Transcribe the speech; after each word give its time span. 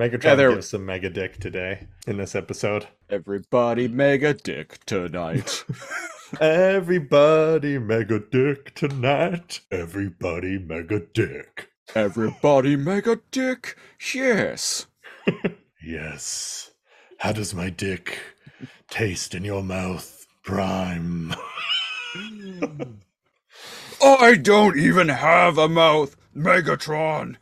Megatron 0.00 0.24
Yeah, 0.24 0.34
there- 0.34 0.54
gives 0.54 0.68
some 0.70 0.86
mega 0.86 1.10
dick 1.10 1.38
today 1.38 1.86
in 2.06 2.16
this 2.16 2.34
episode. 2.34 2.88
Everybody 3.10 3.86
mega 3.86 4.32
dick 4.32 4.82
tonight. 4.86 5.62
Everybody 6.40 7.78
mega 7.78 8.18
dick 8.18 8.74
tonight. 8.74 9.60
Everybody 9.70 10.58
mega 10.58 11.00
dick. 11.00 11.68
Everybody 11.94 12.76
mega 12.76 13.20
dick. 13.30 13.76
Yes. 14.14 14.86
Yes. 15.82 16.70
How 17.18 17.32
does 17.32 17.54
my 17.54 17.70
dick 17.70 18.18
taste 18.90 19.34
in 19.34 19.44
your 19.44 19.62
mouth, 19.62 20.26
Prime? 20.44 21.34
I 24.02 24.36
don't 24.36 24.78
even 24.78 25.08
have 25.08 25.56
a 25.56 25.68
mouth, 25.70 26.16
Megatron. 26.36 27.36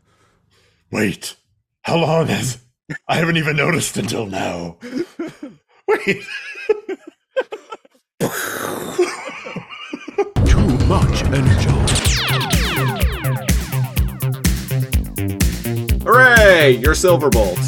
Wait, 0.92 1.34
how 1.82 1.96
long 1.96 2.26
has. 2.26 2.58
I 3.06 3.16
haven't 3.16 3.36
even 3.36 3.56
noticed 3.56 3.96
until 3.96 4.26
now. 4.26 4.76
Wait. 5.86 6.24
Too 10.46 10.78
much 10.86 11.22
energy. 11.24 11.70
Hooray! 16.04 16.72
You're 16.82 16.94
Silverbolt. 16.94 17.58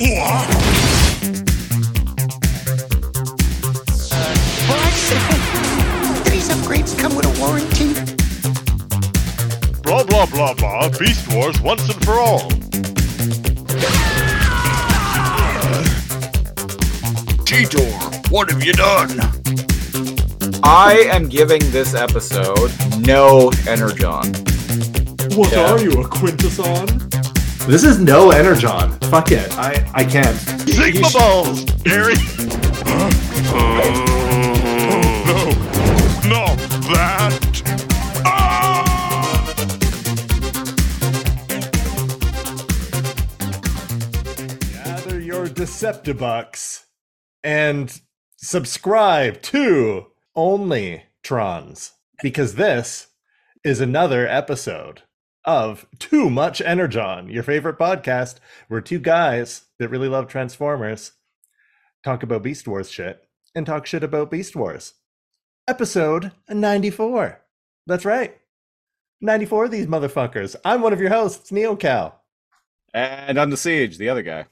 What? 0.00 0.48
These 6.30 6.48
upgrades 6.50 6.98
come 6.98 7.14
with 7.14 7.26
a 7.26 7.40
warranty? 7.40 7.97
Blah 10.08 10.26
blah 10.26 10.54
blah 10.54 10.54
blah. 10.54 10.88
Beast 10.98 11.32
Wars 11.32 11.60
once 11.60 11.82
and 11.92 12.04
for 12.04 12.14
all. 12.14 12.48
Cheetor, 17.44 18.30
what 18.30 18.50
have 18.50 18.62
you 18.62 18.72
done? 18.72 19.10
I 20.62 21.08
am 21.10 21.28
giving 21.28 21.60
this 21.70 21.94
episode 21.94 22.70
no 23.06 23.50
Energon. 23.66 24.32
What 25.36 25.52
Yeah. 25.52 25.70
are 25.72 25.80
you, 25.80 25.92
a 25.92 26.04
Quintesson? 26.08 26.86
This 27.66 27.84
is 27.84 27.98
no 27.98 28.30
Energon. 28.30 28.92
Fuck 29.10 29.30
it. 29.32 29.50
I, 29.58 29.84
I 29.94 30.04
can't. 30.04 30.36
Sigma 30.68 31.08
balls, 31.12 31.64
Gary. 31.84 32.14
no, 35.24 35.44
no, 36.28 36.56
that. 36.92 37.47
Deceptibucks 45.68 46.84
and 47.44 48.00
subscribe 48.38 49.42
to 49.42 50.06
Only 50.34 51.04
Trons 51.22 51.92
because 52.22 52.54
this 52.54 53.08
is 53.62 53.78
another 53.78 54.26
episode 54.26 55.02
of 55.44 55.86
Too 55.98 56.30
Much 56.30 56.62
Energon, 56.62 57.28
your 57.28 57.42
favorite 57.42 57.78
podcast 57.78 58.36
where 58.68 58.80
two 58.80 58.98
guys 58.98 59.66
that 59.78 59.90
really 59.90 60.08
love 60.08 60.26
Transformers 60.26 61.12
talk 62.02 62.22
about 62.22 62.42
Beast 62.42 62.66
Wars 62.66 62.90
shit 62.90 63.28
and 63.54 63.66
talk 63.66 63.84
shit 63.84 64.02
about 64.02 64.30
Beast 64.30 64.56
Wars. 64.56 64.94
Episode 65.68 66.32
94. 66.48 67.42
That's 67.86 68.06
right. 68.06 68.38
94 69.20 69.66
of 69.66 69.70
these 69.70 69.86
motherfuckers. 69.86 70.56
I'm 70.64 70.80
one 70.80 70.94
of 70.94 71.00
your 71.00 71.10
hosts, 71.10 71.50
NeoCal. 71.50 72.14
And 72.94 73.38
I'm 73.38 73.50
the 73.50 73.58
siege, 73.58 73.98
the 73.98 74.08
other 74.08 74.22
guy. 74.22 74.46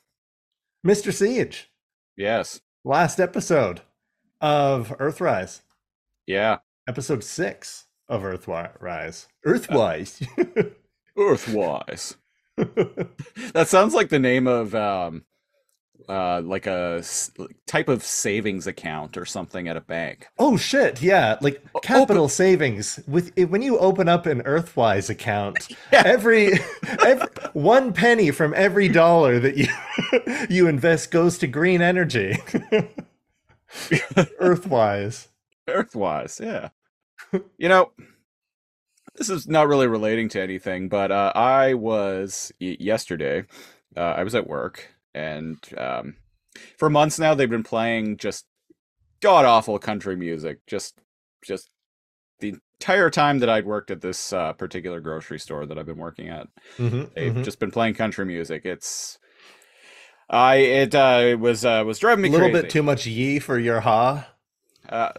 Mr. 0.87 1.13
Siege. 1.13 1.71
Yes. 2.17 2.61
last 2.85 3.19
episode 3.19 3.81
of 4.41 4.89
Earthrise, 4.99 5.63
Yeah. 6.27 6.59
episode 6.89 7.25
six 7.25 7.87
of 8.09 8.23
Earthrise. 8.23 9.27
Earthwise. 9.45 10.27
Earthwise. 11.19 12.17
That 13.53 13.69
sounds 13.69 13.93
like 13.95 14.09
the 14.11 14.19
name 14.19 14.47
of 14.47 14.75
um 14.75 15.25
uh 16.09 16.41
like 16.43 16.67
a 16.67 17.03
type 17.67 17.89
of 17.89 18.03
savings 18.05 18.67
account 18.67 19.17
or 19.17 19.25
something 19.25 19.69
at 19.69 19.77
a 19.77 19.81
bank. 19.81 20.27
oh 20.39 20.57
shit! 20.57 21.03
Yeah, 21.03 21.37
like 21.41 21.63
capital 21.83 22.29
savings. 22.29 23.01
With 23.07 23.37
when 23.49 23.63
you 23.63 23.79
open 23.79 24.09
up 24.09 24.27
an 24.27 24.43
Earthwise 24.43 25.11
account, 25.11 25.69
every 25.93 26.53
every 27.05 27.29
one 27.53 27.93
penny 27.93 28.31
from 28.31 28.55
every 28.55 28.89
dollar 28.89 29.39
that 29.41 29.57
you 29.57 29.69
you 30.55 30.69
invest 30.69 31.11
goes 31.11 31.39
to 31.39 31.47
green 31.47 31.83
energy. 31.83 32.37
Earthwise. 33.71 35.29
Earthwise, 35.69 36.41
yeah. 36.41 36.69
you 37.59 37.69
know, 37.69 37.91
this 39.17 39.29
is 39.31 39.49
not 39.49 39.69
really 39.69 39.87
relating 39.89 40.29
to 40.31 40.41
anything, 40.41 40.89
but 40.89 41.11
uh, 41.11 41.33
I 41.35 41.75
was 41.75 42.53
y- 42.61 42.77
yesterday. 42.79 43.45
Uh, 43.97 44.01
I 44.01 44.25
was 44.25 44.35
at 44.35 44.47
work, 44.47 44.95
and 45.17 45.57
um, 45.79 46.17
for 46.79 46.91
months 46.91 47.19
now 47.19 47.35
they've 47.35 47.51
been 47.51 47.63
playing 47.63 48.19
just 48.19 48.45
god 49.21 49.45
awful 49.45 49.79
country 49.79 50.17
music. 50.17 50.59
Just, 50.67 50.99
just 51.45 51.71
the 52.41 52.55
entire 52.81 53.09
time 53.11 53.39
that 53.41 53.49
I'd 53.49 53.67
worked 53.67 53.91
at 53.91 54.03
this 54.03 54.33
uh, 54.33 54.53
particular 54.53 55.01
grocery 55.01 55.39
store 55.41 55.67
that 55.67 55.79
I've 55.79 55.87
been 55.87 55.97
working 55.97 56.29
at, 56.29 56.49
Mhm, 56.79 57.11
they've 57.15 57.33
mhm. 57.35 57.45
just 57.45 57.59
been 57.59 57.71
playing 57.71 57.95
country 57.95 58.27
music. 58.27 58.67
It's 58.67 59.19
I 60.29 60.57
it 60.57 60.95
uh, 60.95 61.21
it 61.23 61.41
was 61.41 61.65
uh, 61.65 61.83
was 61.87 61.99
driving 61.99 62.23
me 62.23 62.29
a 62.29 62.33
little 62.33 62.49
crazy. 62.49 62.63
bit 62.63 62.71
too 62.71 62.83
much 62.83 63.07
ye 63.07 63.39
for 63.39 63.59
your 63.59 63.81
ha. 63.81 64.29
Uh, 64.89 65.13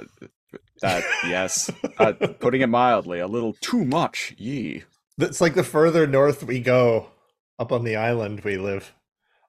that 0.81 1.03
yes, 1.27 1.71
uh, 1.97 2.13
putting 2.39 2.61
it 2.61 2.67
mildly, 2.67 3.19
a 3.19 3.27
little 3.27 3.53
too 3.61 3.83
much. 3.85 4.33
ye. 4.37 4.83
It's 5.19 5.41
like 5.41 5.55
the 5.55 5.63
further 5.63 6.05
north 6.05 6.43
we 6.43 6.59
go, 6.59 7.09
up 7.57 7.71
on 7.71 7.83
the 7.83 7.95
island 7.95 8.41
we 8.41 8.57
live 8.57 8.93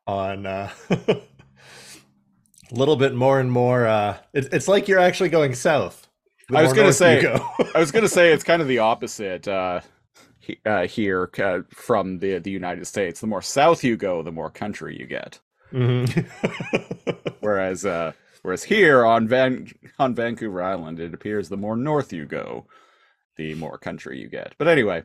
on, 0.08 0.46
uh, 0.46 0.70
a 0.90 1.20
little 2.72 2.96
bit 2.96 3.14
more 3.14 3.38
and 3.40 3.52
more. 3.52 3.86
Uh, 3.86 4.16
it, 4.32 4.48
it's 4.52 4.66
like 4.68 4.88
you're 4.88 4.98
actually 4.98 5.28
going 5.28 5.54
south. 5.54 6.08
I 6.52 6.62
was 6.62 6.72
gonna 6.72 6.92
say- 6.94 7.20
go. 7.22 7.34
I 7.74 7.78
was 7.78 7.92
gonna 7.92 8.08
say 8.08 8.32
it's 8.32 8.42
kind 8.44 8.62
of 8.62 8.68
the 8.68 8.78
opposite 8.90 9.46
uh, 9.46 9.80
he, 10.40 10.58
uh, 10.64 10.86
here 10.86 11.30
uh, 11.38 11.60
from 11.70 12.18
the 12.18 12.38
the 12.38 12.50
United 12.50 12.86
States. 12.86 13.20
The 13.20 13.26
more 13.26 13.42
south 13.42 13.84
you 13.84 13.96
go, 13.96 14.22
the 14.22 14.32
more 14.32 14.50
country 14.50 14.98
you 14.98 15.06
get. 15.06 15.38
Mhm. 15.72 16.26
Whereas 17.40 17.84
uh, 17.84 18.12
whereas 18.42 18.64
here 18.64 19.04
on 19.04 19.28
Van 19.28 19.70
on 19.98 20.14
Vancouver 20.14 20.62
Island, 20.62 21.00
it 21.00 21.12
appears 21.12 21.50
the 21.50 21.58
more 21.58 21.76
north 21.76 22.14
you 22.14 22.24
go, 22.24 22.66
the 23.36 23.54
more 23.56 23.76
country 23.76 24.18
you 24.18 24.28
get. 24.30 24.54
But 24.56 24.68
anyway, 24.68 25.02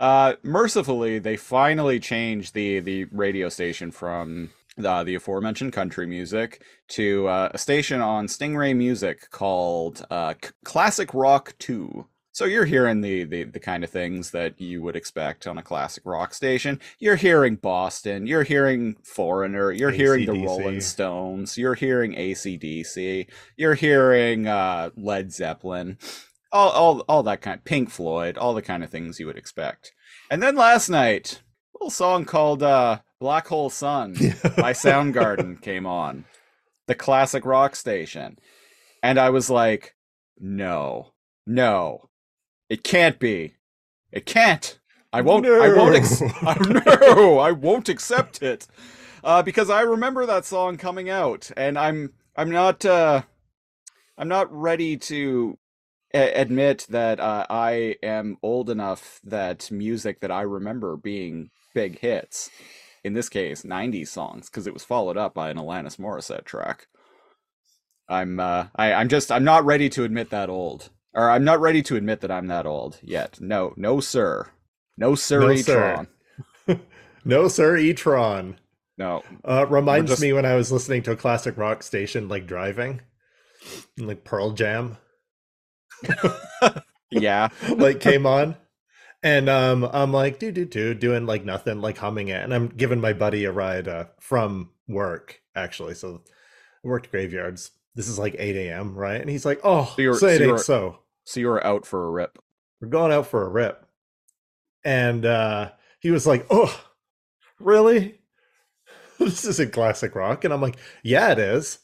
uh, 0.00 0.34
mercifully, 0.42 1.18
they 1.18 1.36
finally 1.36 1.98
changed 2.00 2.54
the 2.54 2.80
the 2.80 3.04
radio 3.06 3.48
station 3.48 3.90
from 3.90 4.50
the, 4.76 5.02
the 5.04 5.14
aforementioned 5.16 5.72
country 5.72 6.06
music 6.06 6.62
to 6.88 7.26
uh, 7.26 7.50
a 7.52 7.58
station 7.58 8.00
on 8.00 8.26
Stingray 8.26 8.76
Music 8.76 9.30
called 9.30 10.06
uh, 10.10 10.34
C- 10.42 10.50
Classic 10.64 11.12
Rock 11.12 11.54
Two. 11.58 12.06
So 12.30 12.44
you're 12.44 12.66
hearing 12.66 13.00
the, 13.00 13.24
the 13.24 13.42
the 13.42 13.58
kind 13.58 13.82
of 13.82 13.90
things 13.90 14.30
that 14.30 14.60
you 14.60 14.80
would 14.82 14.94
expect 14.94 15.48
on 15.48 15.58
a 15.58 15.62
classic 15.62 16.04
rock 16.06 16.32
station. 16.32 16.78
You're 17.00 17.16
hearing 17.16 17.56
Boston. 17.56 18.28
You're 18.28 18.44
hearing 18.44 18.94
Foreigner. 19.02 19.72
You're 19.72 19.90
hearing 19.90 20.26
the 20.26 20.44
Rolling 20.46 20.80
Stones. 20.80 21.58
You're 21.58 21.74
hearing 21.74 22.14
ACDC. 22.14 23.26
You're 23.56 23.74
hearing 23.74 24.46
uh, 24.46 24.90
Led 24.96 25.32
Zeppelin. 25.32 25.98
All, 26.50 26.70
all 26.70 27.00
all 27.08 27.22
that 27.24 27.42
kind 27.42 27.58
of, 27.58 27.64
Pink 27.64 27.90
Floyd, 27.90 28.38
all 28.38 28.54
the 28.54 28.62
kind 28.62 28.82
of 28.82 28.90
things 28.90 29.20
you 29.20 29.26
would 29.26 29.36
expect. 29.36 29.92
And 30.30 30.42
then 30.42 30.56
last 30.56 30.88
night, 30.88 31.42
a 31.74 31.78
little 31.78 31.90
song 31.90 32.24
called 32.24 32.62
uh, 32.62 33.00
Black 33.20 33.46
Hole 33.48 33.70
Sun 33.70 34.12
by 34.56 34.72
Soundgarden 34.72 35.60
came 35.60 35.86
on. 35.86 36.24
The 36.86 36.94
classic 36.94 37.44
rock 37.44 37.76
station. 37.76 38.38
And 39.02 39.18
I 39.18 39.28
was 39.30 39.50
like, 39.50 39.94
no, 40.38 41.12
no, 41.46 42.08
it 42.70 42.82
can't 42.82 43.18
be. 43.18 43.54
It 44.10 44.24
can't. 44.24 44.78
I 45.12 45.20
won't. 45.20 45.46
I 45.46 45.68
won't. 45.74 45.96
Ex- 45.96 46.20
No. 46.20 46.28
I, 46.42 46.56
no, 47.00 47.38
I 47.38 47.52
won't 47.52 47.88
accept 47.88 48.42
it. 48.42 48.66
Uh, 49.22 49.42
because 49.42 49.68
I 49.68 49.82
remember 49.82 50.24
that 50.26 50.44
song 50.46 50.76
coming 50.78 51.10
out, 51.10 51.50
and 51.56 51.78
I'm 51.78 52.12
I'm 52.36 52.50
not 52.50 52.84
uh, 52.86 53.22
I'm 54.16 54.28
not 54.28 54.50
ready 54.52 54.96
to 54.96 55.58
a- 56.14 56.40
admit 56.40 56.86
that 56.90 57.20
uh, 57.20 57.46
I 57.50 57.96
am 58.02 58.36
old 58.42 58.70
enough 58.70 59.20
that 59.24 59.70
music 59.70 60.20
that 60.20 60.30
I 60.30 60.42
remember 60.42 60.96
being 60.96 61.50
big 61.74 61.98
hits, 62.00 62.50
in 63.04 63.12
this 63.14 63.28
case, 63.28 63.62
'90s 63.62 64.08
songs, 64.08 64.48
because 64.48 64.66
it 64.66 64.74
was 64.74 64.84
followed 64.84 65.16
up 65.16 65.34
by 65.34 65.50
an 65.50 65.56
Alanis 65.56 65.98
Morissette 65.98 66.44
track. 66.44 66.86
I'm 68.08 68.40
uh, 68.40 68.66
I, 68.76 68.92
I'm 68.94 69.08
just 69.08 69.30
I'm 69.30 69.44
not 69.44 69.64
ready 69.64 69.88
to 69.90 70.04
admit 70.04 70.30
that 70.30 70.48
old, 70.48 70.90
or 71.14 71.30
I'm 71.30 71.44
not 71.44 71.60
ready 71.60 71.82
to 71.82 71.96
admit 71.96 72.20
that 72.22 72.30
I'm 72.30 72.46
that 72.48 72.66
old 72.66 72.98
yet. 73.02 73.38
No, 73.40 73.74
no, 73.76 74.00
sir. 74.00 74.50
No 74.96 75.14
sir, 75.14 75.56
sir. 75.56 76.06
Tron. 76.66 76.80
No, 77.24 77.46
sir, 77.48 77.76
Etron. 77.76 78.56
No. 78.96 79.22
Uh, 79.44 79.66
reminds 79.68 80.10
just- 80.12 80.22
me 80.22 80.32
when 80.32 80.46
I 80.46 80.54
was 80.54 80.72
listening 80.72 81.02
to 81.02 81.10
a 81.10 81.16
classic 81.16 81.58
rock 81.58 81.82
station, 81.82 82.28
like 82.28 82.46
driving, 82.46 83.02
like 83.98 84.24
Pearl 84.24 84.52
Jam, 84.52 84.96
Yeah. 87.10 87.48
like 87.76 88.00
came 88.00 88.26
on, 88.26 88.56
and 89.22 89.48
um, 89.48 89.88
I'm 89.92 90.12
like, 90.12 90.38
do 90.38 90.52
do 90.52 90.64
do, 90.66 90.92
doing 90.94 91.24
like 91.26 91.44
nothing, 91.44 91.80
like 91.80 91.96
humming 91.98 92.28
it, 92.28 92.42
and 92.42 92.52
I'm 92.52 92.68
giving 92.68 93.00
my 93.00 93.12
buddy 93.14 93.44
a 93.46 93.52
ride 93.52 93.88
uh, 93.88 94.04
from 94.20 94.70
work 94.86 95.40
actually. 95.56 95.94
So 95.94 96.22
I 96.84 96.88
worked 96.88 97.10
graveyards. 97.10 97.70
This 97.94 98.08
is 98.08 98.18
like 98.18 98.36
8 98.38 98.54
a.m. 98.56 98.94
right, 98.94 99.20
and 99.20 99.28
he's 99.30 99.44
like, 99.46 99.60
oh, 99.64 99.92
So 99.96 100.02
you're- 100.02 100.16
so 100.18 100.28
you're- 100.28 100.58
so. 100.58 100.98
So 101.24 101.40
you 101.40 101.48
were 101.48 101.66
out 101.66 101.84
for 101.86 102.06
a 102.06 102.10
rip. 102.10 102.38
we're 102.80 102.88
going 102.88 103.12
out 103.12 103.26
for 103.26 103.44
a 103.44 103.48
rip 103.50 103.84
and 104.84 105.26
uh 105.26 105.70
he 106.00 106.10
was 106.10 106.26
like 106.26 106.46
oh 106.50 106.72
really 107.58 108.18
this 109.18 109.44
isn't 109.44 109.72
classic 109.72 110.14
rock 110.14 110.44
and 110.44 110.54
i'm 110.54 110.62
like 110.62 110.76
yeah 111.02 111.32
it 111.32 111.38
is 111.38 111.80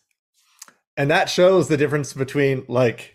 and 0.96 1.11
that 1.11 1.28
shows 1.28 1.66
the 1.69 1.76
difference 1.76 2.12
between 2.14 2.64
like 2.69 3.13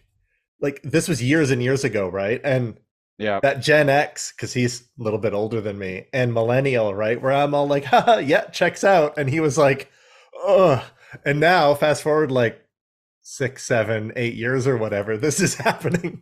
like 0.62 0.82
this 0.84 1.08
was 1.08 1.22
years 1.24 1.52
and 1.52 1.62
years 1.64 1.84
ago 1.84 2.08
right 2.10 2.42
and 2.44 2.78
Yeah. 3.18 3.40
that 3.42 3.62
gen 3.62 3.90
x 3.90 4.34
because 4.36 4.54
he's 4.54 4.82
a 5.00 5.04
little 5.04 5.20
bit 5.20 5.34
older 5.34 5.62
than 5.62 5.78
me 5.78 6.08
and 6.14 6.34
millennial 6.34 6.94
right 6.96 7.22
where 7.22 7.32
i'm 7.34 7.54
all 7.54 7.68
like 7.68 7.86
Haha, 7.94 8.18
yeah 8.18 8.46
checks 8.46 8.84
out 8.84 9.18
and 9.18 9.30
he 9.30 9.40
was 9.40 9.58
like 9.58 9.92
oh 10.36 10.86
and 11.26 11.40
now 11.40 11.74
fast 11.76 12.04
forward 12.04 12.32
like 12.32 12.62
six 13.22 13.64
seven 13.66 14.12
eight 14.16 14.36
years 14.36 14.68
or 14.68 14.78
whatever 14.78 15.18
this 15.18 15.40
is 15.40 15.56
happening 15.68 16.22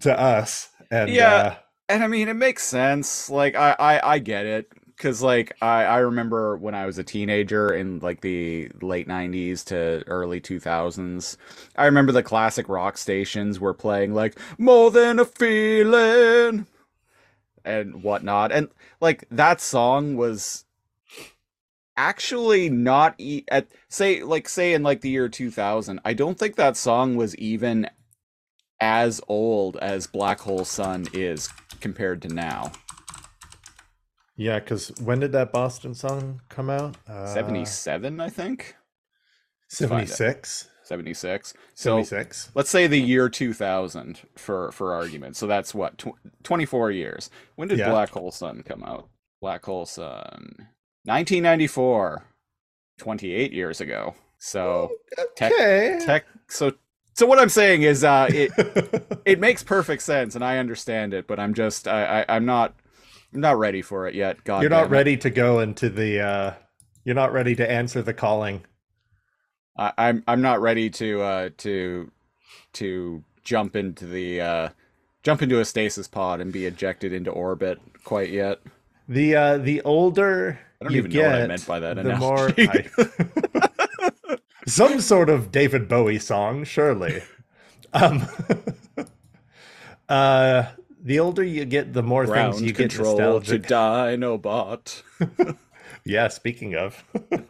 to 0.00 0.18
us 0.18 0.68
and 0.90 1.10
Yeah. 1.10 1.34
uh, 1.34 1.54
And 1.88 2.02
I 2.04 2.06
mean, 2.06 2.28
it 2.28 2.34
makes 2.34 2.62
sense. 2.64 3.30
Like, 3.30 3.54
I, 3.54 3.74
I, 3.78 4.14
I 4.14 4.18
get 4.18 4.44
it. 4.46 4.70
Cause 4.98 5.22
like 5.22 5.56
I, 5.62 5.84
I 5.84 5.98
remember 5.98 6.56
when 6.56 6.74
I 6.74 6.84
was 6.84 6.98
a 6.98 7.04
teenager 7.04 7.72
in 7.72 8.00
like 8.00 8.20
the 8.20 8.68
late 8.82 9.06
'90s 9.06 9.64
to 9.66 10.02
early 10.08 10.40
2000s, 10.40 11.36
I 11.76 11.84
remember 11.84 12.10
the 12.10 12.24
classic 12.24 12.68
rock 12.68 12.98
stations 12.98 13.60
were 13.60 13.74
playing 13.74 14.12
like 14.12 14.36
"More 14.58 14.90
Than 14.90 15.20
a 15.20 15.24
Feeling" 15.24 16.66
and 17.64 18.02
whatnot, 18.02 18.50
and 18.50 18.68
like 19.00 19.24
that 19.30 19.60
song 19.60 20.16
was 20.16 20.64
actually 21.96 22.70
not 22.70 23.14
e- 23.18 23.44
at 23.48 23.68
say 23.88 24.22
like 24.22 24.48
say 24.48 24.72
in 24.72 24.82
like 24.82 25.00
the 25.02 25.10
year 25.10 25.28
2000. 25.28 26.00
I 26.04 26.12
don't 26.12 26.38
think 26.38 26.56
that 26.56 26.76
song 26.76 27.16
was 27.16 27.36
even 27.36 27.88
as 28.80 29.20
old 29.28 29.76
as 29.78 30.06
Black 30.06 30.40
Hole 30.40 30.64
Sun 30.64 31.06
is 31.12 31.48
compared 31.80 32.22
to 32.22 32.28
now. 32.28 32.72
Yeah, 34.38 34.60
because 34.60 34.92
when 35.02 35.18
did 35.20 35.32
that 35.32 35.52
Boston 35.52 35.94
song 35.94 36.40
come 36.48 36.70
out? 36.70 36.96
Uh, 37.08 37.26
77, 37.26 38.20
I 38.20 38.28
think. 38.30 38.76
find 39.68 40.08
76. 40.08 40.68
76. 40.84 41.54
So 41.74 41.90
76. 42.02 42.50
let's 42.54 42.70
say 42.70 42.86
the 42.86 42.98
year 43.00 43.28
2000 43.28 44.20
for 44.36 44.72
for 44.72 44.94
argument. 44.94 45.36
So 45.36 45.46
that's 45.46 45.74
what 45.74 45.98
tw- 45.98 46.16
24 46.44 46.92
years. 46.92 47.28
When 47.56 47.68
did 47.68 47.78
Yeah. 47.78 47.90
Black 47.90 48.08
Hole 48.10 48.30
Sun 48.30 48.62
come 48.62 48.82
out? 48.84 49.08
Black 49.42 49.64
Hole 49.66 49.84
Sun 49.84 50.68
1994. 51.04 52.24
28 52.98 53.52
years 53.52 53.80
ago. 53.80 54.14
So 54.38 54.90
tech- 55.36 55.52
Okay. 55.52 55.98
tech 56.04 56.24
so 56.48 56.72
so 57.14 57.26
what 57.26 57.38
I'm 57.40 57.48
saying 57.48 57.82
is 57.82 58.02
uh 58.04 58.28
it 58.30 58.50
it 59.24 59.40
makes 59.40 59.62
perfect 59.62 60.02
sense 60.02 60.34
and 60.36 60.44
I 60.44 60.58
understand 60.58 61.12
it, 61.12 61.26
but 61.26 61.38
I'm 61.38 61.54
just 61.54 61.86
I, 61.88 62.20
I 62.22 62.36
I'm 62.36 62.46
not 62.46 62.74
I'm 63.32 63.40
not 63.40 63.58
ready 63.58 63.82
for 63.82 64.06
it 64.08 64.14
yet. 64.14 64.42
God 64.44 64.62
You're 64.62 64.70
not 64.70 64.90
ready 64.90 65.16
to 65.18 65.30
go 65.30 65.60
into 65.60 65.88
the. 65.90 66.20
uh 66.20 66.54
You're 67.04 67.14
not 67.14 67.32
ready 67.32 67.54
to 67.56 67.70
answer 67.70 68.02
the 68.02 68.14
calling. 68.14 68.64
I, 69.76 69.92
I'm 69.98 70.24
I'm 70.26 70.40
not 70.40 70.60
ready 70.60 70.90
to 70.90 71.20
uh 71.22 71.50
to 71.58 72.10
to 72.74 73.24
jump 73.44 73.76
into 73.76 74.06
the 74.06 74.40
uh 74.40 74.68
jump 75.22 75.42
into 75.42 75.60
a 75.60 75.64
stasis 75.64 76.08
pod 76.08 76.40
and 76.40 76.52
be 76.52 76.66
ejected 76.66 77.12
into 77.12 77.30
orbit 77.30 77.78
quite 78.04 78.30
yet. 78.30 78.60
The 79.08 79.36
uh 79.36 79.58
the 79.58 79.82
older 79.82 80.58
I 80.80 80.84
don't 80.84 80.92
you 80.92 80.98
even 80.98 81.10
get, 81.10 81.22
know 81.22 81.30
what 81.32 81.42
I 81.42 81.46
meant 81.46 81.66
by 81.66 81.80
that 81.80 82.02
the 82.02 82.16
more. 82.16 82.50
I- 82.58 84.36
some 84.66 85.00
sort 85.00 85.28
of 85.30 85.50
David 85.52 85.88
Bowie 85.88 86.18
song, 86.18 86.64
surely. 86.64 87.22
Um, 87.90 88.28
uh, 90.10 90.64
the 91.08 91.20
older 91.20 91.42
you 91.42 91.64
get, 91.64 91.94
the 91.94 92.02
more 92.02 92.26
things 92.26 92.34
Ground 92.34 92.60
you 92.60 92.72
get 92.74 92.90
control 92.90 93.16
to 93.16 93.22
nostalgic. 93.22 93.62
Dinobot. 93.62 95.02
yeah, 96.04 96.28
speaking 96.28 96.74
of, 96.74 97.02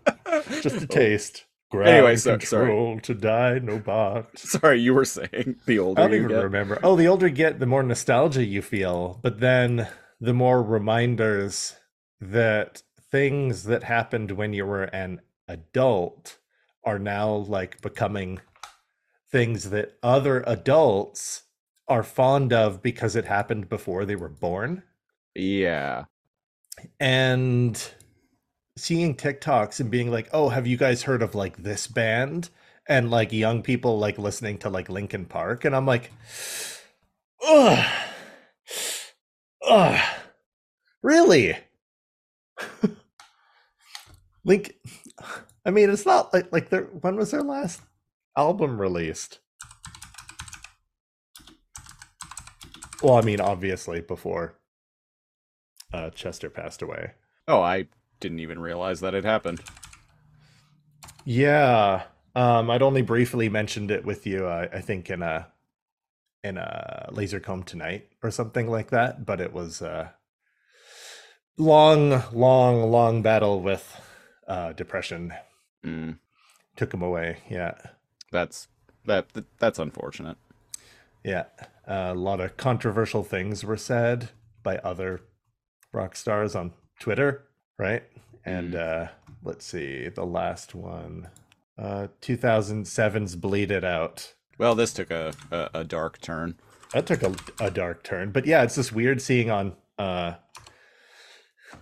just 0.62 0.82
a 0.82 0.86
taste. 0.86 1.44
Ground. 1.68 1.88
Anyway, 1.88 2.14
so- 2.14 2.38
control 2.38 3.00
to 3.00 3.16
Dinobot. 3.16 4.26
Sorry, 4.38 4.80
you 4.80 4.94
were 4.94 5.04
saying 5.04 5.56
the 5.66 5.80
older 5.80 6.00
I 6.00 6.04
don't 6.04 6.12
you 6.12 6.18
even 6.18 6.28
get. 6.28 6.44
remember. 6.44 6.78
Oh, 6.84 6.94
the 6.94 7.08
older 7.08 7.26
you 7.26 7.34
get, 7.34 7.58
the 7.58 7.66
more 7.66 7.82
nostalgia 7.82 8.44
you 8.44 8.62
feel, 8.62 9.18
but 9.24 9.40
then 9.40 9.88
the 10.20 10.32
more 10.32 10.62
reminders 10.62 11.74
that 12.20 12.84
things 13.10 13.64
that 13.64 13.82
happened 13.82 14.30
when 14.30 14.52
you 14.52 14.66
were 14.66 14.84
an 14.84 15.20
adult 15.48 16.38
are 16.84 17.00
now 17.00 17.28
like 17.32 17.80
becoming 17.80 18.38
things 19.32 19.70
that 19.70 19.98
other 20.00 20.44
adults 20.46 21.42
are 21.88 22.02
fond 22.02 22.52
of 22.52 22.82
because 22.82 23.16
it 23.16 23.24
happened 23.24 23.68
before 23.68 24.04
they 24.04 24.16
were 24.16 24.28
born. 24.28 24.82
Yeah. 25.34 26.04
And 27.00 27.90
seeing 28.76 29.16
TikToks 29.16 29.80
and 29.80 29.90
being 29.90 30.10
like, 30.10 30.28
"Oh, 30.32 30.48
have 30.50 30.66
you 30.66 30.76
guys 30.76 31.02
heard 31.02 31.22
of 31.22 31.34
like 31.34 31.56
this 31.58 31.86
band?" 31.86 32.50
And 32.88 33.10
like 33.10 33.32
young 33.32 33.62
people 33.62 33.98
like 33.98 34.18
listening 34.18 34.58
to 34.58 34.70
like 34.70 34.88
Linkin 34.88 35.26
Park, 35.26 35.64
and 35.64 35.74
I'm 35.76 35.86
like, 35.86 36.10
"Ugh, 37.46 37.86
ugh, 39.66 40.00
really?" 41.02 41.56
Link, 44.44 44.74
I 45.64 45.70
mean, 45.70 45.90
it's 45.90 46.06
not 46.06 46.32
like 46.32 46.50
like 46.52 46.70
their 46.70 46.84
when 46.84 47.16
was 47.16 47.30
their 47.30 47.42
last 47.42 47.82
album 48.36 48.80
released? 48.80 49.40
Well, 53.02 53.14
I 53.14 53.20
mean, 53.22 53.40
obviously 53.40 54.00
before 54.00 54.54
uh, 55.92 56.10
Chester 56.10 56.50
passed 56.50 56.82
away. 56.82 57.12
Oh, 57.46 57.60
I 57.60 57.86
didn't 58.20 58.40
even 58.40 58.58
realize 58.58 59.00
that 59.00 59.14
had 59.14 59.24
happened. 59.24 59.60
Yeah, 61.24 62.04
um, 62.34 62.70
I'd 62.70 62.82
only 62.82 63.02
briefly 63.02 63.48
mentioned 63.48 63.90
it 63.90 64.04
with 64.04 64.26
you. 64.26 64.46
Uh, 64.46 64.68
I 64.72 64.80
think 64.80 65.10
in 65.10 65.22
a 65.22 65.48
in 66.44 66.56
a 66.56 67.08
laser 67.12 67.40
comb 67.40 67.62
tonight 67.62 68.08
or 68.22 68.30
something 68.30 68.70
like 68.70 68.90
that. 68.90 69.26
But 69.26 69.40
it 69.40 69.52
was 69.52 69.82
a 69.82 70.14
long, 71.56 72.22
long, 72.32 72.90
long 72.90 73.22
battle 73.22 73.60
with 73.60 74.00
uh, 74.46 74.72
depression. 74.72 75.34
Mm, 75.84 76.18
Took 76.76 76.94
him 76.94 77.02
away. 77.02 77.38
Yeah, 77.50 77.74
that's 78.32 78.68
that 79.04 79.26
that's 79.58 79.78
unfortunate. 79.78 80.36
yeah. 81.24 81.44
A 81.88 82.14
lot 82.14 82.40
of 82.40 82.56
controversial 82.56 83.24
things 83.24 83.64
were 83.64 83.76
said 83.76 84.30
by 84.62 84.76
other 84.78 85.20
rock 85.92 86.14
stars 86.14 86.54
on 86.54 86.72
Twitter, 87.00 87.44
right? 87.78 88.02
And 88.44 88.74
uh, 88.76 89.08
let's 89.42 89.64
see, 89.66 90.08
the 90.08 90.26
last 90.26 90.74
one, 90.74 91.28
uh, 91.78 92.08
2007's 92.22 93.36
"Bleed 93.36 93.70
It 93.70 93.84
Out." 93.84 94.34
Well, 94.58 94.74
this 94.74 94.92
took 94.92 95.10
a, 95.10 95.32
a, 95.50 95.70
a 95.80 95.84
dark 95.84 96.20
turn. 96.20 96.56
that 96.92 97.06
took 97.06 97.22
a, 97.22 97.34
a 97.60 97.70
dark 97.70 98.02
turn 98.02 98.32
but 98.32 98.46
yeah 98.46 98.62
it's 98.62 98.74
just 98.76 98.92
weird 98.92 99.20
seeing 99.20 99.50
on 99.50 99.74
uh 99.98 100.32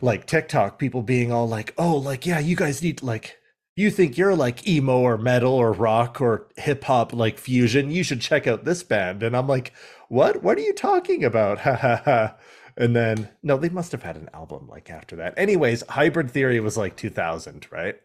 like 0.00 0.26
tiktok 0.26 0.78
people 0.78 1.02
being 1.02 1.32
all 1.32 1.48
like 1.48 1.72
oh 1.78 1.96
like 1.96 2.26
yeah 2.26 2.38
you 2.40 2.56
guys 2.56 2.82
need 2.82 3.02
like 3.02 3.38
you 3.76 3.90
think 3.90 4.18
you're 4.18 4.34
like 4.34 4.66
emo 4.66 4.98
or 4.98 5.16
metal 5.16 5.52
or 5.52 5.72
rock 5.72 6.20
or 6.20 6.48
hip 6.56 6.82
hop 6.84 7.12
like 7.12 7.38
fusion 7.38 7.90
you 7.90 8.02
should 8.02 8.20
check 8.20 8.46
out 8.46 8.64
this 8.64 8.82
band 8.82 9.22
and 9.22 9.36
i'm 9.36 9.46
like 9.46 9.72
what? 10.08 10.42
What 10.42 10.58
are 10.58 10.62
you 10.62 10.72
talking 10.72 11.24
about? 11.24 11.58
Ha 11.66 11.74
ha 11.74 12.02
ha. 12.04 12.34
And 12.78 12.94
then 12.94 13.30
no 13.42 13.56
they 13.56 13.70
must 13.70 13.92
have 13.92 14.02
had 14.02 14.16
an 14.16 14.28
album 14.34 14.68
like 14.68 14.90
after 14.90 15.16
that. 15.16 15.34
Anyways 15.38 15.82
hybrid 15.88 16.30
theory 16.30 16.60
was 16.60 16.76
like 16.76 16.96
2000 16.96 17.66
right? 17.70 17.96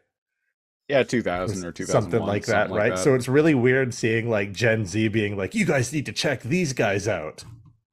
Yeah, 0.87 1.03
2000 1.03 1.65
or 1.65 1.71
2001. 1.71 1.87
something 1.87 2.25
like 2.25 2.45
that 2.45 2.69
something 2.69 2.77
right? 2.77 2.97
so 2.97 3.13
it's 3.15 3.27
really 3.27 3.53
weird 3.53 3.93
seeing 3.93 4.29
like 4.29 4.51
gen 4.51 4.85
z 4.85 5.07
being 5.09 5.37
like 5.37 5.53
you 5.55 5.65
guys 5.65 5.91
need 5.93 6.05
to 6.05 6.13
check 6.13 6.41
these 6.41 6.73
guys 6.73 7.07
out. 7.07 7.43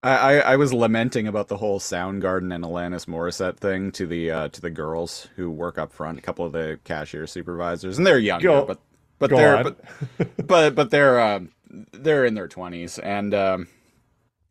I, 0.03 0.11
I, 0.11 0.35
I 0.53 0.57
was 0.57 0.73
lamenting 0.73 1.27
about 1.27 1.49
the 1.49 1.57
whole 1.57 1.81
Soundgarden 1.81 2.55
and 2.55 2.65
Alanis 2.65 3.07
Morissette 3.07 3.57
thing 3.57 3.91
to 3.93 4.07
the 4.07 4.31
uh, 4.31 4.49
to 4.49 4.61
the 4.61 4.71
girls 4.71 5.29
who 5.35 5.51
work 5.51 5.77
up 5.77 5.93
front, 5.93 6.19
a 6.19 6.23
couple 6.23 6.45
of 6.47 6.53
the 6.53 6.79
cashier 6.85 7.27
supervisors, 7.27 7.99
and 7.99 8.07
they're 8.07 8.19
younger, 8.19 8.47
Go- 8.47 8.65
but 8.65 8.81
but 9.19 9.31
they're 9.31 9.65
but, 9.65 10.47
but 10.47 10.75
but 10.77 10.91
they're 10.91 11.19
um, 11.21 11.51
they're 11.93 12.25
in 12.25 12.35
their 12.35 12.47
twenties, 12.47 13.01
and 13.01 13.35
um, 13.35 13.67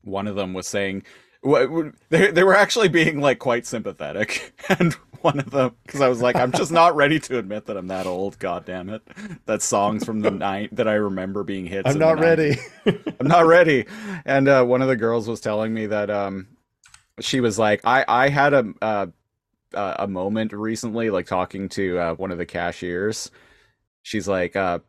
one 0.08 0.28
of 0.28 0.36
them 0.36 0.54
was 0.54 0.68
saying, 0.68 1.04
They, 1.44 2.32
they 2.32 2.44
were 2.44 2.56
actually 2.56 2.90
being 2.90 3.22
like 3.22 3.40
quite 3.40 3.66
sympathetic, 3.66 4.54
and 4.80 4.94
one 5.22 5.40
of 5.40 5.52
them 5.52 5.76
because 5.86 6.02
I 6.02 6.08
was 6.08 6.22
like, 6.22 6.36
I'm 6.36 6.52
just 6.52 6.72
not 6.72 6.96
ready 6.96 7.20
to 7.22 7.38
admit 7.38 7.66
that 7.66 7.78
I'm 7.78 7.88
that 7.88 8.06
old. 8.06 8.40
God 8.40 8.66
damn 8.66 8.90
it! 8.90 9.02
That 9.46 9.62
songs 9.62 10.04
from 10.04 10.22
the 10.22 10.32
night 10.32 10.76
that 10.76 10.88
I 10.88 10.94
remember 10.94 11.44
being 11.44 11.66
hits. 11.66 11.90
I'm 11.90 12.00
not 12.00 12.20
ready. 12.20 12.58
I'm 12.86 13.28
not 13.28 13.46
ready. 13.46 13.86
And 14.26 14.48
uh, 14.48 14.64
one 14.64 14.82
of 14.82 14.88
the 14.88 14.96
girls 14.96 15.28
was 15.28 15.40
telling 15.40 15.74
me 15.74 15.86
that 15.88 16.10
um, 16.10 16.48
she 17.20 17.40
was 17.40 17.60
like, 17.60 17.82
I 17.84 18.06
I 18.08 18.30
had 18.30 18.54
a 18.54 18.74
uh, 18.82 19.08
uh, 19.74 19.96
a 20.00 20.08
moment 20.08 20.54
recently, 20.54 21.10
like 21.10 21.26
talking 21.26 21.70
to 21.70 21.98
uh, 22.00 22.14
one 22.16 22.32
of 22.32 22.38
the 22.38 22.46
cashiers. 22.46 23.32
She's 24.04 24.28
like, 24.28 24.56
uh, 24.56 24.80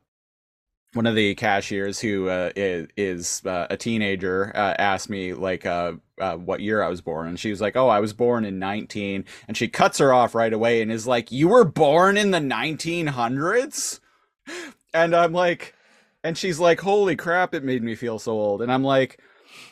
one 0.98 1.06
of 1.06 1.14
the 1.14 1.32
cashiers 1.36 2.00
who 2.00 2.28
uh, 2.28 2.50
is, 2.56 2.88
is 2.96 3.42
uh, 3.46 3.68
a 3.70 3.76
teenager 3.76 4.50
uh, 4.56 4.74
asked 4.80 5.08
me 5.08 5.32
like 5.32 5.64
uh, 5.64 5.92
uh, 6.20 6.34
what 6.34 6.58
year 6.58 6.82
I 6.82 6.88
was 6.88 7.00
born, 7.00 7.28
and 7.28 7.38
she 7.38 7.50
was 7.50 7.60
like, 7.60 7.76
"Oh, 7.76 7.86
I 7.86 8.00
was 8.00 8.12
born 8.12 8.44
in 8.44 8.58
19." 8.58 9.24
And 9.46 9.56
she 9.56 9.68
cuts 9.68 9.98
her 9.98 10.12
off 10.12 10.34
right 10.34 10.52
away 10.52 10.82
and 10.82 10.90
is 10.90 11.06
like, 11.06 11.30
"You 11.30 11.46
were 11.46 11.64
born 11.64 12.16
in 12.16 12.32
the 12.32 12.40
1900s?" 12.40 14.00
And 14.92 15.14
I'm 15.14 15.32
like, 15.32 15.76
and 16.24 16.36
she's 16.36 16.58
like, 16.58 16.80
"Holy 16.80 17.14
crap! 17.14 17.54
It 17.54 17.62
made 17.62 17.84
me 17.84 17.94
feel 17.94 18.18
so 18.18 18.32
old." 18.32 18.60
And 18.60 18.72
I'm 18.72 18.82
like, 18.82 19.20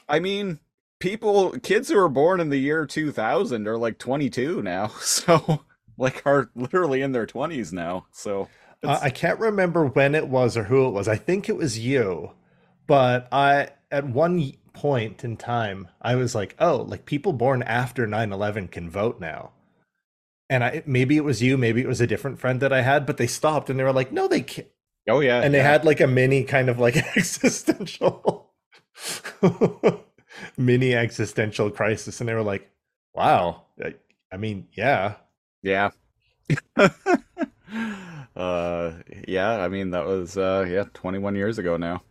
I 0.08 0.20
mean, 0.20 0.60
people, 1.00 1.58
kids 1.58 1.88
who 1.88 1.96
were 1.96 2.08
born 2.08 2.38
in 2.38 2.50
the 2.50 2.58
year 2.58 2.86
2000 2.86 3.66
are 3.66 3.78
like 3.78 3.98
22 3.98 4.62
now, 4.62 4.86
so 5.00 5.64
like 5.98 6.22
are 6.24 6.50
literally 6.54 7.02
in 7.02 7.10
their 7.10 7.26
20s 7.26 7.72
now. 7.72 8.06
So 8.12 8.48
Uh, 8.82 8.98
I 9.02 9.10
can't 9.10 9.40
remember 9.40 9.86
when 9.86 10.14
it 10.14 10.28
was 10.28 10.56
or 10.56 10.64
who 10.64 10.86
it 10.86 10.92
was. 10.92 11.08
I 11.08 11.16
think 11.16 11.48
it 11.48 11.56
was 11.56 11.78
you, 11.78 12.32
but 12.86 13.28
I 13.32 13.70
at 13.90 14.06
one 14.08 14.52
point 14.72 15.24
in 15.24 15.36
time 15.36 15.88
I 16.02 16.14
was 16.16 16.34
like, 16.34 16.54
"Oh, 16.58 16.78
like 16.82 17.04
people 17.06 17.32
born 17.32 17.62
after 17.62 18.06
9/11 18.06 18.68
can 18.68 18.90
vote 18.90 19.20
now." 19.20 19.52
And 20.50 20.64
I 20.64 20.82
maybe 20.86 21.16
it 21.16 21.24
was 21.24 21.42
you, 21.42 21.56
maybe 21.58 21.80
it 21.80 21.88
was 21.88 22.00
a 22.00 22.06
different 22.06 22.38
friend 22.40 22.60
that 22.60 22.72
I 22.72 22.82
had, 22.82 23.06
but 23.06 23.16
they 23.18 23.26
stopped 23.26 23.70
and 23.70 23.78
they 23.78 23.84
were 23.84 23.92
like, 23.92 24.12
"No, 24.12 24.28
they 24.28 24.42
can't." 24.42 24.68
oh 25.08 25.20
yeah, 25.20 25.42
And 25.42 25.54
they 25.54 25.58
yeah. 25.58 25.64
had 25.64 25.84
like 25.84 26.00
a 26.00 26.06
mini 26.06 26.44
kind 26.44 26.68
of 26.70 26.78
like 26.78 26.96
existential 27.16 28.52
mini 30.56 30.94
existential 30.94 31.70
crisis 31.70 32.20
and 32.20 32.28
they 32.28 32.34
were 32.34 32.42
like, 32.42 32.70
"Wow, 33.14 33.64
I, 33.82 33.94
I 34.32 34.36
mean, 34.36 34.68
yeah, 34.72 35.16
Yeah. 35.62 35.90
uh 38.36 38.92
yeah, 39.26 39.50
I 39.58 39.68
mean 39.68 39.90
that 39.90 40.06
was 40.06 40.36
uh 40.36 40.66
yeah, 40.68 40.84
21 40.94 41.34
years 41.36 41.58
ago 41.58 41.76
now. 41.76 42.02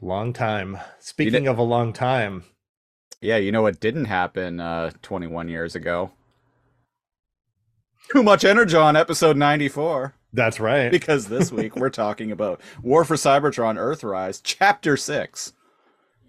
long 0.00 0.32
time." 0.32 0.78
Speaking 0.98 1.46
of 1.48 1.58
a 1.58 1.62
long 1.62 1.92
time, 1.92 2.44
Yeah, 3.20 3.36
you 3.36 3.52
know 3.52 3.62
what 3.62 3.80
didn't 3.80 4.06
happen 4.06 4.60
uh 4.60 4.90
21 5.02 5.48
years 5.48 5.74
ago? 5.74 6.12
Too 8.12 8.22
much 8.22 8.44
Energon 8.44 8.94
episode 8.96 9.36
94 9.36 10.14
that's 10.32 10.60
right. 10.60 10.90
because 10.90 11.26
this 11.26 11.50
week 11.50 11.76
we're 11.76 11.90
talking 12.04 12.30
about 12.30 12.60
War 12.82 13.04
for 13.04 13.16
Cybertron 13.16 13.76
Earthrise 13.76 14.40
chapter 14.44 14.96
6. 14.96 15.52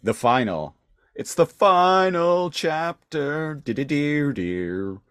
The 0.02 0.14
final. 0.14 0.76
It's 1.14 1.36
the 1.36 1.46
final 1.46 2.50
chapter. 2.50 3.56
Do-do-do-do. 3.56 5.02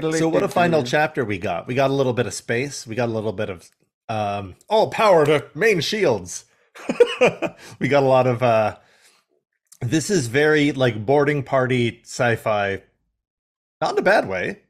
So 0.00 0.28
what 0.28 0.42
a 0.42 0.48
final 0.48 0.82
chapter 0.82 1.24
we 1.24 1.38
got. 1.38 1.66
We 1.66 1.74
got 1.74 1.90
a 1.90 1.94
little 1.94 2.14
bit 2.14 2.26
of 2.26 2.32
space. 2.32 2.86
We 2.86 2.94
got 2.94 3.08
a 3.08 3.12
little 3.12 3.32
bit 3.32 3.50
of 3.50 3.70
um 4.08 4.56
all 4.68 4.90
power 4.90 5.26
to 5.26 5.46
main 5.54 5.80
shields. 5.80 6.46
we 7.78 7.88
got 7.88 8.02
a 8.02 8.06
lot 8.06 8.26
of 8.26 8.42
uh 8.42 8.76
this 9.80 10.10
is 10.10 10.28
very 10.28 10.72
like 10.72 11.04
boarding 11.04 11.42
party 11.42 12.00
sci-fi. 12.04 12.82
Not 13.80 13.92
in 13.92 13.98
a 13.98 14.02
bad 14.02 14.28
way, 14.28 14.60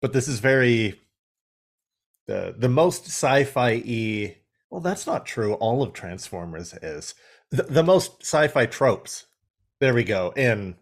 but 0.00 0.12
this 0.12 0.26
is 0.26 0.40
very 0.40 1.00
the 2.26 2.54
the 2.56 2.68
most 2.68 3.06
sci-fi 3.06 3.82
y 3.86 4.36
well 4.70 4.80
that's 4.80 5.06
not 5.06 5.26
true. 5.26 5.54
All 5.54 5.82
of 5.82 5.92
Transformers 5.92 6.74
is. 6.74 7.14
The, 7.50 7.62
the 7.62 7.84
most 7.84 8.22
sci-fi 8.22 8.66
tropes. 8.66 9.26
There 9.78 9.94
we 9.94 10.02
go. 10.02 10.32
In 10.36 10.74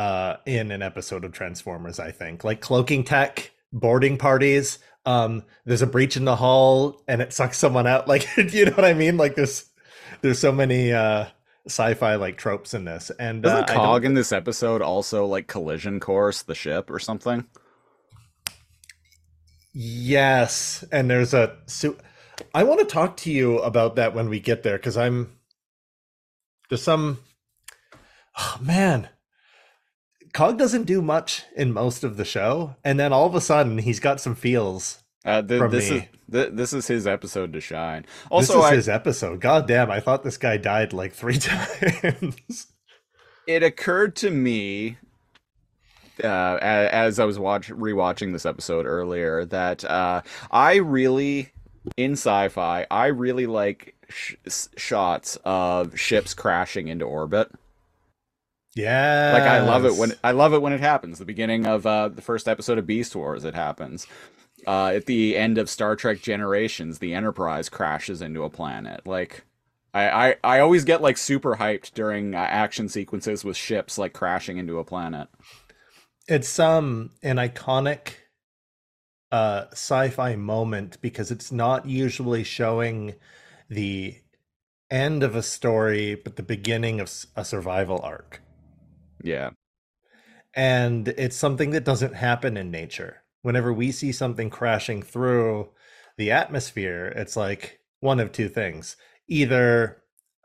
uh 0.00 0.36
in 0.46 0.70
an 0.70 0.82
episode 0.82 1.24
of 1.24 1.32
Transformers, 1.32 2.00
I 2.00 2.10
think. 2.10 2.42
Like 2.42 2.60
cloaking 2.60 3.04
tech, 3.04 3.50
boarding 3.72 4.16
parties, 4.16 4.78
um, 5.04 5.42
there's 5.64 5.82
a 5.82 5.86
breach 5.86 6.16
in 6.16 6.24
the 6.24 6.36
hull 6.36 7.02
and 7.06 7.20
it 7.20 7.32
sucks 7.32 7.58
someone 7.58 7.86
out. 7.86 8.08
Like 8.12 8.26
you 8.36 8.64
know 8.64 8.72
what 8.72 8.84
I 8.84 8.94
mean? 8.94 9.16
Like 9.16 9.34
there's 9.34 9.66
there's 10.22 10.38
so 10.38 10.52
many 10.52 10.92
uh 10.92 11.26
sci-fi 11.66 12.14
like 12.14 12.38
tropes 12.38 12.72
in 12.72 12.84
this. 12.86 13.10
And 13.18 13.44
uh, 13.44 13.50
Doesn't 13.50 13.68
don't- 13.68 13.76
Cog 13.76 14.04
in 14.04 14.14
this 14.14 14.32
episode 14.32 14.80
also 14.82 15.26
like 15.26 15.46
collision 15.46 16.00
course 16.00 16.42
the 16.42 16.54
ship 16.54 16.90
or 16.90 16.98
something? 16.98 17.46
Yes, 19.72 20.82
and 20.90 21.08
there's 21.10 21.34
a 21.34 21.58
so 21.66 21.96
I 22.54 22.64
want 22.64 22.80
to 22.80 22.86
talk 22.86 23.16
to 23.18 23.30
you 23.30 23.58
about 23.58 23.96
that 23.96 24.14
when 24.14 24.28
we 24.28 24.40
get 24.40 24.62
there 24.62 24.76
because 24.78 24.96
I'm 24.96 25.36
there's 26.68 26.82
some 26.82 27.18
oh 28.38 28.58
man 28.60 29.08
Cog 30.32 30.58
doesn't 30.58 30.84
do 30.84 31.02
much 31.02 31.44
in 31.56 31.72
most 31.72 32.04
of 32.04 32.16
the 32.16 32.24
show, 32.24 32.76
and 32.84 32.98
then 33.00 33.12
all 33.12 33.26
of 33.26 33.34
a 33.34 33.40
sudden 33.40 33.78
he's 33.78 34.00
got 34.00 34.20
some 34.20 34.34
feels. 34.34 35.02
Uh, 35.24 35.42
th- 35.42 35.58
From 35.58 35.70
this 35.70 35.84
is 35.86 36.00
me. 36.02 36.08
th- 36.32 36.50
this 36.52 36.72
is 36.72 36.86
his 36.86 37.06
episode 37.06 37.52
to 37.52 37.60
shine. 37.60 38.02
this 38.02 38.10
Also, 38.30 38.58
is 38.60 38.64
I, 38.64 38.74
his 38.76 38.88
episode. 38.88 39.40
God 39.40 39.66
damn, 39.68 39.90
I 39.90 40.00
thought 40.00 40.22
this 40.22 40.38
guy 40.38 40.56
died 40.56 40.92
like 40.92 41.12
three 41.12 41.38
times. 41.38 42.66
it 43.46 43.62
occurred 43.62 44.16
to 44.16 44.30
me 44.30 44.96
uh, 46.24 46.58
as 46.60 47.18
I 47.18 47.24
was 47.24 47.38
watch 47.38 47.68
rewatching 47.68 48.32
this 48.32 48.46
episode 48.46 48.86
earlier 48.86 49.44
that 49.46 49.84
uh, 49.84 50.22
I 50.50 50.76
really 50.76 51.50
in 51.96 52.12
sci-fi 52.12 52.86
I 52.90 53.06
really 53.06 53.46
like 53.46 53.94
sh- 54.08 54.34
shots 54.76 55.38
of 55.44 55.98
ships 55.98 56.34
crashing 56.34 56.88
into 56.88 57.04
orbit. 57.06 57.50
Yeah, 58.74 59.32
Like 59.32 59.46
I 59.46 59.60
love 59.60 59.84
it 59.84 59.96
when 59.96 60.14
I 60.24 60.32
love 60.32 60.52
it 60.54 60.62
when 60.62 60.72
it 60.72 60.80
happens. 60.80 61.18
The 61.18 61.24
beginning 61.24 61.66
of 61.66 61.86
uh, 61.86 62.08
the 62.08 62.22
first 62.22 62.48
episode 62.48 62.78
of 62.78 62.86
Beast 62.86 63.14
Wars, 63.16 63.44
it 63.44 63.54
happens. 63.54 64.06
Uh, 64.66 64.88
at 64.88 65.06
the 65.06 65.36
end 65.36 65.58
of 65.58 65.70
Star 65.70 65.96
Trek 65.96 66.20
Generations, 66.22 66.98
the 66.98 67.14
Enterprise 67.14 67.68
crashes 67.68 68.22
into 68.22 68.44
a 68.44 68.50
planet. 68.50 69.06
Like, 69.06 69.44
I 69.94 70.30
I, 70.30 70.36
I 70.44 70.60
always 70.60 70.84
get 70.84 71.02
like 71.02 71.18
super 71.18 71.56
hyped 71.56 71.94
during 71.94 72.34
uh, 72.34 72.38
action 72.38 72.88
sequences 72.88 73.44
with 73.44 73.56
ships 73.56 73.98
like 73.98 74.12
crashing 74.12 74.58
into 74.58 74.78
a 74.78 74.84
planet. 74.84 75.28
it's 76.28 76.58
um 76.58 77.10
an 77.22 77.36
iconic 77.36 78.14
uh 79.32 79.66
sci-fi 79.72 80.36
moment 80.36 80.98
because 81.00 81.30
it's 81.30 81.52
not 81.52 81.86
usually 81.86 82.42
showing 82.44 83.14
the 83.68 84.16
end 84.90 85.22
of 85.22 85.36
a 85.36 85.42
story 85.42 86.14
but 86.16 86.36
the 86.36 86.42
beginning 86.42 87.00
of 87.00 87.26
a 87.36 87.44
survival 87.44 88.00
arc 88.02 88.42
Yeah, 89.22 89.50
and 90.54 91.08
it's 91.08 91.36
something 91.36 91.70
that 91.70 91.84
doesn't 91.84 92.14
happen 92.14 92.56
in 92.56 92.70
nature. 92.70 93.22
Whenever 93.42 93.72
we 93.72 93.92
see 93.92 94.12
something 94.12 94.50
crashing 94.50 95.02
through 95.02 95.70
the 96.18 96.30
atmosphere 96.32 97.06
it's 97.16 97.36
like 97.36 97.80
one 98.00 98.20
of 98.20 98.32
two 98.32 98.48
things. 98.48 98.96
Either 99.28 100.02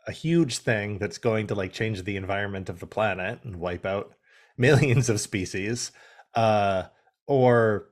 a 0.07 0.11
huge 0.11 0.59
thing 0.59 0.99
that's 0.99 1.17
going 1.17 1.47
to 1.47 1.55
like 1.55 1.73
change 1.73 2.03
the 2.03 2.15
environment 2.17 2.69
of 2.69 2.79
the 2.79 2.87
planet 2.87 3.39
and 3.43 3.57
wipe 3.57 3.85
out 3.85 4.13
millions 4.57 5.09
of 5.09 5.19
species 5.19 5.91
uh 6.35 6.83
or 7.27 7.89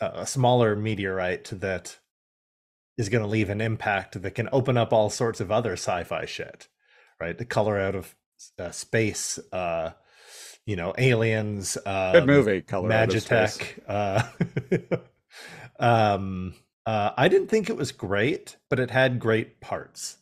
a 0.00 0.26
smaller 0.26 0.76
meteorite 0.76 1.46
that 1.52 1.98
is 2.98 3.08
going 3.08 3.22
to 3.22 3.28
leave 3.28 3.50
an 3.50 3.60
impact 3.60 4.20
that 4.22 4.34
can 4.34 4.48
open 4.52 4.76
up 4.76 4.92
all 4.92 5.10
sorts 5.10 5.40
of 5.40 5.50
other 5.52 5.72
sci-fi 5.74 6.26
shit 6.26 6.68
right? 7.20 7.38
The 7.38 7.46
color 7.46 7.78
out 7.78 7.94
of 7.94 8.14
uh, 8.58 8.70
space 8.72 9.38
uh 9.52 9.92
you 10.66 10.76
know 10.76 10.92
aliens 10.98 11.78
uh 11.86 12.12
good 12.12 12.26
movie. 12.26 12.60
Color 12.60 12.92
Out 12.92 13.14
of 13.14 13.22
Magitech. 13.24 13.78
Uh, 13.88 14.22
um, 15.78 16.54
uh, 16.84 17.10
I 17.16 17.28
didn't 17.28 17.48
think 17.48 17.68
it 17.70 17.76
was 17.76 17.92
great, 17.92 18.56
but 18.68 18.78
it 18.78 18.90
had 18.90 19.18
great 19.18 19.60
parts, 19.60 20.18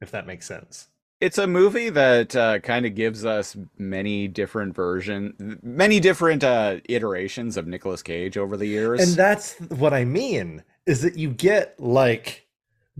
if 0.00 0.10
that 0.10 0.26
makes 0.26 0.46
sense. 0.46 0.88
It's 1.20 1.38
a 1.38 1.46
movie 1.46 1.90
that 1.90 2.36
uh, 2.36 2.58
kind 2.58 2.84
of 2.84 2.94
gives 2.94 3.24
us 3.24 3.56
many 3.78 4.28
different 4.28 4.74
version, 4.74 5.58
many 5.62 5.98
different 5.98 6.44
uh, 6.44 6.80
iterations 6.88 7.56
of 7.56 7.66
Nicolas 7.66 8.02
Cage 8.02 8.36
over 8.36 8.56
the 8.56 8.66
years. 8.66 9.00
And 9.00 9.12
that's 9.12 9.54
what 9.70 9.94
I 9.94 10.04
mean 10.04 10.64
is 10.86 11.02
that 11.02 11.16
you 11.16 11.30
get 11.30 11.80
like 11.80 12.46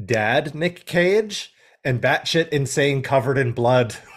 dad 0.03 0.55
Nick 0.55 0.87
Cage 0.87 1.53
and 1.85 2.01
batshit 2.01 2.49
insane 2.49 3.03
covered 3.03 3.37
in 3.37 3.53
blood 3.53 3.95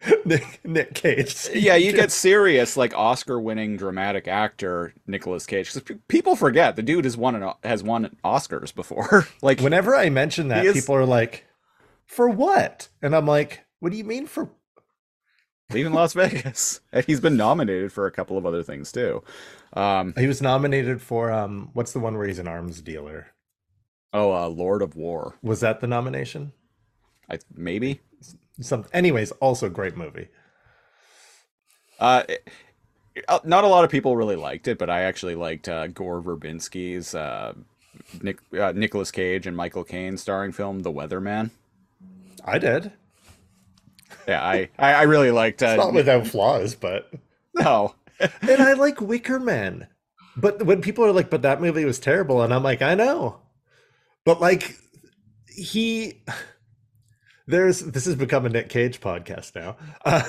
Nick, 0.24 0.60
Nick 0.64 0.94
Cage. 0.94 1.48
yeah, 1.54 1.74
you 1.74 1.92
get 1.92 2.12
serious 2.12 2.76
like 2.76 2.94
Oscar-winning 2.96 3.76
dramatic 3.76 4.28
actor 4.28 4.94
Nicolas 5.06 5.44
Cage 5.46 5.72
because 5.74 5.96
people 6.06 6.36
forget 6.36 6.76
the 6.76 6.82
dude 6.82 7.04
has 7.04 7.16
won 7.16 7.34
an, 7.34 7.52
has 7.64 7.82
won 7.82 8.16
Oscars 8.24 8.74
before. 8.74 9.26
like 9.42 9.60
Whenever 9.60 9.96
I 9.96 10.08
mention 10.10 10.48
that, 10.48 10.72
people 10.72 10.94
are 10.94 11.04
like, 11.04 11.46
"For 12.06 12.28
what?" 12.28 12.88
And 13.02 13.14
I'm 13.14 13.26
like, 13.26 13.64
"What 13.80 13.90
do 13.90 13.98
you 13.98 14.04
mean 14.04 14.26
for 14.26 14.50
Leaving 15.72 15.92
Las 15.92 16.14
Vegas. 16.14 16.80
And 16.92 17.04
he's 17.04 17.20
been 17.20 17.36
nominated 17.36 17.92
for 17.92 18.06
a 18.06 18.10
couple 18.12 18.38
of 18.38 18.46
other 18.46 18.62
things 18.62 18.90
too. 18.92 19.22
Um, 19.74 20.14
He 20.16 20.26
was 20.26 20.40
nominated 20.40 21.02
for 21.02 21.30
um 21.32 21.70
what's 21.74 21.92
the 21.92 21.98
one 22.00 22.16
where 22.16 22.26
he's 22.26 22.38
an 22.38 22.48
arms 22.48 22.80
dealer? 22.80 23.28
oh, 24.14 24.32
uh, 24.32 24.48
Lord 24.48 24.80
of 24.80 24.96
War. 24.96 25.34
Was 25.42 25.60
that 25.60 25.80
the 25.80 25.86
nomination? 25.86 26.52
I 27.28 27.40
maybe. 27.54 28.00
Some 28.60 28.84
anyways, 28.92 29.30
also 29.32 29.68
great 29.68 29.96
movie. 29.96 30.28
Uh, 32.00 32.22
it- 32.28 32.48
uh, 33.26 33.40
not 33.42 33.64
a 33.64 33.66
lot 33.66 33.82
of 33.84 33.90
people 33.90 34.16
really 34.16 34.36
liked 34.36 34.68
it, 34.68 34.78
but 34.78 34.88
I 34.88 35.00
actually 35.02 35.34
liked 35.34 35.68
uh, 35.68 35.88
Gore 35.88 36.22
Verbinski's 36.22 37.16
uh, 37.16 37.52
Nick, 38.22 38.38
uh, 38.56 38.70
Nicolas 38.76 39.10
Cage 39.10 39.44
and 39.48 39.56
Michael 39.56 39.82
Caine 39.82 40.16
starring 40.16 40.52
film 40.52 40.80
The 40.80 40.92
Weatherman. 40.92 41.50
I 42.44 42.58
did. 42.58 42.92
Yeah, 44.28 44.40
I, 44.44 44.68
I, 44.78 44.92
I 44.94 45.02
really 45.02 45.32
liked. 45.32 45.64
Uh, 45.64 45.66
It's 45.70 45.78
not 45.78 45.94
without 45.94 46.28
flaws, 46.28 46.76
but 46.76 47.10
no, 47.54 47.96
and 48.20 48.62
I 48.62 48.74
like 48.74 49.00
Wicker 49.00 49.40
Man. 49.40 49.88
But 50.36 50.62
when 50.64 50.80
people 50.80 51.04
are 51.04 51.10
like, 51.12 51.28
but 51.30 51.42
that 51.42 51.60
movie 51.60 51.84
was 51.84 51.98
terrible, 51.98 52.42
and 52.42 52.54
I'm 52.54 52.62
like, 52.62 52.82
I 52.82 52.94
know. 52.94 53.40
But 54.24 54.40
like 54.40 54.76
he 55.48 56.22
there's 57.48 57.80
this 57.80 58.04
has 58.04 58.14
become 58.14 58.46
a 58.46 58.48
Nick 58.48 58.68
Cage 58.68 59.00
podcast 59.00 59.54
now. 59.56 59.76
Uh, 60.04 60.22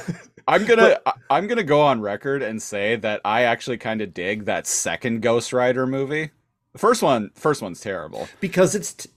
I'm 0.47 0.65
gonna 0.65 0.99
I- 1.05 1.13
I'm 1.29 1.45
gonna 1.47 1.63
go 1.63 1.81
on 1.81 2.01
record 2.01 2.41
and 2.41 2.61
say 2.61 2.95
that 2.95 3.21
I 3.23 3.43
actually 3.43 3.77
kind 3.77 4.01
of 4.01 4.13
dig 4.13 4.45
that 4.45 4.65
second 4.65 5.21
Ghost 5.21 5.53
Rider 5.53 5.85
movie. 5.85 6.31
The 6.73 6.79
first 6.79 7.03
one, 7.03 7.31
first 7.35 7.61
one's 7.61 7.81
terrible. 7.81 8.27
because 8.39 8.73
it's 8.75 8.93
t- 8.93 9.09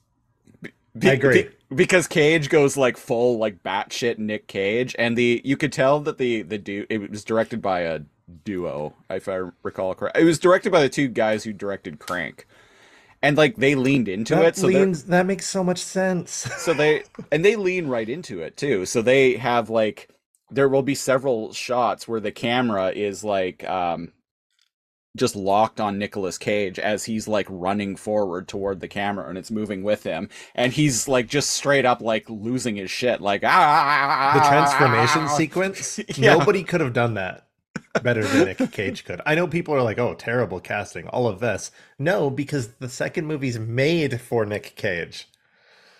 Be- 0.98 1.10
I 1.10 1.12
agree. 1.14 1.42
be- 1.44 1.74
because 1.74 2.06
Cage 2.06 2.48
goes 2.50 2.76
like 2.76 2.96
full 2.98 3.38
like 3.38 3.62
batshit 3.62 4.18
Nick 4.18 4.46
Cage, 4.46 4.94
and 4.98 5.16
the 5.16 5.40
you 5.44 5.56
could 5.56 5.72
tell 5.72 6.00
that 6.00 6.18
the 6.18 6.42
the 6.42 6.58
du- 6.58 6.86
it 6.90 7.10
was 7.10 7.24
directed 7.24 7.62
by 7.62 7.80
a 7.80 8.00
duo, 8.44 8.94
if 9.10 9.28
I 9.28 9.42
recall 9.62 9.94
correct. 9.94 10.16
It 10.18 10.24
was 10.24 10.38
directed 10.38 10.70
by 10.72 10.80
the 10.82 10.88
two 10.88 11.08
guys 11.08 11.44
who 11.44 11.52
directed 11.52 11.98
Crank, 11.98 12.46
and 13.22 13.36
like 13.36 13.56
they 13.56 13.74
leaned 13.74 14.08
into 14.08 14.34
that 14.34 14.44
it. 14.44 14.56
So 14.56 14.66
leans, 14.66 15.04
that 15.04 15.26
makes 15.26 15.48
so 15.48 15.62
much 15.64 15.78
sense. 15.82 16.30
so 16.30 16.74
they 16.74 17.04
and 17.32 17.44
they 17.44 17.56
lean 17.56 17.86
right 17.88 18.08
into 18.08 18.40
it 18.40 18.56
too 18.56 18.84
so 18.86 19.02
they 19.02 19.34
have 19.36 19.70
like 19.70 20.08
there 20.50 20.68
will 20.68 20.82
be 20.82 20.94
several 20.94 21.52
shots 21.52 22.06
where 22.06 22.20
the 22.20 22.32
camera 22.32 22.90
is 22.90 23.24
like 23.24 23.68
um 23.68 24.12
just 25.14 25.36
locked 25.36 25.78
on 25.78 25.98
Nicolas 25.98 26.38
Cage 26.38 26.78
as 26.78 27.04
he's 27.04 27.28
like 27.28 27.46
running 27.50 27.96
forward 27.96 28.48
toward 28.48 28.80
the 28.80 28.88
camera 28.88 29.28
and 29.28 29.36
it's 29.36 29.50
moving 29.50 29.82
with 29.82 30.04
him 30.04 30.28
and 30.54 30.72
he's 30.72 31.06
like 31.06 31.26
just 31.28 31.50
straight 31.50 31.84
up 31.84 32.00
like 32.00 32.28
losing 32.30 32.76
his 32.76 32.90
shit 32.90 33.20
like 33.20 33.44
ah, 33.44 33.48
ah, 33.48 33.84
ah, 33.84 34.30
ah 34.30 34.40
the 34.40 34.48
transformation 34.48 35.28
sequence, 35.28 36.00
Yeah. 36.16 36.36
nobody 36.36 36.64
could 36.64 36.80
have 36.80 36.94
done 36.94 37.14
that 37.14 37.46
better 38.02 38.22
than 38.24 38.44
Nick 38.46 38.72
Cage 38.72 39.04
could. 39.04 39.20
I 39.26 39.34
know 39.34 39.46
people 39.46 39.74
are 39.74 39.82
like, 39.82 39.98
"Oh, 39.98 40.14
terrible 40.14 40.60
casting," 40.60 41.08
all 41.08 41.26
of 41.26 41.40
this. 41.40 41.70
No, 41.98 42.30
because 42.30 42.68
the 42.78 42.88
second 42.88 43.26
movie's 43.26 43.58
made 43.58 44.20
for 44.20 44.44
Nick 44.46 44.74
Cage. 44.76 45.28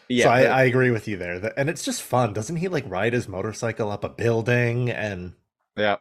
yeah 0.08 0.24
so 0.24 0.30
I, 0.30 0.42
I 0.44 0.62
agree 0.64 0.90
with 0.90 1.06
you 1.08 1.16
there. 1.16 1.52
And 1.56 1.68
it's 1.70 1.84
just 1.84 2.02
fun. 2.02 2.32
Doesn't 2.32 2.56
he 2.56 2.68
like 2.68 2.88
ride 2.88 3.12
his 3.12 3.28
motorcycle 3.28 3.90
up 3.90 4.04
a 4.04 4.08
building 4.08 4.90
and 4.90 5.34
yeah 5.76 5.96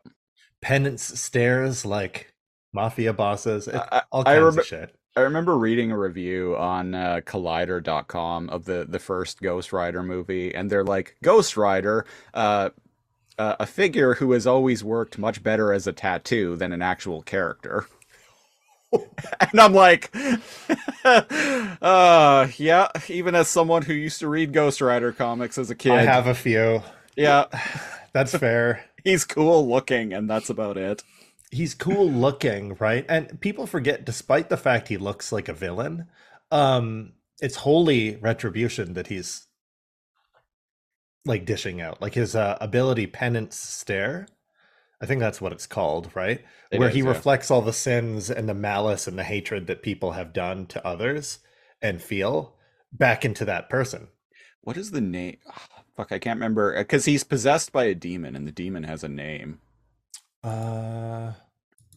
penance 0.61 1.19
stares 1.19 1.85
like 1.85 2.33
mafia 2.73 3.13
bosses? 3.13 3.67
It, 3.67 3.75
I- 3.75 4.03
all 4.11 4.23
kinds 4.23 4.55
remem- 4.55 4.59
of 4.59 4.65
shit. 4.65 4.95
I 5.15 5.21
remember 5.21 5.57
reading 5.57 5.91
a 5.91 5.97
review 5.97 6.55
on 6.55 6.95
uh, 6.95 7.19
Collider.com 7.25 8.49
of 8.49 8.63
the 8.63 8.85
the 8.87 8.97
first 8.99 9.41
Ghost 9.41 9.73
Rider 9.73 10.01
movie, 10.03 10.55
and 10.55 10.69
they're 10.69 10.85
like, 10.85 11.17
Ghost 11.21 11.57
Rider, 11.57 12.05
uh, 12.33 12.69
uh, 13.37 13.55
a 13.59 13.65
figure 13.65 14.15
who 14.15 14.31
has 14.33 14.45
always 14.47 14.83
worked 14.83 15.17
much 15.17 15.43
better 15.43 15.73
as 15.73 15.87
a 15.87 15.93
tattoo 15.93 16.55
than 16.55 16.71
an 16.73 16.81
actual 16.81 17.21
character. 17.21 17.87
and 18.91 19.59
I'm 19.59 19.73
like, 19.73 20.13
uh, 21.05 22.47
yeah. 22.57 22.87
Even 23.07 23.35
as 23.35 23.47
someone 23.47 23.83
who 23.83 23.93
used 23.93 24.19
to 24.19 24.27
read 24.27 24.53
Ghost 24.53 24.81
Rider 24.81 25.11
comics 25.11 25.57
as 25.57 25.69
a 25.69 25.75
kid, 25.75 25.93
I 25.93 26.03
have 26.03 26.27
a 26.27 26.35
few. 26.35 26.83
yeah, 27.15 27.45
That's 28.13 28.35
fair. 28.37 28.83
he's 29.03 29.25
cool 29.25 29.67
looking, 29.67 30.13
and 30.13 30.29
that's 30.29 30.49
about 30.49 30.77
it. 30.77 31.03
he's 31.49 31.73
cool 31.73 32.09
looking, 32.09 32.75
right? 32.79 33.05
And 33.09 33.39
people 33.41 33.67
forget, 33.67 34.05
despite 34.05 34.49
the 34.49 34.57
fact 34.57 34.87
he 34.87 34.97
looks 34.97 35.31
like 35.31 35.47
a 35.47 35.53
villain, 35.53 36.07
um, 36.51 37.13
it's 37.41 37.57
wholly 37.57 38.17
retribution 38.17 38.93
that 38.93 39.07
he's 39.07 39.47
like 41.25 41.45
dishing 41.45 41.81
out. 41.81 42.01
Like 42.01 42.13
his 42.13 42.35
uh, 42.35 42.57
ability 42.61 43.07
penance 43.07 43.55
stare. 43.55 44.27
I 45.01 45.05
think 45.05 45.19
that's 45.19 45.41
what 45.41 45.51
it's 45.51 45.67
called, 45.67 46.11
right? 46.13 46.43
It 46.71 46.79
Where 46.79 46.89
is, 46.89 46.95
he 46.95 47.01
yeah. 47.01 47.07
reflects 47.09 47.49
all 47.49 47.61
the 47.61 47.73
sins 47.73 48.29
and 48.29 48.47
the 48.47 48.53
malice 48.53 49.07
and 49.07 49.17
the 49.17 49.23
hatred 49.23 49.67
that 49.67 49.81
people 49.81 50.11
have 50.11 50.33
done 50.33 50.67
to 50.67 50.85
others 50.85 51.39
and 51.81 52.01
feel 52.01 52.55
back 52.91 53.25
into 53.25 53.45
that 53.45 53.69
person. 53.69 54.09
What 54.61 54.77
is 54.77 54.91
the 54.91 55.01
name? 55.01 55.37
fuck, 55.95 56.11
I 56.11 56.19
can't 56.19 56.37
remember 56.37 56.77
because 56.77 57.05
he's 57.05 57.23
possessed 57.23 57.71
by 57.71 57.85
a 57.85 57.95
demon, 57.95 58.35
and 58.35 58.47
the 58.47 58.51
demon 58.51 58.83
has 58.83 59.03
a 59.03 59.09
name. 59.09 59.59
Uh 60.43 61.33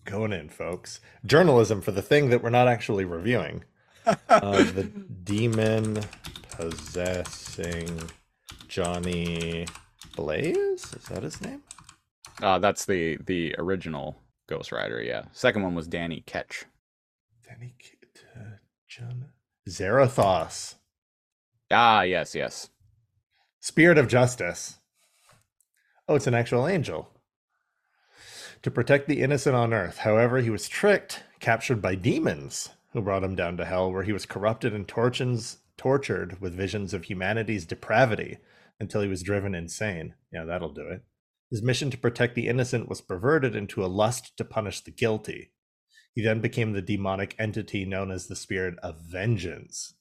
going 0.05 0.33
in, 0.33 0.49
folks. 0.49 1.01
Journalism 1.25 1.81
for 1.81 1.93
the 1.93 2.03
thing 2.03 2.31
that 2.31 2.43
we're 2.43 2.51
not 2.51 2.69
actually 2.69 3.05
reviewing. 3.05 3.65
uh, 4.07 4.63
the 4.63 4.85
demon 5.25 6.01
possessing 6.51 8.11
Johnny 8.75 9.69
Blaze? 10.17 10.93
Is 10.95 11.07
that 11.09 11.23
his 11.23 11.41
name? 11.41 11.63
Uh, 12.43 12.59
that's 12.59 12.85
the 12.85 13.17
the 13.25 13.55
original 13.57 14.17
Ghost 14.49 14.73
Rider. 14.73 15.01
Yeah, 15.01 15.27
second 15.31 15.63
one 15.63 15.77
was 15.77 15.87
Danny 15.87 16.25
Ketch. 16.27 16.65
Danny 17.49 17.77
uh, 18.35 18.57
John 18.89 19.27
Zarathos. 19.69 20.75
Ah, 21.71 22.03
yes, 22.03 22.35
yes. 22.35 22.71
Spirit 23.61 23.97
of 23.97 24.09
Justice. 24.09 24.81
Oh, 26.09 26.17
it's 26.17 26.27
an 26.27 26.35
actual 26.35 26.67
angel. 26.67 27.11
To 28.63 28.73
protect 28.73 29.07
the 29.07 29.23
innocent 29.23 29.55
on 29.55 29.73
earth. 29.73 29.99
However, 29.99 30.41
he 30.41 30.51
was 30.51 30.69
tricked, 30.69 31.23
captured 31.39 31.81
by 31.81 31.95
demons, 31.95 32.71
who 32.93 33.03
brought 33.03 33.23
him 33.23 33.37
down 33.37 33.57
to 33.59 33.65
hell, 33.65 33.93
where 33.93 34.03
he 34.03 34.13
was 34.13 34.27
corrupted 34.27 34.75
and 34.75 34.89
tortions, 34.89 35.59
tortured 35.77 36.41
with 36.41 36.57
visions 36.57 36.93
of 36.93 37.05
humanity's 37.05 37.65
depravity 37.65 38.39
until 38.81 39.03
he 39.03 39.09
was 39.09 39.23
driven 39.23 39.55
insane. 39.55 40.15
Yeah, 40.33 40.45
that'll 40.45 40.73
do 40.73 40.89
it. 40.89 41.03
His 41.51 41.63
mission 41.63 41.91
to 41.91 41.99
protect 41.99 42.35
the 42.35 42.49
innocent 42.49 42.89
was 42.89 43.01
perverted 43.01 43.55
into 43.55 43.85
a 43.85 43.87
lust 43.87 44.37
to 44.37 44.45
punish 44.45 44.81
the 44.81 44.91
guilty. 44.91 45.53
He 46.15 46.23
then 46.23 46.41
became 46.41 46.73
the 46.73 46.83
demonic 46.83 47.35
entity 47.39 47.85
known 47.85 48.11
as 48.11 48.27
the 48.27 48.37
Spirit 48.37 48.79
of 48.83 49.01
Vengeance, 49.01 49.95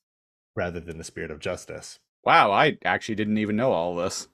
rather 0.55 0.79
than 0.79 0.97
the 0.97 1.03
Spirit 1.03 1.31
of 1.31 1.39
Justice. 1.39 1.99
Wow, 2.23 2.51
I 2.51 2.77
actually 2.85 3.15
didn't 3.15 3.39
even 3.39 3.55
know 3.55 3.71
all 3.71 3.95
this. 3.95 4.27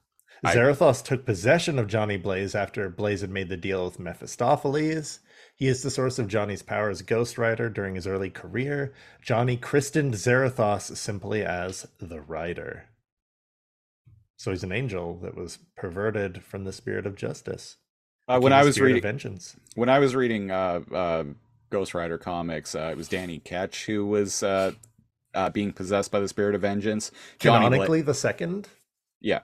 I- 0.43 0.55
Zarathos 0.55 1.03
took 1.03 1.25
possession 1.25 1.79
of 1.79 1.87
Johnny 1.87 2.17
Blaze 2.17 2.55
after 2.55 2.89
Blaze 2.89 3.21
had 3.21 3.29
made 3.29 3.49
the 3.49 3.57
deal 3.57 3.83
with 3.85 3.99
Mephistopheles. 3.99 5.19
He 5.55 5.67
is 5.67 5.83
the 5.83 5.89
source 5.89 6.19
of 6.19 6.29
Johnny's 6.29 6.61
power 6.63 6.89
as 6.89 7.01
Ghost 7.01 7.37
Rider 7.37 7.69
during 7.69 7.95
his 7.95 8.07
early 8.07 8.29
career. 8.29 8.93
Johnny 9.21 9.57
christened 9.57 10.13
Zarathos 10.13 10.95
simply 10.95 11.43
as 11.43 11.87
the 11.99 12.21
Rider. 12.21 12.85
So 14.39 14.51
he's 14.51 14.63
an 14.63 14.71
angel 14.71 15.19
that 15.21 15.35
was 15.35 15.59
perverted 15.75 16.41
from 16.43 16.63
the 16.63 16.71
spirit 16.71 17.05
of 17.05 17.15
justice. 17.15 17.75
Uh, 18.25 18.39
when 18.39 18.53
I 18.53 18.61
the 18.61 18.67
was 18.67 18.75
spirit 18.75 18.91
of 18.91 18.95
reading 18.95 19.07
vengeance. 19.09 19.57
when 19.75 19.89
I 19.89 19.99
was 19.99 20.15
reading 20.15 20.49
uh, 20.49 20.79
uh, 20.93 21.23
Ghost 21.69 21.93
Rider 21.93 22.17
comics, 22.17 22.73
uh, 22.73 22.89
it 22.91 22.97
was 22.97 23.09
Danny 23.09 23.39
Ketch 23.39 23.85
who 23.85 24.05
was 24.05 24.41
uh, 24.41 24.71
uh, 25.33 25.49
being 25.49 25.73
possessed 25.73 26.09
by 26.09 26.21
the 26.21 26.27
spirit 26.29 26.55
of 26.55 26.61
vengeance. 26.61 27.11
Johnny 27.37 27.65
Canonically, 27.65 28.01
the 28.01 28.13
second. 28.13 28.69
Yeah. 29.19 29.41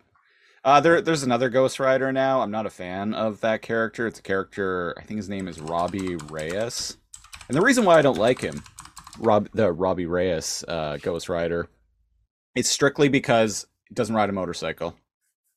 Uh, 0.63 0.79
there, 0.79 1.01
there's 1.01 1.23
another 1.23 1.49
Ghost 1.49 1.77
Rider 1.77 2.13
now. 2.13 2.39
I'm 2.39 2.51
not 2.51 2.65
a 2.65 2.69
fan 2.69 3.13
of 3.13 3.41
that 3.41 3.61
character. 3.61 4.07
It's 4.07 4.19
a 4.19 4.23
character. 4.23 4.95
I 4.97 5.03
think 5.03 5.17
his 5.17 5.27
name 5.27 5.49
is 5.49 5.59
Robbie 5.59 6.15
Reyes, 6.15 6.97
and 7.49 7.57
the 7.57 7.61
reason 7.61 7.83
why 7.83 7.99
I 7.99 8.01
don't 8.01 8.17
like 8.17 8.39
him, 8.39 8.63
Rob, 9.19 9.49
the 9.53 9.73
Robbie 9.73 10.05
Reyes 10.05 10.63
uh, 10.69 10.97
Ghost 10.97 11.27
Rider, 11.27 11.67
it's 12.55 12.69
strictly 12.69 13.09
because 13.09 13.67
doesn't 13.95 14.15
ride 14.15 14.29
a 14.29 14.33
motorcycle. 14.33 14.95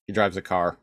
He 0.07 0.13
drives 0.13 0.37
a 0.37 0.43
car, 0.43 0.79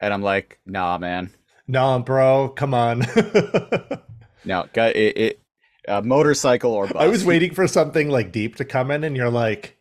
and 0.00 0.12
I'm 0.14 0.22
like, 0.22 0.60
nah, 0.66 0.98
man, 0.98 1.32
Nah, 1.66 1.98
bro, 2.00 2.48
come 2.48 2.74
on. 2.74 3.00
no, 4.44 4.66
it, 4.74 4.96
it 4.96 5.40
uh, 5.86 6.00
motorcycle 6.02 6.72
or 6.72 6.86
bus. 6.88 6.96
I 7.00 7.06
was 7.06 7.24
waiting 7.24 7.54
for 7.54 7.66
something 7.68 8.08
like 8.08 8.32
deep 8.32 8.56
to 8.56 8.64
come 8.64 8.90
in, 8.90 9.04
and 9.04 9.16
you're 9.16 9.30
like, 9.30 9.76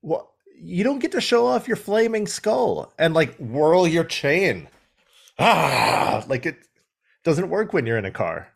"What? 0.00 0.26
You 0.60 0.82
don't 0.84 0.98
get 0.98 1.12
to 1.12 1.20
show 1.20 1.46
off 1.46 1.68
your 1.68 1.76
flaming 1.76 2.26
skull 2.26 2.92
and 2.98 3.14
like 3.14 3.36
whirl 3.36 3.86
your 3.86 4.04
chain." 4.04 4.68
Ah, 5.38 6.24
like 6.28 6.46
it 6.46 6.56
doesn't 7.24 7.48
work 7.48 7.72
when 7.72 7.86
you're 7.86 7.96
in 7.98 8.04
a 8.04 8.10
car, 8.10 8.48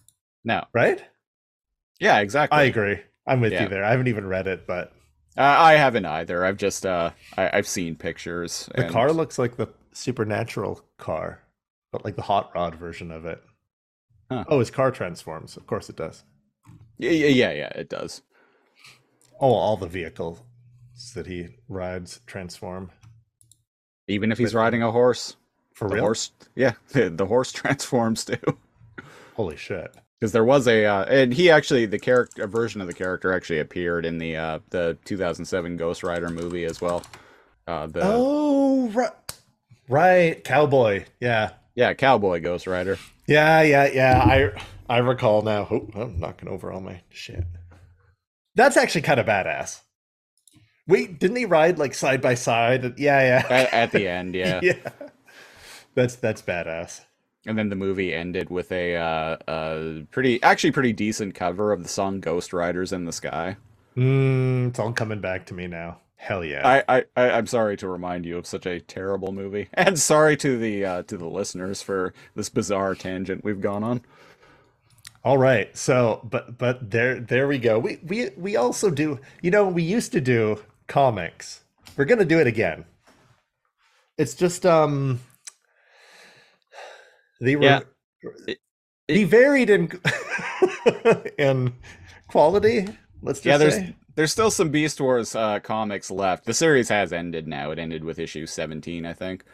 No, 0.45 0.65
right? 0.75 1.03
yeah, 2.01 2.19
exactly. 2.21 2.59
I 2.59 2.65
agree. 2.65 2.99
I'm 3.27 3.41
with 3.41 3.53
Yeah. 3.53 3.63
you 3.65 3.69
there. 3.69 3.85
I 3.85 3.91
haven't 3.93 4.09
even 4.09 4.27
read 4.27 4.47
it, 4.49 4.67
but 4.67 4.93
Uh, 5.37 5.43
I 5.43 5.73
haven't 5.75 6.05
either. 6.07 6.45
I've 6.45 6.57
just 6.57 6.87
uh, 6.87 7.11
I, 7.37 7.51
I've 7.59 7.67
seen 7.67 7.97
pictures. 7.97 8.69
the 8.75 8.85
and- 8.85 8.93
car 8.93 9.13
looks 9.13 9.39
like 9.39 9.57
the 9.57 9.69
supernatural 9.93 10.81
car, 10.99 11.43
but 11.93 12.05
like 12.05 12.17
the 12.17 12.23
hot 12.23 12.51
rod 12.55 12.75
version 12.77 13.11
of 13.11 13.25
it. 13.27 13.43
Huh. 14.31 14.45
Oh, 14.49 14.59
his 14.61 14.71
car 14.71 14.91
transforms. 14.91 15.57
Of 15.57 15.67
course 15.67 15.89
it 15.91 15.97
does. 15.97 16.25
Yeah, 16.99 17.11
yeah, 17.11 17.27
yeah, 17.29 17.53
yeah, 17.53 17.69
it 17.75 17.89
does. 17.89 18.23
Oh, 19.41 19.53
all 19.53 19.77
the 19.77 19.89
vehicles 19.89 20.41
that 21.15 21.27
he 21.27 21.49
rides 21.69 22.21
transform. 22.27 22.91
Even 24.07 24.31
if 24.31 24.39
he's 24.39 24.55
With- 24.55 24.63
riding 24.63 24.83
a 24.83 24.93
horse, 24.93 25.37
For 25.73 25.89
the 25.89 25.97
real? 25.97 26.05
horse, 26.05 26.31
yeah, 26.55 26.73
the 26.93 27.27
horse 27.27 27.51
transforms 27.61 28.25
too. 28.25 28.37
Holy 29.35 29.57
shit. 29.57 29.93
Because 30.25 30.33
there 30.33 30.43
was 30.43 30.67
a, 30.67 30.87
uh, 30.87 31.05
and 31.05 31.35
he 31.35 31.51
actually, 31.51 31.85
the 31.85 31.99
character 31.99 32.47
version 32.47 32.81
of 32.81 32.87
the 32.87 32.95
character 32.95 33.35
actually 33.35 33.59
appeared 33.59 34.07
in 34.07 34.17
the 34.17 34.37
uh, 34.37 34.59
the 34.71 34.97
2007 35.05 35.77
Ghost 35.77 36.03
Rider 36.03 36.31
movie 36.31 36.65
as 36.65 36.81
well. 36.81 37.03
Uh, 37.67 37.89
the 37.89 38.01
Oh, 38.03 38.89
right. 38.95 39.13
Right, 39.87 40.43
cowboy. 40.43 41.05
Yeah. 41.21 41.51
yeah, 41.75 41.93
cowboy 41.93 42.41
Ghost 42.41 42.67
Rider. 42.67 42.97
Yeah, 43.27 43.61
yeah, 43.61 43.91
yeah. 43.93 44.23
I 44.25 44.95
I 44.95 44.99
recall 45.01 45.43
now. 45.43 45.69
Oh, 45.71 45.91
I'm 45.95 46.19
knocking 46.19 46.49
over 46.49 46.73
all 46.73 46.81
my 46.81 47.03
shit. 47.11 47.45
That's 48.55 48.79
actually 48.79 49.03
kind 49.03 49.21
of 49.21 49.27
badass. 49.27 49.83
Wait, 50.89 51.21
didn't 51.21 51.37
he 51.37 51.45
ride 51.45 51.79
like 51.79 51.93
side 51.93 52.23
by 52.23 52.33
side? 52.33 52.99
Yeah, 52.99 53.21
yeah. 53.21 53.47
At, 53.51 53.75
at 53.75 53.93
the 53.93 54.09
end, 54.09 54.35
yeah. 54.35 54.61
yeah. 54.63 54.89
That's 55.95 56.17
that's 56.17 56.41
badass. 56.41 57.03
And 57.47 57.59
then 57.59 57.69
the 57.69 57.77
movie 57.77 58.15
ended 58.15 58.49
with 58.49 58.73
a 58.73 58.97
uh, 58.97 59.37
uh, 59.51 59.93
pretty, 60.11 60.43
actually 60.43 60.73
pretty 60.73 60.93
decent 60.93 61.35
cover 61.35 61.73
of 61.73 61.83
the 61.83 61.89
song 61.89 62.21
"Ghost 62.21 62.53
Riders 62.53 62.93
in 62.93 63.05
the 63.05 63.13
Sky." 63.13 63.57
Mm, 63.97 64.69
it's 64.69 64.79
all 64.79 64.93
coming 64.93 65.21
back 65.21 65.47
to 65.47 65.55
me 65.55 65.67
now. 65.67 65.99
Hell 66.17 66.43
yeah. 66.43 66.67
I, 66.67 66.97
I, 66.97 67.05
I, 67.17 67.31
I'm 67.33 67.47
sorry 67.47 67.77
to 67.77 67.89
remind 67.89 68.25
you 68.25 68.39
of 68.39 68.47
such 68.47 68.65
a 68.65 68.81
terrible 68.81 69.33
movie, 69.33 69.69
and 69.75 69.99
sorry 69.99 70.37
to 70.39 70.57
the 70.57 70.85
uh, 70.85 71.03
to 71.03 71.19
the 71.19 71.29
listeners 71.29 71.83
for 71.83 72.15
this 72.35 72.49
bizarre 72.49 72.95
tangent 72.95 73.45
we've 73.45 73.61
gone 73.61 73.85
on. 73.85 74.01
All 75.23 75.39
right. 75.39 75.75
So, 75.77 76.21
but 76.25 76.59
but 76.59 76.91
there 76.91 77.21
there 77.21 77.47
we 77.47 77.59
go. 77.59 77.79
We 77.79 77.99
we 78.03 78.31
we 78.37 78.57
also 78.57 78.91
do. 78.91 79.21
You 79.43 79.51
know, 79.51 79.67
we 79.67 79.83
used 79.83 80.13
to 80.13 80.21
do 80.21 80.63
comics. 80.87 81.61
We're 81.97 82.05
gonna 82.05 82.25
do 82.25 82.41
it 82.41 82.47
again. 82.47 82.85
It's 84.17 84.35
just 84.35 84.65
um. 84.65 85.21
They 87.41 87.57
were 87.57 87.63
Yeah. 87.65 87.81
It- 88.49 88.59
they 89.07 89.25
varied 89.25 89.69
in 89.69 89.91
in 91.39 91.75
quality. 92.29 92.89
Let's 93.21 93.41
just 93.41 93.45
yeah, 93.47 93.57
there's 93.59 93.75
say. 93.75 93.97
there's 94.15 94.33
still 94.33 94.51
some 94.51 94.71
Beast 94.71 94.99
Wars 95.01 95.37
uh, 95.37 95.61
comics 95.61 96.11
left. 96.11 96.47
The 96.47 96.55
series 96.55 96.89
has 96.89 97.13
ended 97.13 97.47
now. 97.47 97.71
It 97.71 97.79
ended 97.79 98.03
with 98.03 98.19
issue 98.19 98.47
17, 98.47 99.05
I 99.05 99.13
think, 99.13 99.45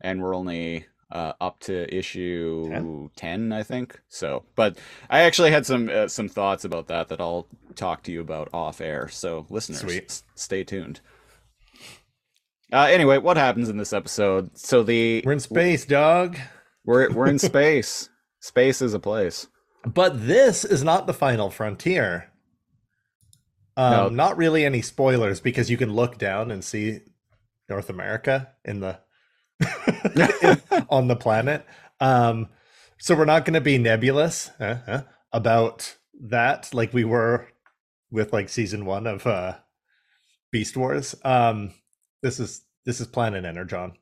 and 0.00 0.22
we're 0.22 0.36
only 0.36 0.86
uh, 1.10 1.32
up 1.40 1.58
to 1.60 1.92
issue 1.92 2.68
10? 2.70 3.10
10? 3.16 3.52
I 3.52 3.64
think. 3.64 4.00
So, 4.08 4.44
but 4.54 4.78
I 5.10 5.22
actually 5.22 5.50
had 5.50 5.66
some 5.66 5.88
uh, 5.92 6.06
some 6.06 6.28
thoughts 6.28 6.64
about 6.64 6.86
that 6.86 7.08
that 7.08 7.20
I'll 7.20 7.48
talk 7.74 8.04
to 8.04 8.12
you 8.12 8.20
about 8.20 8.50
off 8.52 8.80
air. 8.80 9.08
So, 9.08 9.46
listeners, 9.50 9.82
s- 9.84 10.22
stay 10.36 10.62
tuned. 10.62 11.00
Uh, 12.72 12.84
anyway, 12.90 13.18
what 13.18 13.36
happens 13.36 13.68
in 13.68 13.76
this 13.78 13.92
episode? 13.92 14.56
So 14.56 14.82
the 14.84 15.22
We're 15.26 15.32
in 15.32 15.40
space, 15.40 15.84
dog. 15.84 16.38
We're 16.84 17.10
we're 17.12 17.26
in 17.28 17.38
space. 17.50 18.08
Space 18.40 18.82
is 18.82 18.94
a 18.94 18.98
place. 18.98 19.46
But 19.84 20.26
this 20.26 20.64
is 20.64 20.84
not 20.84 21.06
the 21.06 21.14
final 21.14 21.50
frontier. 21.50 22.30
Um, 23.76 23.92
No. 23.92 24.08
Not 24.08 24.36
really 24.36 24.64
any 24.64 24.82
spoilers 24.82 25.40
because 25.40 25.70
you 25.70 25.76
can 25.76 25.92
look 25.92 26.18
down 26.18 26.50
and 26.50 26.64
see 26.64 27.00
North 27.68 27.88
America 27.90 28.52
in 28.64 28.80
the 28.80 28.98
on 30.90 31.08
the 31.08 31.16
planet. 31.16 31.64
Um, 32.00 32.48
so 32.98 33.14
we're 33.14 33.24
not 33.24 33.44
going 33.44 33.54
to 33.54 33.60
be 33.60 33.78
nebulous 33.78 34.50
uh, 34.60 34.78
uh, 34.86 35.00
about 35.32 35.96
that, 36.28 36.72
like 36.72 36.92
we 36.92 37.04
were 37.04 37.48
with 38.10 38.32
like 38.32 38.48
season 38.48 38.84
one 38.84 39.06
of 39.06 39.26
uh, 39.26 39.54
Beast 40.50 40.76
Wars. 40.76 41.14
Um, 41.24 41.72
this 42.22 42.38
is 42.38 42.64
this 42.84 43.00
is 43.00 43.06
Planet 43.06 43.44
Energon. 43.44 43.92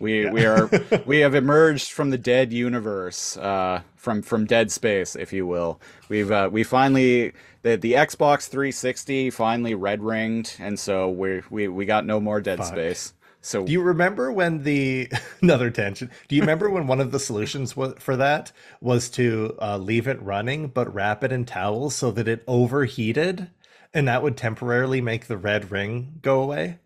We 0.00 0.24
Yeah. 0.24 0.30
we 0.30 0.44
are 0.46 0.70
we 1.06 1.20
have 1.20 1.34
emerged 1.34 1.92
from 1.92 2.10
the 2.10 2.18
dead 2.18 2.52
universe, 2.52 3.36
uh, 3.36 3.82
from 3.96 4.22
from 4.22 4.44
dead 4.44 4.70
space, 4.70 5.14
if 5.16 5.32
you 5.32 5.46
will. 5.46 5.80
We've 6.08 6.30
uh, 6.30 6.48
we 6.52 6.64
finally 6.64 7.32
the 7.62 7.76
the 7.76 7.92
Xbox 7.92 8.48
360 8.48 9.30
finally 9.30 9.74
red 9.74 10.02
ringed, 10.02 10.54
and 10.58 10.78
so 10.78 11.08
we 11.10 11.42
we 11.50 11.68
we 11.68 11.86
got 11.86 12.04
no 12.06 12.20
more 12.20 12.40
dead 12.40 12.58
Fuck. 12.58 12.68
space. 12.68 13.12
So 13.40 13.66
Do 13.66 13.72
you 13.72 13.82
remember 13.82 14.32
when 14.32 14.62
the 14.62 15.10
another 15.42 15.70
tension? 15.70 16.10
Do 16.28 16.34
you 16.36 16.42
remember 16.42 16.70
when 16.70 16.86
one 16.86 17.00
of 17.00 17.12
the 17.12 17.20
solutions 17.20 17.76
wa- 17.76 17.94
for 17.98 18.16
that 18.16 18.52
was 18.80 19.10
to 19.10 19.56
uh, 19.60 19.76
leave 19.78 20.08
it 20.08 20.20
running 20.22 20.68
but 20.68 20.92
wrap 20.94 21.22
it 21.22 21.30
in 21.30 21.44
towels 21.44 21.94
so 21.94 22.10
that 22.12 22.26
it 22.26 22.42
overheated, 22.48 23.50
and 23.92 24.08
that 24.08 24.22
would 24.22 24.36
temporarily 24.38 25.00
make 25.02 25.26
the 25.26 25.36
red 25.36 25.70
ring 25.70 26.18
go 26.22 26.42
away? 26.42 26.78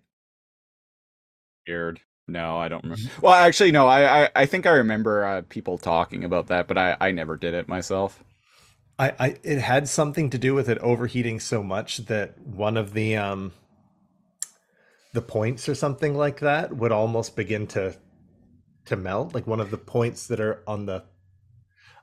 weird. 1.66 2.01
No, 2.29 2.59
I 2.59 2.69
don't 2.69 2.85
remember. 2.85 3.11
Well, 3.23 3.33
actually, 3.33 3.73
no. 3.73 3.87
I 3.87 4.25
I, 4.25 4.31
I 4.37 4.47
think 4.47 4.67
I 4.67 4.71
remember 4.71 5.25
uh, 5.25 5.43
people 5.49 5.79
talking 5.79 6.25
about 6.25 6.49
that, 6.49 6.69
but 6.69 6.77
I 6.79 6.97
I 7.01 7.11
never 7.11 7.37
did 7.37 7.55
it 7.55 7.69
myself. 7.69 8.23
I, 8.99 9.14
I 9.19 9.37
it 9.43 9.59
had 9.59 9.88
something 9.88 10.29
to 10.31 10.38
do 10.38 10.55
with 10.55 10.69
it 10.69 10.79
overheating 10.79 11.41
so 11.41 11.62
much 11.62 11.99
that 12.07 12.38
one 12.38 12.77
of 12.77 12.93
the 12.93 13.17
um 13.17 13.53
the 15.14 15.23
points 15.23 15.69
or 15.69 15.75
something 15.75 16.14
like 16.14 16.41
that 16.41 16.77
would 16.77 16.93
almost 16.93 17.35
begin 17.35 17.67
to 17.69 17.97
to 18.85 18.97
melt 18.97 19.35
like 19.35 19.47
one 19.47 19.61
of 19.61 19.71
the 19.71 19.79
points 19.79 20.27
that 20.27 20.41
are 20.41 20.62
on 20.67 20.87
the 20.87 21.05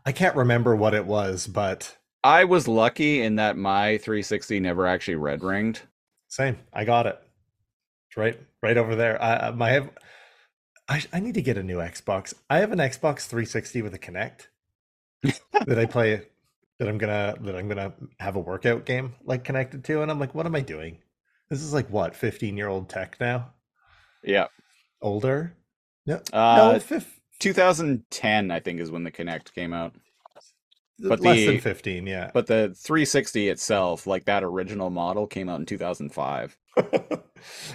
I 0.06 0.12
can't 0.12 0.36
remember 0.36 0.76
what 0.76 0.94
it 0.94 1.06
was 1.06 1.48
but 1.48 1.98
I 2.26 2.46
was 2.46 2.68
lucky 2.68 3.22
in 3.22 3.36
that 3.36 3.56
my 3.56 4.00
360 4.00 4.60
never 4.60 4.88
actually 4.88 5.14
red 5.14 5.44
ringed. 5.44 5.82
Same. 6.28 6.58
I 6.74 6.84
got 6.84 7.06
it. 7.06 7.22
It's 8.10 8.18
right, 8.18 8.40
right 8.64 8.78
over 8.78 8.96
there. 8.96 9.22
I, 9.22 9.52
my 9.52 9.70
have. 9.70 9.92
I, 10.88 11.04
I 11.14 11.20
need 11.20 11.34
to 11.36 11.42
get 11.42 11.58
a 11.58 11.64
new 11.64 11.78
Xbox. 11.78 12.34
I 12.50 12.60
have 12.60 12.72
an 12.72 12.80
Xbox 12.80 13.26
360 13.28 13.82
with 13.82 13.94
a 13.94 14.00
Kinect 14.00 14.48
that 15.66 15.80
I 15.80 15.86
play. 15.86 16.22
That 16.78 16.90
I'm 16.90 16.98
gonna 16.98 17.36
that 17.42 17.56
I'm 17.56 17.70
gonna 17.70 17.94
have 18.20 18.36
a 18.36 18.40
workout 18.42 18.86
game 18.86 19.16
like 19.24 19.46
connected 19.46 19.86
to, 19.86 20.02
and 20.02 20.12
I'm 20.12 20.20
like, 20.20 20.36
what 20.36 20.46
am 20.46 20.56
I 20.56 20.60
doing? 20.60 20.98
This 21.50 21.62
is 21.62 21.74
like 21.74 21.90
what 21.90 22.16
15 22.18 22.58
year 22.58 22.68
old 22.68 22.90
tech 22.90 23.16
now, 23.20 23.54
Yeah. 24.24 24.48
older. 25.02 25.56
No, 26.06 26.22
Uh, 26.34 26.72
no, 26.74 26.80
fif- 26.80 27.22
2010, 27.40 28.52
I 28.52 28.60
think, 28.60 28.82
is 28.82 28.92
when 28.92 29.04
the 29.06 29.12
Kinect 29.12 29.54
came 29.54 29.72
out. 29.74 29.96
but 31.00 31.22
less 31.22 31.38
the- 31.38 31.46
than 31.48 31.60
15. 31.62 32.08
Yeah, 32.08 32.30
But 32.34 32.48
the 32.48 32.76
360 32.78 33.48
itself, 33.48 34.06
like 34.06 34.26
that 34.26 34.44
original 34.44 34.90
model, 34.90 35.28
came 35.28 35.48
out 35.48 35.62
in 35.62 35.66
2005. 35.66 36.58
We're 36.76 37.22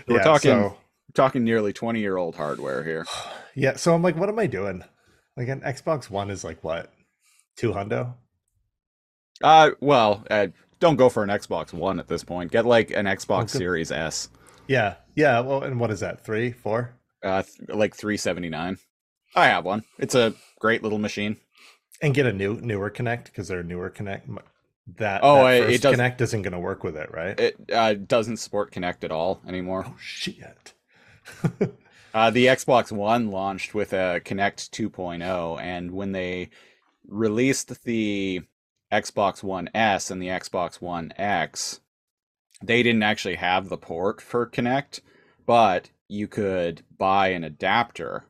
Yeah, 0.09 0.23
talking 0.23 0.51
so- 0.51 0.77
talking 1.15 1.45
nearly 1.45 1.73
20 1.73 2.01
year 2.01 2.17
old 2.17 2.37
hardware 2.37 2.85
here. 2.85 3.07
yeah. 3.55 3.77
So 3.77 3.95
I'm 3.95 4.03
like, 4.03 4.17
what 4.17 4.29
am 4.29 4.39
I 4.39 4.47
doing? 4.47 4.85
Like 5.37 5.49
an 5.49 5.61
Xbox 5.61 6.11
One 6.11 6.31
is 6.31 6.45
like 6.45 6.63
what 6.65 6.93
two 7.57 7.73
hundo. 7.73 8.15
Uh, 9.43 9.71
well, 9.81 10.25
uh, 10.31 10.49
don't 10.81 10.97
go 10.97 11.09
for 11.09 11.23
an 11.23 11.31
Xbox 11.31 11.73
One 11.73 11.99
at 11.99 12.09
this 12.09 12.25
point. 12.25 12.53
Get 12.53 12.67
like 12.67 12.91
an 12.91 13.07
Xbox 13.07 13.43
Okay. 13.45 13.59
Series 13.59 13.91
S, 13.93 14.29
Yeah, 14.67 14.97
yeah. 15.15 15.41
Well, 15.41 15.63
and 15.63 15.81
what 15.81 15.91
is 15.91 16.01
that? 16.01 16.25
Three, 16.25 16.53
four? 16.53 16.95
uh, 17.23 17.43
th- 17.43 17.69
like 17.69 17.95
379. 17.95 18.79
I 19.37 19.47
have 19.47 19.65
one. 19.65 19.85
It's 19.99 20.15
a 20.15 20.35
great 20.59 20.83
little 20.83 20.99
machine. 20.99 21.37
and 22.03 22.15
get 22.15 22.25
a 22.27 22.33
new 22.33 22.55
newer 22.63 22.91
Kinect 22.91 23.25
because 23.25 23.49
their 23.49 23.63
newer 23.63 23.91
Kinect 23.91 24.23
that 24.97 25.21
Oh, 25.23 25.45
that 25.45 25.55
it 25.55 25.65
first 25.67 25.83
does- 25.83 25.97
Kinect 25.97 26.21
isn't 26.23 26.43
going 26.43 26.53
to 26.53 26.59
work 26.59 26.83
with 26.83 26.97
it, 26.97 27.11
right? 27.13 27.39
It 27.39 27.57
uh, 27.73 27.95
doesn't 27.95 28.39
support 28.39 28.73
Kinect 28.73 29.05
at 29.05 29.13
all 29.13 29.41
anymore. 29.47 29.85
oh 29.87 29.97
shit! 30.01 30.73
Uh, 32.13 32.31
the 32.31 32.47
Xbox 32.47 32.91
One 32.91 33.31
launched 33.31 33.73
with 33.73 33.93
a 33.93 34.21
Kinect 34.25 34.71
2.0, 34.71 35.61
and 35.61 35.93
when 35.93 36.13
they 36.13 36.51
released 37.07 37.85
the 37.85 38.43
Xbox 38.93 39.43
One 39.43 39.71
S 39.75 40.11
and 40.11 40.21
the 40.21 40.29
Xbox 40.29 40.81
One 40.81 41.13
X, 41.17 41.81
they 42.63 42.83
didn't 42.83 43.05
actually 43.05 43.37
have 43.37 43.69
the 43.69 43.79
port 43.79 44.21
for 44.21 44.47
Kinect, 44.47 45.01
but 45.47 45.91
you 46.09 46.27
could 46.27 46.83
buy 46.99 47.29
an 47.29 47.45
adapter. 47.45 48.25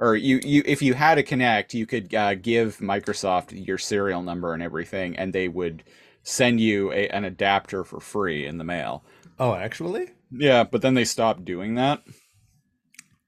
Or 0.00 0.16
you, 0.16 0.40
you 0.42 0.62
if 0.66 0.82
you 0.82 0.94
had 0.94 1.18
a 1.18 1.22
Kinect, 1.22 1.74
you 1.74 1.86
could 1.86 2.12
uh, 2.12 2.34
give 2.34 2.78
Microsoft 2.78 3.66
your 3.66 3.78
serial 3.78 4.22
number 4.22 4.52
and 4.52 4.62
everything, 4.62 5.16
and 5.16 5.32
they 5.32 5.46
would 5.46 5.84
send 6.24 6.60
you 6.60 6.90
a, 6.92 7.08
an 7.08 7.24
adapter 7.24 7.84
for 7.84 8.00
free 8.00 8.46
in 8.46 8.58
the 8.58 8.64
mail. 8.64 9.04
oh, 9.38 9.54
actually, 9.54 10.10
Yeah, 10.30 10.64
but 10.64 10.82
then 10.82 10.94
they 10.94 11.04
stopped 11.04 11.44
doing 11.44 11.74
that. 11.74 12.02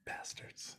bastards! 0.06 0.76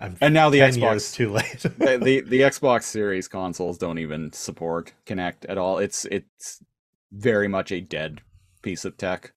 I'm 0.00 0.16
And 0.20 0.32
now 0.34 0.48
the 0.50 0.60
Xbox 0.60 1.14
too 1.14 1.30
late. 1.32 1.58
the, 1.60 1.98
the 2.02 2.20
the 2.20 2.40
Xbox 2.50 2.84
Series 2.84 3.28
consoles 3.28 3.78
don't 3.78 3.98
even 3.98 4.32
support 4.32 4.92
Kinect 5.06 5.44
at 5.48 5.58
all. 5.58 5.78
It's 5.78 6.04
it's 6.06 6.62
very 7.12 7.48
much 7.48 7.72
a 7.72 7.80
dead 7.80 8.20
piece 8.62 8.84
of 8.84 8.96
tech. 8.96 9.32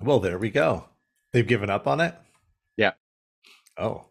well, 0.00 0.20
there 0.20 0.38
we 0.38 0.50
go. 0.50 0.86
They've 1.32 1.46
given 1.46 1.68
up 1.70 1.86
on 1.86 2.00
it. 2.00 2.14
Yeah. 2.76 2.92
Oh. 3.76 4.06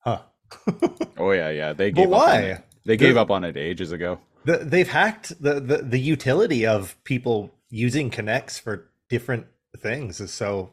Huh. 0.00 0.22
Oh 1.20 1.32
yeah, 1.32 1.50
yeah. 1.50 1.72
They 1.72 1.90
gave 1.90 2.10
but 2.10 2.16
up 2.16 2.22
on 2.22 2.28
why? 2.28 2.40
it. 2.42 2.64
They 2.84 2.96
gave 2.96 3.14
They're- 3.14 3.22
up 3.22 3.30
on 3.32 3.42
it 3.44 3.56
ages 3.56 3.90
ago. 3.92 4.20
The, 4.44 4.58
they've 4.58 4.88
hacked 4.88 5.42
the, 5.42 5.54
the 5.60 5.78
the 5.78 5.98
utility 5.98 6.64
of 6.64 6.96
people 7.04 7.50
using 7.70 8.08
Kinects 8.08 8.58
for 8.58 8.88
different 9.10 9.46
things 9.76 10.20
is 10.20 10.32
so 10.32 10.70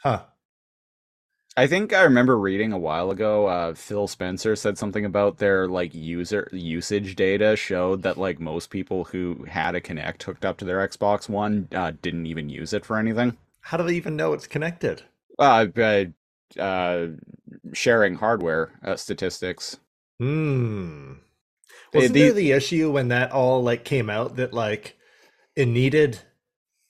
huh. 0.00 0.24
I 1.56 1.68
think 1.68 1.92
I 1.92 2.02
remember 2.02 2.36
reading 2.36 2.72
a 2.72 2.78
while 2.78 3.12
ago. 3.12 3.46
Uh, 3.46 3.74
Phil 3.74 4.08
Spencer 4.08 4.56
said 4.56 4.76
something 4.76 5.04
about 5.04 5.38
their 5.38 5.68
like 5.68 5.94
user 5.94 6.48
usage 6.52 7.14
data 7.14 7.54
showed 7.54 8.02
that 8.02 8.18
like 8.18 8.40
most 8.40 8.70
people 8.70 9.04
who 9.04 9.44
had 9.48 9.76
a 9.76 9.80
Kinect 9.80 10.24
hooked 10.24 10.44
up 10.44 10.56
to 10.58 10.64
their 10.64 10.86
Xbox 10.86 11.28
One 11.28 11.68
uh, 11.72 11.92
didn't 12.02 12.26
even 12.26 12.48
use 12.48 12.72
it 12.72 12.84
for 12.84 12.98
anything. 12.98 13.36
How 13.60 13.76
do 13.76 13.84
they 13.84 13.94
even 13.94 14.16
know 14.16 14.32
it's 14.32 14.48
connected? 14.48 15.02
Uh, 15.38 15.66
uh, 15.76 16.04
uh 16.58 17.06
sharing 17.72 18.16
hardware 18.16 18.72
uh, 18.84 18.96
statistics. 18.96 19.78
Hmm. 20.18 21.14
Wasn't 21.92 22.14
the- 22.14 22.22
there 22.22 22.32
the 22.32 22.52
issue 22.52 22.90
when 22.90 23.08
that 23.08 23.30
all 23.30 23.62
like 23.62 23.84
came 23.84 24.10
out 24.10 24.36
that 24.36 24.52
like 24.52 24.96
it 25.54 25.66
needed 25.66 26.18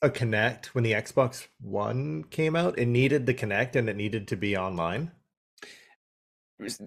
a 0.04 0.10
Kinect 0.10 0.66
when 0.66 0.84
the 0.84 0.92
Xbox 0.92 1.46
One 1.60 2.24
came 2.24 2.54
out? 2.54 2.78
It 2.78 2.86
needed 2.86 3.26
the 3.26 3.34
Kinect 3.34 3.74
and 3.76 3.88
it 3.88 3.96
needed 3.96 4.28
to 4.28 4.36
be 4.36 4.56
online. 4.56 5.10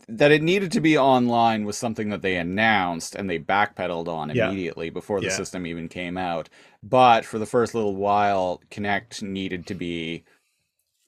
That 0.07 0.31
it 0.31 0.41
needed 0.41 0.71
to 0.71 0.79
be 0.81 0.97
online 0.97 1.65
was 1.65 1.77
something 1.77 2.09
that 2.09 2.21
they 2.21 2.37
announced 2.37 3.15
and 3.15 3.29
they 3.29 3.37
backpedaled 3.37 4.07
on 4.07 4.29
Yeah. 4.33 4.47
immediately 4.49 4.89
before 4.89 5.19
the 5.19 5.27
Yeah. 5.27 5.35
system 5.35 5.67
even 5.67 5.89
came 5.89 6.17
out. 6.17 6.47
But 6.81 7.25
for 7.25 7.37
the 7.37 7.45
first 7.45 7.75
little 7.75 7.95
while, 7.95 8.61
Kinect 8.71 9.21
needed 9.21 9.67
to 9.67 9.75
be 9.75 10.23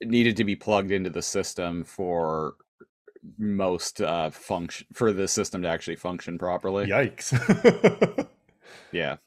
needed 0.02 0.38
to 0.38 0.43
be 0.43 0.56
plugged 0.56 0.91
into 0.91 1.10
the 1.10 1.22
system 1.22 1.84
for 1.84 2.56
most 3.38 4.02
uh 4.02 4.30
function 4.30 4.88
for 4.93 5.12
the 5.12 5.28
system 5.28 5.62
to 5.62 5.67
actually 5.67 5.95
function 5.98 6.38
properly. 6.38 6.86
Yikes. 6.88 8.28
Yeah. 8.91 9.17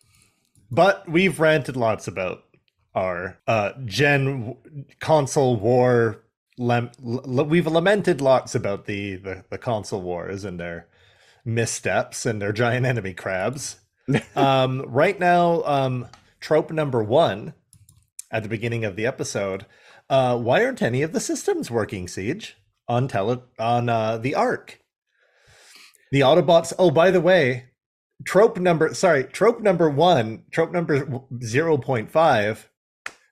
but 0.71 1.09
we've 1.09 1.39
ranted 1.41 1.77
lots 1.77 2.09
about 2.09 2.45
our 2.95 3.39
uh 3.47 3.73
gen 3.85 4.57
console 5.01 5.57
war 5.57 6.23
lem- 6.59 6.91
l- 7.05 7.45
we've 7.47 7.67
lamented 7.67 8.21
lots 8.21 8.55
about 8.55 8.87
the, 8.87 9.17
the 9.17 9.45
the 9.51 9.59
console 9.59 10.03
wars 10.03 10.45
and 10.45 10.61
their 10.61 10.87
missteps 11.45 12.27
and 12.27 12.41
their 12.41 12.53
giant 12.53 12.87
enemy 12.87 13.15
crabs. 13.15 13.77
Um 14.37 14.83
right 14.89 15.19
now 15.19 15.63
um 15.63 16.09
trope 16.41 16.71
number 16.73 17.03
one 17.03 17.55
at 18.31 18.43
the 18.43 18.49
beginning 18.49 18.85
of 18.85 18.97
the 18.97 19.07
episode 19.07 19.65
uh 20.11 20.37
why 20.37 20.65
aren't 20.65 20.83
any 20.83 21.03
of 21.03 21.13
the 21.13 21.21
systems 21.21 21.71
working 21.71 22.09
siege? 22.09 22.57
On 22.89 23.07
tele 23.07 23.43
on 23.61 23.89
uh 23.89 24.19
the 24.19 24.35
Ark 24.35 24.81
the 26.11 26.21
autobots 26.21 26.73
oh 26.79 26.91
by 26.91 27.11
the 27.13 27.21
way 27.21 27.71
trope 28.25 28.59
number 28.59 28.93
sorry 28.93 29.25
trope 29.25 29.61
number 29.61 29.89
one 29.89 30.43
trope 30.51 30.73
number 30.73 31.07
0.5 31.07 32.65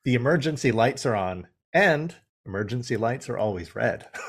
the 0.05 0.15
emergency 0.15 0.73
lights 0.73 1.05
are 1.07 1.17
on 1.17 1.47
and 1.73 2.15
emergency 2.47 2.97
lights 2.97 3.29
are 3.29 3.39
always 3.39 3.75
red. 3.77 4.07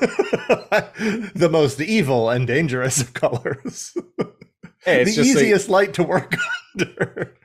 The 1.34 1.48
most 1.50 1.80
evil 1.80 2.30
and 2.30 2.46
dangerous 2.46 3.00
of 3.00 3.12
colors. 3.14 3.94
Hey, 4.84 5.02
it's 5.02 5.10
the 5.16 5.22
just 5.22 5.32
so- 5.32 5.38
easiest 5.40 5.68
light 5.68 5.94
to 5.94 6.02
work 6.04 6.34
under. 6.78 7.36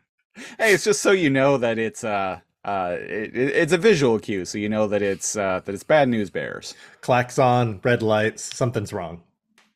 Hey, 0.58 0.74
it's 0.74 0.84
just 0.84 1.02
so 1.02 1.12
you 1.12 1.30
know 1.30 1.58
that 1.58 1.78
it's 1.80 2.04
uh 2.04 2.40
uh 2.63 2.98
it, 3.00 3.36
it- 3.36 3.56
it's 3.56 3.74
a 3.74 3.78
visual 3.78 4.20
cue 4.20 4.46
so 4.46 4.58
you 4.58 4.70
know 4.70 4.88
that 4.88 5.02
it's 5.02 5.36
uh 5.36 5.62
that 5.66 5.74
it's 5.74 5.84
bad 5.84 6.10
news 6.10 6.30
bears. 6.30 6.76
klaxon 7.02 7.80
red 7.84 8.02
lights 8.04 8.56
something's 8.56 8.94
wrong. 8.94 9.24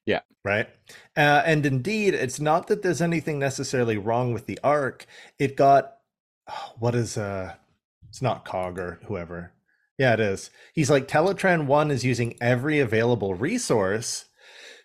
Yeah. 0.05 0.21
right? 0.43 0.67
Uh, 1.15 1.41
and 1.45 1.65
indeed 1.65 2.13
it's 2.13 2.39
not 2.39 2.67
that 2.67 2.81
there's 2.81 3.01
anything 3.01 3.39
necessarily 3.39 3.97
wrong 3.97 4.33
with 4.33 4.45
the 4.45 4.59
Ark. 4.63 5.05
It 5.39 5.55
got 5.55 5.97
what 6.79 6.95
is 6.95 7.17
uh 7.17 7.53
it's 8.11 8.21
not 8.21 8.45
cog 8.45 8.77
or 8.77 8.99
whoever 9.07 9.53
yeah 9.97 10.13
it 10.13 10.19
is 10.19 10.51
he's 10.73 10.91
like 10.91 11.07
teletran 11.07 11.65
1 11.65 11.89
is 11.89 12.03
using 12.05 12.35
every 12.41 12.79
available 12.79 13.33
resource 13.33 14.25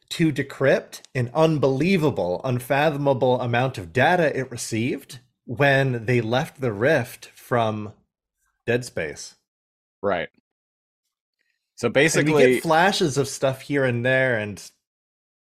to 0.09 0.33
decrypt 0.33 1.01
an 1.15 1.31
unbelievable 1.35 2.41
unfathomable 2.45 3.41
amount 3.41 3.77
of 3.77 3.93
data 3.93 4.35
it 4.39 4.51
received 4.51 5.19
when 5.45 6.07
they 6.07 6.21
left 6.21 6.61
the 6.61 6.73
rift 6.73 7.27
from 7.35 7.93
dead 8.67 8.85
space 8.85 9.35
Right. 10.03 10.29
So 11.75 11.89
and 11.89 11.97
we 11.97 12.03
basically 12.03 12.53
get 12.55 12.63
flashes 12.63 13.19
of 13.19 13.29
stuff 13.29 13.61
here 13.61 13.85
and 13.85 14.05
there, 14.07 14.39
and 14.39 14.63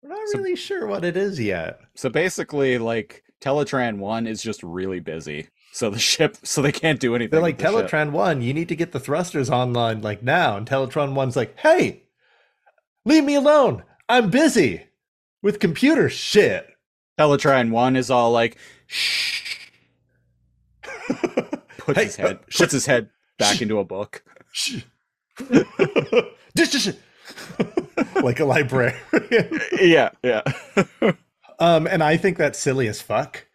we're 0.01 0.09
not 0.09 0.27
So- 0.29 0.37
really 0.37 0.55
sure 0.55 0.85
what 0.85 1.03
it 1.03 1.17
is 1.17 1.39
yet. 1.39 1.79
So 1.95 2.09
basically, 2.09 2.77
like 2.77 3.23
Teletran 3.41 3.97
One 3.97 4.27
is 4.27 4.41
just 4.43 4.61
really 4.63 4.99
busy. 4.99 5.49
So 5.73 5.89
the 5.89 5.97
ship, 5.97 6.37
so 6.43 6.61
they 6.61 6.71
can't 6.71 6.99
do 6.99 7.15
anything. 7.15 7.31
They're 7.31 7.41
like 7.41 7.57
the 7.57 7.87
ship. 7.87 8.11
One, 8.11 8.43
you 8.43 8.53
need 8.53 8.69
to 8.69 8.75
get 8.75 8.91
the 8.91 8.99
thrusters 8.99 9.49
online 9.49 10.03
like 10.03 10.21
now, 10.21 10.55
and 10.55 10.69
Teletran 10.69 11.15
One's 11.15 11.35
like, 11.35 11.57
hey, 11.57 12.03
leave 13.05 13.23
me 13.23 13.33
alone. 13.33 13.81
I'm 14.07 14.29
busy 14.29 14.83
with 15.41 15.59
computer 15.59 16.09
shit. 16.09 16.67
Teletran 17.19 17.71
One 17.71 17.95
is 17.95 18.11
all 18.11 18.31
like, 18.31 18.55
shh. 18.85 19.57
Puts 21.79 21.97
Hey, 21.97 22.05
his 22.05 22.15
head, 22.17 22.35
uh, 22.35 22.39
puts 22.55 22.71
his 22.71 22.85
head 22.85 23.09
back 23.39 23.59
into 23.59 23.79
a 23.79 23.83
book. 23.83 24.23
Like 28.21 28.39
a 28.39 28.45
librarian. 28.45 28.95
yeah, 29.81 30.11
yeah. 30.23 30.43
Um, 31.57 31.87
and 31.87 32.03
I 32.03 32.17
think 32.17 32.37
that's 32.37 32.59
silly 32.59 32.87
as 32.87 33.01
fuck. 33.01 33.47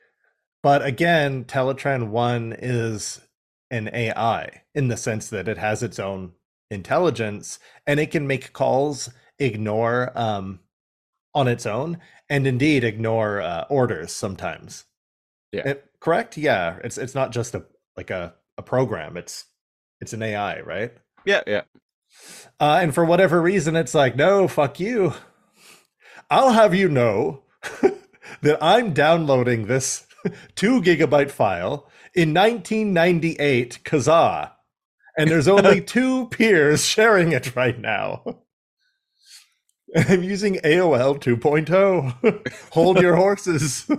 But 0.69 0.85
again, 0.85 1.47
Teletran 1.47 2.09
1 2.11 2.55
is 2.59 3.23
an 3.71 3.89
AI 3.91 4.65
in 4.75 4.89
the 4.89 4.99
sense 4.99 5.31
that 5.31 5.49
it 5.49 5.57
has 5.57 5.83
its 5.83 5.99
own 5.99 6.33
intelligence 6.71 7.59
and 7.87 7.99
it 7.99 8.11
can 8.11 8.27
make 8.27 8.53
calls, 8.53 9.09
ignore 9.39 10.13
um, 10.15 10.61
on 11.35 11.49
its 11.49 11.65
own, 11.65 11.97
and 12.29 12.47
indeed 12.47 12.85
ignore 12.85 13.41
uh, 13.41 13.65
orders 13.71 14.13
sometimes. 14.13 14.85
Yeah. 15.53 15.69
It- 15.71 15.87
correct? 16.01 16.37
Yeah. 16.37 16.77
It's 16.85 16.99
it's 16.99 17.15
not 17.15 17.33
just 17.33 17.55
a 17.55 17.65
like 17.97 18.11
a, 18.11 18.35
a 18.59 18.63
program. 18.63 19.17
It's 19.17 19.47
it's 20.03 20.13
an 20.13 20.23
AI, 20.23 20.61
right? 20.61 20.93
yeah, 21.25 21.41
yeah. 21.47 21.63
Uh, 22.61 22.81
and 22.83 22.95
for 22.95 23.07
whatever 23.07 23.41
reason, 23.41 23.75
it's 23.75 23.95
like, 23.95 24.17
no, 24.17 24.47
fuck 24.47 24.79
you. 24.79 25.15
I'll 26.29 26.53
have 26.53 26.75
you 26.75 26.91
know 26.91 27.45
that 28.43 28.59
I'm 28.61 28.93
downloading 28.93 29.67
this 29.67 30.05
two 30.55 30.81
gigabyte 30.83 31.31
file 31.31 31.89
in 32.15 32.35
1998 32.35 33.81
Kazaa, 33.85 34.53
and 35.17 35.31
there's 35.31 35.49
only 35.49 35.81
two 35.97 36.29
peers 36.29 36.85
sharing 36.85 37.33
it 37.33 37.55
right 37.57 37.79
now. 37.79 38.25
I'm 39.95 40.23
using 40.23 40.57
AOL 40.57 41.19
2.0. 41.19 41.71
oh. 42.23 42.41
Hold 42.73 43.01
your 43.01 43.17
horses. 43.17 43.91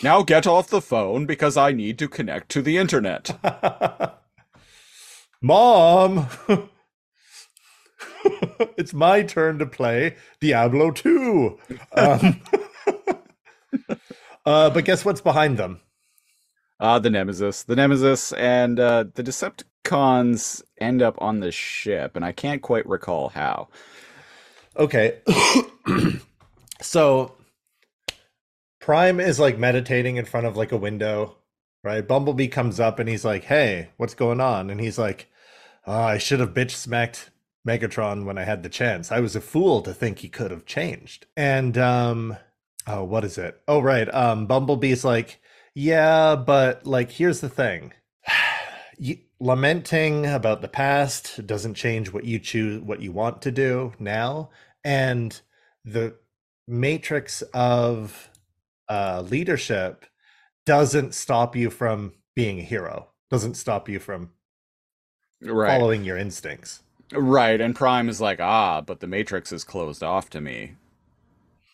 Now 0.00 0.22
get 0.22 0.46
off 0.46 0.68
the 0.68 0.80
phone 0.80 1.26
because 1.26 1.56
I 1.56 1.72
need 1.72 1.98
to 1.98 2.08
connect 2.08 2.50
to 2.50 2.62
the 2.62 2.76
internet. 2.76 3.36
Mom, 5.42 6.28
it's 8.76 8.94
my 8.94 9.22
turn 9.22 9.58
to 9.58 9.66
play 9.66 10.14
Diablo 10.40 10.92
2. 10.92 11.58
Um, 11.96 12.40
uh, 14.46 14.70
but 14.70 14.84
guess 14.84 15.04
what's 15.04 15.20
behind 15.20 15.58
them? 15.58 15.80
Uh, 16.80 16.98
the 16.98 17.10
Nemesis. 17.10 17.64
The 17.64 17.76
Nemesis 17.76 18.32
and 18.32 18.78
uh, 18.78 19.04
the 19.14 19.22
Decepticons 19.22 20.62
end 20.80 21.02
up 21.02 21.16
on 21.20 21.40
the 21.40 21.50
ship, 21.50 22.14
and 22.14 22.24
I 22.24 22.32
can't 22.32 22.62
quite 22.62 22.86
recall 22.86 23.30
how. 23.30 23.68
Okay. 24.76 25.18
so 26.80 27.34
Prime 28.80 29.18
is 29.18 29.40
like 29.40 29.58
meditating 29.58 30.16
in 30.16 30.24
front 30.24 30.46
of 30.46 30.56
like 30.56 30.72
a 30.72 30.76
window, 30.76 31.36
right? 31.82 32.06
Bumblebee 32.06 32.48
comes 32.48 32.78
up 32.78 32.98
and 32.98 33.08
he's 33.08 33.24
like, 33.24 33.44
"Hey, 33.44 33.90
what's 33.96 34.14
going 34.14 34.40
on?" 34.40 34.70
And 34.70 34.80
he's 34.80 34.98
like, 34.98 35.28
oh, 35.86 35.92
"I 35.92 36.18
should 36.18 36.40
have 36.40 36.54
bitch 36.54 36.70
smacked 36.70 37.30
Megatron 37.66 38.24
when 38.24 38.38
I 38.38 38.44
had 38.44 38.62
the 38.62 38.68
chance. 38.68 39.10
I 39.10 39.20
was 39.20 39.34
a 39.34 39.40
fool 39.40 39.82
to 39.82 39.92
think 39.92 40.20
he 40.20 40.28
could 40.28 40.52
have 40.52 40.64
changed." 40.64 41.26
And 41.36 41.76
um 41.76 42.36
oh, 42.88 43.04
what 43.04 43.24
is 43.24 43.38
it? 43.38 43.60
Oh, 43.68 43.80
right. 43.80 44.12
Um 44.12 44.46
Bumblebee's 44.46 45.04
like, 45.04 45.40
"Yeah, 45.74 46.36
but 46.36 46.86
like 46.86 47.10
here's 47.12 47.40
the 47.40 47.48
thing. 47.48 47.92
you, 48.98 49.18
lamenting 49.40 50.26
about 50.26 50.62
the 50.62 50.68
past 50.68 51.46
doesn't 51.46 51.74
change 51.74 52.12
what 52.12 52.24
you 52.24 52.38
choose 52.38 52.82
what 52.82 53.00
you 53.00 53.12
want 53.12 53.40
to 53.40 53.52
do 53.52 53.92
now 54.00 54.50
and 54.84 55.40
the 55.84 56.12
matrix 56.66 57.42
of 57.54 58.30
uh, 58.88 59.22
leadership 59.30 60.06
doesn't 60.66 61.14
stop 61.14 61.54
you 61.54 61.70
from 61.70 62.12
being 62.34 62.58
a 62.58 62.62
hero 62.62 63.08
doesn't 63.30 63.54
stop 63.54 63.88
you 63.88 63.98
from 64.00 64.30
Right. 65.40 65.78
following 65.78 66.04
your 66.04 66.16
instincts 66.16 66.82
Right, 67.12 67.58
and 67.58 67.74
Prime 67.74 68.08
is 68.10 68.20
like, 68.20 68.38
ah, 68.38 68.82
but 68.82 69.00
the 69.00 69.06
Matrix 69.06 69.50
is 69.50 69.64
closed 69.64 70.02
off 70.02 70.28
to 70.30 70.42
me. 70.42 70.74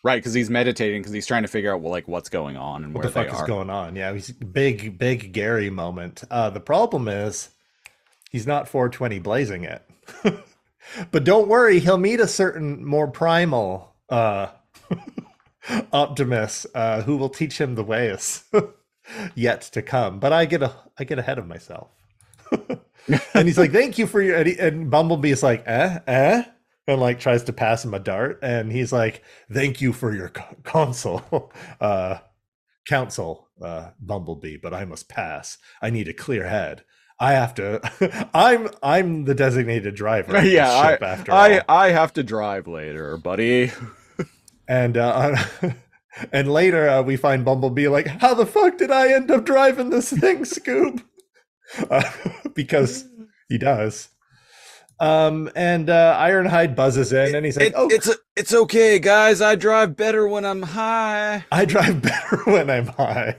Right, 0.05 0.17
because 0.17 0.35
he's 0.35 0.51
meditating 0.51 1.01
because 1.01 1.13
he's 1.13 1.25
trying 1.25 1.41
to 1.41 1.47
figure 1.47 1.73
out 1.73 1.81
well, 1.81 1.91
like 1.91 2.07
what's 2.07 2.29
going 2.29 2.57
on 2.57 2.83
and 2.83 2.93
What 2.93 3.03
where 3.03 3.07
the 3.07 3.11
fuck 3.11 3.25
they 3.25 3.33
is 3.33 3.41
are. 3.41 3.47
going 3.47 3.71
on? 3.71 3.95
Yeah, 3.95 4.13
he's 4.13 4.29
big, 4.29 4.99
big 4.99 5.33
Gary 5.33 5.71
moment. 5.71 6.23
Uh, 6.29 6.51
the 6.51 6.59
problem 6.59 7.07
is 7.07 7.49
he's 8.29 8.45
not 8.45 8.67
420 8.67 9.17
blazing 9.17 9.63
it. 9.63 9.81
but 11.11 11.23
don't 11.23 11.47
worry, 11.47 11.79
he'll 11.79 11.97
meet 11.97 12.19
a 12.19 12.27
certain 12.27 12.85
more 12.85 13.07
primal 13.07 13.95
uh, 14.07 14.49
Optimus 15.91 16.67
uh, 16.75 17.01
who 17.01 17.17
will 17.17 17.29
teach 17.29 17.59
him 17.59 17.73
the 17.73 17.83
ways 17.83 18.43
yet 19.33 19.61
to 19.61 19.81
come. 19.81 20.19
But 20.19 20.31
I 20.33 20.45
get 20.45 20.61
a 20.61 20.71
I 20.99 21.03
get 21.05 21.17
ahead 21.17 21.39
of 21.39 21.47
myself. 21.47 21.89
and 23.33 23.47
he's 23.47 23.57
like, 23.57 23.71
"Thank 23.71 23.97
you 23.97 24.05
for 24.05 24.21
your." 24.21 24.37
And, 24.37 24.47
he, 24.47 24.59
and 24.59 24.91
Bumblebee 24.91 25.31
is 25.31 25.41
like, 25.41 25.63
"Eh, 25.65 25.99
eh," 26.05 26.43
and 26.87 27.01
like 27.01 27.19
tries 27.19 27.43
to 27.45 27.53
pass 27.53 27.83
him 27.83 27.93
a 27.93 27.99
dart, 27.99 28.39
and 28.41 28.71
he's 28.71 28.91
like, 28.93 29.23
"Thank 29.51 29.81
you 29.81 29.93
for 29.93 30.13
your 30.13 30.29
co- 30.29 30.57
console, 30.63 31.51
uh, 31.81 32.19
counsel, 32.87 33.49
uh, 33.61 33.91
Bumblebee, 33.99 34.57
but 34.57 34.73
I 34.73 34.85
must 34.85 35.09
pass. 35.09 35.57
I 35.81 35.89
need 35.89 36.07
a 36.07 36.13
clear 36.13 36.47
head. 36.47 36.83
I 37.19 37.33
have 37.33 37.53
to. 37.55 38.29
I'm 38.33 38.69
I'm 38.83 39.25
the 39.25 39.35
designated 39.35 39.95
driver. 39.95 40.41
Yeah, 40.45 40.69
I, 40.69 40.93
after 41.05 41.31
I. 41.31 41.61
I 41.67 41.89
have 41.91 42.13
to 42.13 42.23
drive 42.23 42.67
later, 42.67 43.17
buddy. 43.17 43.71
And 44.67 44.97
uh, 44.97 45.37
and 46.31 46.51
later 46.51 46.89
uh, 46.89 47.01
we 47.03 47.17
find 47.17 47.45
Bumblebee 47.45 47.87
like, 47.87 48.07
how 48.07 48.33
the 48.33 48.45
fuck 48.45 48.77
did 48.77 48.91
I 48.91 49.13
end 49.13 49.29
up 49.31 49.45
driving 49.45 49.89
this 49.89 50.11
thing, 50.11 50.39
Scoob? 50.39 51.03
Uh, 51.89 52.03
because 52.53 53.05
he 53.49 53.57
does. 53.57 54.09
Um, 54.99 55.49
and 55.55 55.89
uh, 55.89 56.17
Ironhide 56.17 56.75
buzzes 56.75 57.11
in, 57.11 57.35
and 57.35 57.45
he's 57.45 57.57
like, 57.57 57.73
"Oh, 57.75 57.89
it's 57.89 58.09
it's 58.37 58.53
okay, 58.53 58.97
guys. 58.99 59.41
I 59.41 59.55
drive 59.55 59.97
better 59.97 60.27
when 60.27 60.45
I'm 60.45 60.61
high. 60.61 61.43
I 61.51 61.65
drive 61.65 62.01
better 62.01 62.37
when 62.45 62.69
I'm 62.69 62.87
high." 62.87 63.35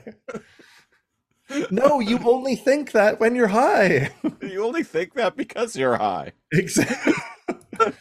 no, 1.71 1.99
you 1.99 2.19
only 2.25 2.55
think 2.55 2.91
that 2.91 3.19
when 3.19 3.35
you're 3.35 3.47
high. 3.47 4.11
You 4.41 4.65
only 4.65 4.83
think 4.83 5.13
that 5.15 5.35
because 5.35 5.75
you're 5.75 5.97
high. 5.97 6.31
Exactly. 6.53 7.13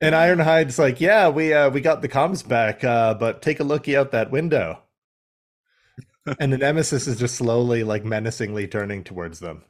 and 0.00 0.14
Ironhide's 0.14 0.78
like, 0.78 1.00
"Yeah, 1.00 1.28
we 1.28 1.52
uh, 1.52 1.70
we 1.70 1.80
got 1.80 2.02
the 2.02 2.08
comms 2.08 2.46
back, 2.46 2.82
uh, 2.84 3.14
but 3.14 3.42
take 3.42 3.60
a 3.60 3.64
looky 3.64 3.96
out 3.96 4.12
that 4.12 4.30
window." 4.30 4.80
and 6.40 6.52
the 6.52 6.58
Nemesis 6.58 7.06
is 7.06 7.18
just 7.18 7.36
slowly, 7.36 7.84
like, 7.84 8.04
menacingly 8.04 8.66
turning 8.66 9.04
towards 9.04 9.40
them. 9.40 9.62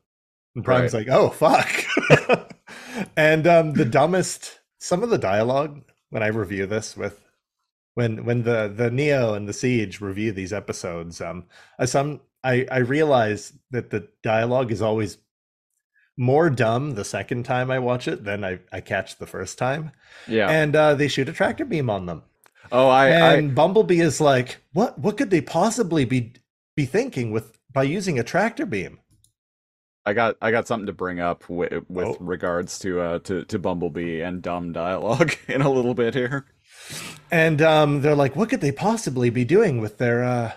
And 0.55 0.65
Prime's 0.65 0.95
like, 0.95 1.09
"Oh 1.09 1.31
fuck!" 1.31 1.85
And 3.17 3.47
um, 3.47 3.73
the 3.75 3.85
dumbest, 3.85 4.61
some 4.79 5.03
of 5.03 5.11
the 5.11 5.19
dialogue 5.19 5.83
when 6.11 6.23
I 6.23 6.29
review 6.29 6.67
this 6.67 6.97
with. 6.97 7.21
When 7.95 8.25
when 8.25 8.43
the 8.43 8.73
the 8.75 8.91
Neo 8.91 9.35
and 9.35 9.49
the 9.49 9.53
Siege 9.53 10.01
review 10.01 10.33
these 10.33 10.53
episodes, 10.53 11.21
um, 11.21 11.45
I 11.79 11.85
some 11.85 12.23
I 12.43 12.67
I 12.69 12.79
realize 12.79 13.53
that 13.71 13.91
the 13.91 14.09
dialogue 14.23 14.73
is 14.73 14.83
always 14.83 15.19
more 16.17 16.51
dumb 16.51 16.93
the 16.93 17.05
second 17.05 17.45
time 17.45 17.71
I 17.71 17.79
watch 17.79 18.07
it 18.07 18.25
than 18.25 18.45
I, 18.45 18.61
I 18.73 18.81
catch 18.81 19.17
the 19.17 19.27
first 19.27 19.59
time. 19.59 19.93
Yeah. 20.29 20.49
And 20.49 20.75
uh, 20.77 20.95
they 20.95 21.09
shoot 21.09 21.29
a 21.29 21.33
tractor 21.33 21.65
beam 21.65 21.91
on 21.91 22.07
them. 22.07 22.23
oh, 22.73 22.89
I, 22.89 23.07
I 23.07 23.35
and 23.35 23.55
Bumblebee 23.55 24.01
is 24.01 24.21
like, 24.21 24.59
what 24.73 24.99
what 24.99 25.17
could 25.17 25.31
they 25.31 25.41
possibly 25.41 26.05
be 26.05 26.35
be 26.77 26.87
thinking 26.87 27.31
with 27.31 27.59
by 27.73 27.83
using 27.85 28.19
a 28.19 28.25
tractor 28.25 28.67
beam? 28.67 28.99
I 30.07 30.13
got 30.13 30.37
I 30.43 30.51
got 30.51 30.67
something 30.69 30.87
to 30.87 30.93
bring 30.93 31.21
up 31.21 31.49
with, 31.49 31.85
with 31.89 32.07
Oh. 32.07 32.17
regards 32.21 32.79
to 32.81 33.01
uh 33.01 33.19
to, 33.21 33.45
to 33.47 33.59
Bumblebee 33.59 34.21
and 34.21 34.43
dumb 34.43 34.73
dialogue 34.73 35.33
in 35.49 35.63
a 35.63 35.71
little 35.71 35.95
bit 35.95 36.15
here. 36.15 36.47
And 37.31 37.63
um, 37.63 38.03
they're 38.03 38.15
like, 38.15 38.37
what 38.37 38.51
could 38.51 38.61
they 38.61 38.73
possibly 38.73 39.31
be 39.31 39.45
doing 39.45 39.81
with 39.81 39.99
their 39.99 40.23
uh, 40.23 40.53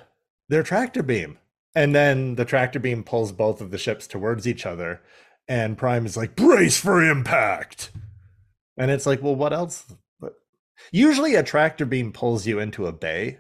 their 0.49 0.63
tractor 0.63 1.01
beam? 1.03 1.37
And 1.73 1.95
then 1.95 2.35
the 2.35 2.45
tractor 2.45 2.79
beam 2.79 3.03
pulls 3.03 3.31
both 3.31 3.61
of 3.61 3.71
the 3.71 3.77
ships 3.77 4.07
towards 4.07 4.47
each 4.47 4.65
other, 4.65 5.01
and 5.47 5.77
Prime 5.77 6.05
is 6.05 6.17
like, 6.17 6.35
brace 6.35 6.77
for 6.79 7.03
impact. 7.07 7.91
And 8.77 8.91
it's 8.91 9.05
like, 9.05 9.21
well, 9.21 9.35
what 9.35 9.53
else? 9.53 9.85
Usually, 10.91 11.35
a 11.35 11.43
tractor 11.43 11.85
beam 11.85 12.11
pulls 12.11 12.45
you 12.45 12.59
into 12.59 12.85
a 12.87 12.91
bay 12.91 13.37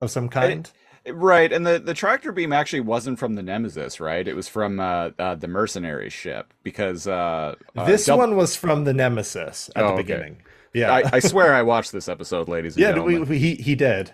of 0.00 0.10
some 0.10 0.28
kind. 0.28 0.70
Right, 1.06 1.52
and 1.52 1.66
the, 1.66 1.78
the 1.78 1.94
tractor 1.94 2.32
beam 2.32 2.52
actually 2.52 2.80
wasn't 2.80 3.18
from 3.18 3.34
the 3.34 3.42
Nemesis, 3.42 4.00
right? 4.00 4.26
It 4.26 4.34
was 4.34 4.48
from 4.48 4.80
uh, 4.80 5.10
uh 5.18 5.34
the 5.36 5.48
mercenary 5.48 6.10
ship 6.10 6.52
because 6.62 7.06
uh, 7.06 7.54
uh 7.76 7.84
this 7.86 8.06
Dub- 8.06 8.18
one 8.18 8.36
was 8.36 8.56
from 8.56 8.84
the 8.84 8.92
Nemesis 8.92 9.70
at 9.76 9.82
Oh, 9.84 9.88
the 9.88 9.92
okay. 9.94 10.02
beginning. 10.02 10.42
Yeah, 10.74 10.92
I, 10.92 11.02
I 11.14 11.18
swear 11.20 11.54
I 11.54 11.62
watched 11.62 11.92
this 11.92 12.08
episode, 12.08 12.48
ladies 12.48 12.76
and 12.76 12.82
yeah, 12.82 12.90
we, 12.90 13.12
gentlemen. 13.14 13.28
we, 13.28 13.38
he 13.38 13.54
he 13.54 13.74
did. 13.74 14.12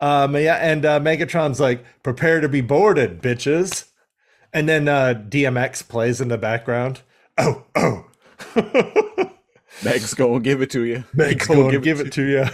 Um, 0.00 0.36
yeah, 0.36 0.56
and 0.56 0.84
uh, 0.84 1.00
Megatron's 1.00 1.58
like, 1.58 1.84
"Prepare 2.02 2.40
to 2.40 2.48
be 2.48 2.60
boarded, 2.60 3.20
bitches." 3.22 3.86
And 4.52 4.68
then 4.68 4.88
uh, 4.88 5.14
DMX 5.28 5.86
plays 5.88 6.20
in 6.20 6.28
the 6.28 6.38
background. 6.38 7.02
Oh, 7.38 7.64
oh, 7.74 8.06
Meg's 9.84 10.14
gonna 10.14 10.40
give 10.40 10.62
it 10.62 10.70
to 10.70 10.84
you. 10.84 11.04
Meg's 11.12 11.46
Gonna 11.46 11.60
going 11.60 11.72
to 11.74 11.80
give 11.80 12.00
it 12.00 12.12
to 12.12 12.22
you. 12.22 12.46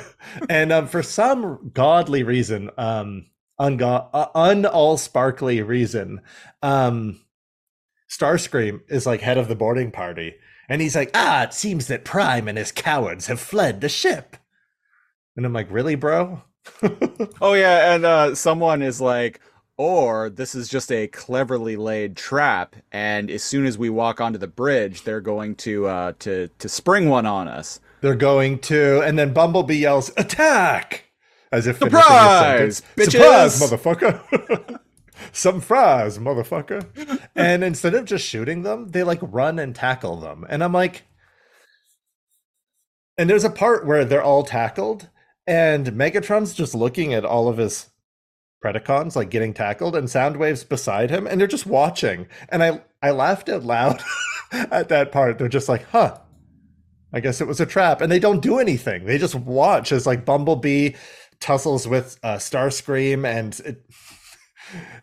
And 0.48 0.72
um, 0.72 0.88
for 0.88 1.02
some 1.02 1.70
godly 1.72 2.22
reason, 2.24 2.70
um, 2.78 3.26
ungo- 3.60 4.08
uh, 4.12 4.26
un 4.34 4.66
all 4.66 4.96
sparkly 4.96 5.62
reason, 5.62 6.20
um, 6.62 7.20
Starscream 8.10 8.80
is 8.88 9.06
like 9.06 9.20
head 9.22 9.38
of 9.38 9.48
the 9.48 9.56
boarding 9.56 9.90
party, 9.90 10.34
and 10.68 10.82
he's 10.82 10.94
like, 10.96 11.10
"Ah, 11.14 11.44
it 11.44 11.54
seems 11.54 11.86
that 11.88 12.04
Prime 12.04 12.48
and 12.48 12.58
his 12.58 12.72
cowards 12.72 13.26
have 13.26 13.40
fled 13.40 13.80
the 13.80 13.88
ship." 13.88 14.36
And 15.36 15.46
I'm 15.46 15.52
like, 15.52 15.70
"Really, 15.70 15.94
bro?" 15.94 16.42
Oh 17.40 17.54
yeah, 17.54 17.94
and 17.94 18.04
uh, 18.04 18.34
someone 18.34 18.82
is 18.82 19.00
like, 19.00 19.40
or 19.76 20.30
this 20.30 20.54
is 20.54 20.68
just 20.68 20.92
a 20.92 21.08
cleverly 21.08 21.76
laid 21.76 22.16
trap, 22.16 22.76
and 22.92 23.30
as 23.30 23.42
soon 23.42 23.66
as 23.66 23.78
we 23.78 23.90
walk 23.90 24.20
onto 24.20 24.38
the 24.38 24.46
bridge, 24.46 25.02
they're 25.02 25.20
going 25.20 25.54
to 25.56 25.86
uh, 25.86 26.12
to 26.20 26.48
to 26.58 26.68
spring 26.68 27.08
one 27.08 27.26
on 27.26 27.48
us. 27.48 27.80
They're 28.02 28.14
going 28.14 28.58
to, 28.60 29.00
and 29.00 29.18
then 29.18 29.32
Bumblebee 29.32 29.76
yells, 29.76 30.12
"Attack!" 30.16 31.04
As 31.52 31.66
if 31.66 31.78
Surprise, 31.78 32.60
his 32.60 32.78
sentence. 32.78 32.82
bitches! 32.96 33.50
Surprise, 33.50 33.60
motherfucker! 33.60 34.78
Some 35.32 35.60
fries, 35.60 36.18
motherfucker! 36.18 37.20
and 37.36 37.62
instead 37.62 37.94
of 37.94 38.06
just 38.06 38.26
shooting 38.26 38.62
them, 38.62 38.88
they 38.88 39.02
like 39.02 39.20
run 39.22 39.58
and 39.58 39.74
tackle 39.74 40.16
them, 40.16 40.46
and 40.48 40.64
I'm 40.64 40.72
like, 40.72 41.02
and 43.18 43.28
there's 43.28 43.44
a 43.44 43.50
part 43.50 43.86
where 43.86 44.04
they're 44.04 44.22
all 44.22 44.42
tackled, 44.44 45.10
and 45.46 45.86
Megatron's 45.88 46.54
just 46.54 46.74
looking 46.74 47.12
at 47.12 47.24
all 47.24 47.48
of 47.48 47.58
his 47.58 47.90
Predacons 48.64 49.14
like 49.16 49.28
getting 49.30 49.52
tackled, 49.52 49.94
and 49.94 50.08
Soundwave's 50.08 50.64
beside 50.64 51.10
him, 51.10 51.26
and 51.26 51.38
they're 51.40 51.46
just 51.46 51.66
watching, 51.66 52.28
and 52.48 52.62
I 52.62 52.80
I 53.02 53.10
laughed 53.10 53.48
out 53.48 53.64
loud 53.64 54.02
at 54.52 54.88
that 54.88 55.12
part. 55.12 55.38
They're 55.38 55.48
just 55.48 55.68
like, 55.68 55.84
huh. 55.90 56.18
I 57.14 57.20
guess 57.20 57.42
it 57.42 57.46
was 57.46 57.60
a 57.60 57.66
trap, 57.66 58.00
and 58.00 58.10
they 58.10 58.18
don't 58.18 58.40
do 58.40 58.58
anything. 58.58 59.04
They 59.04 59.18
just 59.18 59.34
watch 59.34 59.92
as 59.92 60.06
like 60.06 60.24
Bumblebee 60.24 60.94
tussles 61.42 61.86
with 61.86 62.18
uh, 62.22 62.36
Starscream, 62.36 63.26
and 63.26 63.60
it, 63.66 63.84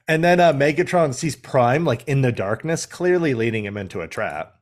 and 0.08 0.24
then 0.24 0.40
uh, 0.40 0.54
Megatron 0.54 1.14
sees 1.14 1.36
Prime 1.36 1.86
like 1.86 2.08
in 2.08 2.22
the 2.22 2.32
darkness, 2.32 2.88
clearly 2.88 3.36
leading 3.36 3.66
him 3.66 3.78
into 3.78 4.02
a 4.02 4.08
trap. 4.08 4.56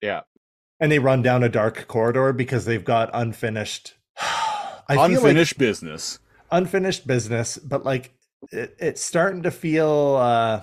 Yeah, 0.00 0.20
And 0.78 0.92
they 0.92 0.98
run 0.98 1.22
down 1.22 1.42
a 1.42 1.48
dark 1.48 1.86
corridor 1.88 2.32
because 2.32 2.64
they've 2.64 2.84
got 2.84 3.10
unfinished. 3.12 3.94
Feel 4.18 4.98
like 4.98 5.10
unfinished 5.10 5.58
business. 5.58 6.18
unfinished 6.50 7.06
business, 7.06 7.58
but 7.58 7.84
like 7.84 8.14
it, 8.50 8.76
it's 8.78 9.02
starting 9.02 9.42
to 9.42 9.50
feel 9.50 10.16
uh 10.16 10.62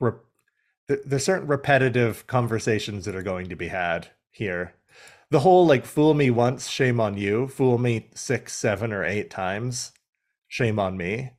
re- 0.00 0.12
there's 0.88 1.24
certain 1.24 1.48
repetitive 1.48 2.26
conversations 2.26 3.04
that 3.04 3.14
are 3.14 3.22
going 3.22 3.48
to 3.48 3.56
be 3.56 3.68
had 3.68 4.08
here. 4.30 4.74
The 5.30 5.40
whole 5.40 5.66
like 5.66 5.84
fool 5.84 6.14
me 6.14 6.30
once, 6.30 6.68
shame 6.68 7.00
on 7.00 7.16
you, 7.16 7.48
fool 7.48 7.78
me 7.78 8.08
six, 8.14 8.54
seven, 8.54 8.92
or 8.92 9.04
eight 9.04 9.30
times, 9.30 9.92
shame 10.48 10.78
on 10.78 10.96
me. 10.96 11.32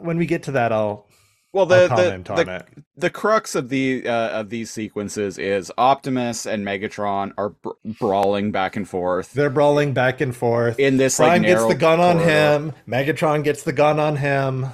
When 0.00 0.18
we 0.18 0.26
get 0.26 0.42
to 0.44 0.52
that, 0.52 0.72
I'll, 0.72 1.06
Well, 1.52 1.70
I'll 1.72 1.88
the 1.88 1.94
the, 1.96 2.12
on 2.32 2.44
the, 2.46 2.54
it. 2.56 2.84
the 2.96 3.10
crux 3.10 3.54
of 3.54 3.68
the 3.68 4.06
uh, 4.06 4.40
of 4.40 4.50
these 4.50 4.70
sequences 4.70 5.38
is 5.38 5.70
Optimus 5.78 6.44
and 6.46 6.66
Megatron 6.66 7.32
are 7.38 7.50
br- 7.50 7.70
brawling 7.84 8.50
back 8.50 8.74
and 8.76 8.88
forth 8.88 9.32
They're 9.32 9.50
brawling 9.50 9.94
back 9.94 10.20
and 10.20 10.34
forth. 10.36 10.78
in 10.78 10.96
this 10.96 11.18
like 11.20 11.28
Prime 11.28 11.42
gets 11.42 11.64
the 11.66 11.74
gun 11.76 12.00
on 12.00 12.16
corridor. 12.18 12.30
him. 12.30 12.72
Megatron 12.88 13.44
gets 13.44 13.62
the 13.62 13.72
gun 13.72 13.98
on 14.00 14.16
him. 14.16 14.66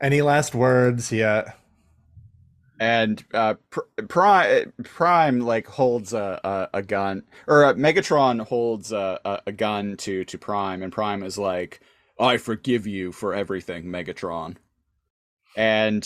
Any 0.00 0.22
last 0.22 0.54
words? 0.54 1.12
Yeah. 1.12 1.52
And 2.78 3.24
uh, 3.34 3.54
Pr- 3.70 3.80
Prime 4.08 4.72
Prime 4.84 5.40
like 5.40 5.66
holds 5.66 6.12
a, 6.12 6.40
a, 6.44 6.78
a 6.78 6.82
gun, 6.82 7.24
or 7.46 7.64
uh, 7.64 7.74
Megatron 7.74 8.46
holds 8.46 8.92
a, 8.92 9.42
a, 9.46 9.52
gun 9.52 9.96
to 9.98 10.24
to 10.24 10.38
Prime, 10.38 10.82
and 10.82 10.92
Prime 10.92 11.22
is 11.22 11.38
like, 11.38 11.80
"I 12.18 12.36
forgive 12.36 12.86
you 12.86 13.12
for 13.12 13.34
everything, 13.34 13.86
Megatron," 13.86 14.56
and 15.56 16.02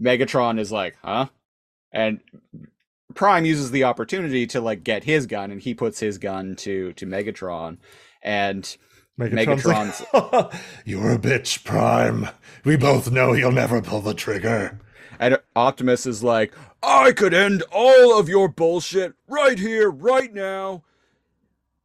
Megatron 0.00 0.58
is 0.58 0.70
like, 0.70 0.96
"Huh?" 1.02 1.28
and 1.92 2.20
Prime 3.14 3.44
uses 3.44 3.70
the 3.70 3.84
opportunity 3.84 4.46
to 4.48 4.60
like 4.60 4.84
get 4.84 5.04
his 5.04 5.26
gun, 5.26 5.50
and 5.50 5.60
he 5.60 5.74
puts 5.74 6.00
his 6.00 6.18
gun 6.18 6.54
to 6.56 6.92
to 6.94 7.06
Megatron, 7.06 7.78
and 8.22 8.76
Megatron's, 9.18 10.02
like, 10.14 10.52
You're 10.84 11.12
a 11.12 11.18
bitch, 11.18 11.64
Prime. 11.64 12.28
We 12.64 12.76
both 12.76 13.10
know 13.10 13.32
you'll 13.32 13.52
never 13.52 13.82
pull 13.82 14.00
the 14.00 14.14
trigger. 14.14 14.78
And 15.22 15.38
Optimus 15.54 16.04
is 16.04 16.24
like, 16.24 16.52
I 16.82 17.12
could 17.12 17.32
end 17.32 17.62
all 17.70 18.18
of 18.18 18.28
your 18.28 18.48
bullshit 18.48 19.14
right 19.28 19.56
here, 19.56 19.88
right 19.88 20.34
now. 20.34 20.82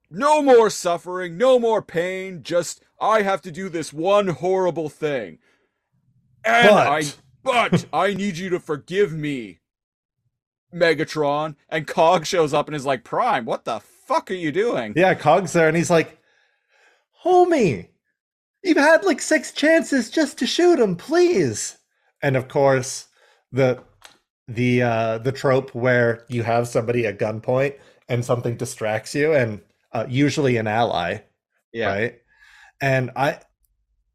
No 0.09 0.41
more 0.41 0.71
suffering, 0.71 1.37
no 1.37 1.59
more 1.59 1.83
pain. 1.83 2.41
Just 2.41 2.81
I 2.99 3.21
have 3.21 3.41
to 3.43 3.51
do 3.51 3.69
this 3.69 3.93
one 3.93 4.29
horrible 4.29 4.89
thing, 4.89 5.37
and 6.43 6.69
But- 6.69 6.87
I 6.87 7.03
but 7.43 7.85
I 7.93 8.13
need 8.15 8.37
you 8.37 8.49
to 8.49 8.59
forgive 8.59 9.13
me, 9.13 9.59
Megatron. 10.73 11.55
And 11.69 11.85
Cog 11.85 12.25
shows 12.25 12.53
up 12.55 12.67
and 12.67 12.75
is 12.75 12.85
like, 12.85 13.03
Prime, 13.03 13.45
what 13.45 13.65
the 13.65 13.79
fuck 13.79 14.31
are 14.31 14.33
you 14.35 14.51
doing? 14.51 14.93
Yeah, 14.95 15.13
Cog's 15.13 15.53
there, 15.53 15.67
and 15.67 15.77
he's 15.77 15.91
like, 15.91 16.17
Homie, 17.23 17.89
you've 18.63 18.77
had 18.77 19.03
like 19.03 19.21
six 19.21 19.51
chances 19.51 20.09
just 20.09 20.39
to 20.39 20.47
shoot 20.47 20.79
him, 20.79 20.95
please. 20.95 21.77
And 22.23 22.35
of 22.35 22.47
course, 22.47 23.06
the 23.51 23.81
the 24.47 24.81
uh 24.81 25.17
the 25.19 25.31
trope 25.31 25.75
where 25.75 26.25
you 26.29 26.43
have 26.43 26.67
somebody 26.67 27.05
at 27.05 27.19
gunpoint 27.19 27.75
and 28.09 28.23
something 28.23 28.55
distracts 28.57 29.13
you, 29.15 29.33
and 29.33 29.61
uh, 29.91 30.05
usually 30.07 30.57
an 30.57 30.67
ally, 30.67 31.19
Yeah, 31.73 31.87
right? 31.93 32.19
And 32.79 33.11
I, 33.15 33.39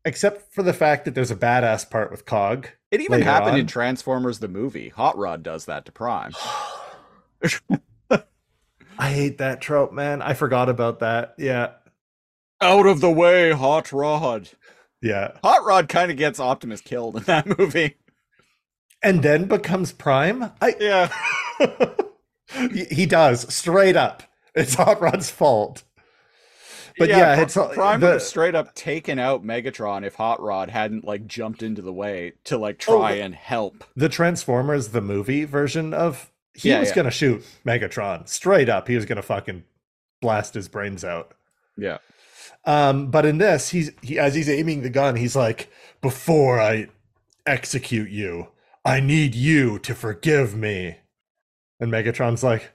except 0.05 0.53
for 0.55 0.63
the 0.63 0.73
fact 0.73 1.05
that 1.05 1.15
there's 1.15 1.31
a 1.31 1.37
badass 1.37 1.91
part 1.91 2.11
with 2.11 2.25
Cog. 2.25 2.69
it 2.91 3.01
even 3.01 3.21
happened 3.23 3.59
in. 3.59 3.67
Transformers 3.67 4.39
the 4.39 4.49
movie. 4.49 4.89
Hot 4.91 5.17
Rod 5.19 5.43
does 5.43 5.65
that 5.67 5.85
to 5.87 5.93
Prime. 5.93 6.33
I 8.99 9.11
hate 9.11 9.39
that 9.39 9.61
trope, 9.61 9.93
man. 9.93 10.23
I 10.23 10.35
forgot 10.35 10.69
about 10.69 11.01
that. 11.01 11.35
Yeah, 11.39 11.73
Out 12.61 12.87
of 12.87 13.01
the 13.01 13.11
way, 13.11 13.51
Hot 13.51 13.91
Rod. 13.93 14.49
yeah. 15.01 15.33
Hot 15.43 15.65
Rod 15.65 15.89
kind 15.89 16.11
of 16.11 16.17
gets 16.17 16.39
Optimus 16.39 16.81
killed 16.81 17.17
in 17.17 17.23
that 17.25 17.47
movie. 17.59 17.97
And 19.03 19.23
then 19.23 19.47
becomes 19.47 19.93
Prime. 19.93 20.53
I 20.61 20.75
Yeah. 20.81 21.13
he 22.91 23.07
does 23.07 23.53
straight 23.53 23.97
up. 23.97 24.23
It's 24.55 24.75
Hot 24.75 25.01
Rod's 25.01 25.31
fault. 25.31 25.83
But 26.99 27.09
yeah, 27.09 27.35
Pri- 27.35 27.43
it's 27.45 27.55
Prime 27.55 28.01
the- 28.01 28.07
would 28.07 28.13
have 28.15 28.23
straight 28.23 28.55
up 28.55 28.75
taken 28.75 29.19
out 29.19 29.43
Megatron 29.45 30.05
if 30.05 30.15
Hot 30.17 30.41
Rod 30.43 30.69
hadn't 30.69 31.05
like 31.05 31.27
jumped 31.27 31.63
into 31.63 31.81
the 31.81 31.93
way 31.93 32.35
to 32.45 32.59
like 32.59 32.79
try 32.79 33.15
the- 33.17 33.23
and 33.23 33.35
help. 33.35 33.85
the 33.97 34.11
Transformers 34.11 34.89
the 34.89 35.01
movie 35.01 35.45
version 35.45 35.95
of 35.95 36.31
he 36.55 36.69
Yeah, 36.69 36.81
was 36.81 36.91
yeah. 36.91 36.95
gonna 36.97 37.11
shoot 37.11 37.43
Megatron 37.67 38.29
straight 38.29 38.69
up. 38.69 38.89
He 38.89 38.95
was 38.95 39.07
gonna 39.07 39.23
fucking 39.23 39.65
blast 40.21 40.53
his 40.55 40.69
brains 40.69 41.03
out. 41.03 41.33
Yeah. 41.79 41.99
Um, 42.67 43.11
but 43.11 43.25
in 43.25 43.39
this, 43.39 43.71
he's 43.71 43.91
he 44.03 44.19
as 44.19 44.35
he's 44.35 44.51
aiming 44.51 44.83
the 44.83 44.91
gun, 44.91 45.17
he's 45.17 45.35
like, 45.35 45.71
"Before 46.03 46.61
I 46.61 46.89
execute 47.47 48.11
you, 48.11 48.49
I 48.85 49.01
need 49.01 49.35
you 49.35 49.79
to 49.81 49.95
forgive 49.95 50.57
me." 50.57 50.99
And 51.81 51.93
Megatron's 51.93 52.43
like, 52.43 52.73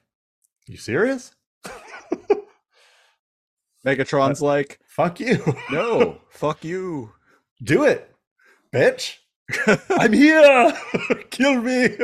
"You 0.67 0.77
serious? 0.77 1.35
Megatron's 3.85 4.41
like, 4.41 4.79
Fuck 4.97 5.19
you! 5.19 5.43
no, 5.71 6.17
fuck 6.31 6.63
you. 6.63 7.11
Do 7.63 7.83
it, 7.83 8.15
bitch! 8.73 9.17
I'm 9.91 10.11
here. 10.11 10.73
Kill 11.29 11.61
me." 11.61 11.95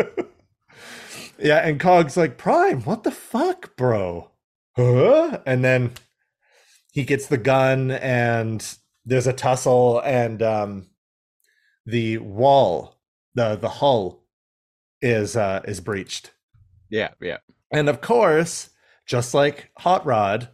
yeah, 1.39 1.57
and 1.57 1.79
Cog's 1.79 2.15
like, 2.15 2.37
"Prime, 2.37 2.81
what 2.81 3.03
the 3.03 3.09
fuck, 3.09 3.75
bro?" 3.75 4.29
Huh? 4.75 5.39
And 5.47 5.65
then 5.65 5.93
he 6.91 7.03
gets 7.03 7.25
the 7.25 7.39
gun, 7.39 7.89
and 7.89 8.63
there's 9.05 9.25
a 9.25 9.33
tussle, 9.33 9.99
and 10.01 10.43
um, 10.43 10.87
the 11.87 12.19
wall, 12.19 12.95
the 13.35 13.55
the 13.55 13.69
hull, 13.69 14.23
is 15.01 15.35
uh, 15.35 15.61
is 15.65 15.81
breached. 15.81 16.31
Yeah, 16.89 17.09
yeah. 17.21 17.37
And 17.71 17.89
of 17.89 18.01
course, 18.01 18.69
just 19.05 19.33
like 19.33 19.69
Hot 19.79 20.05
Rod, 20.05 20.49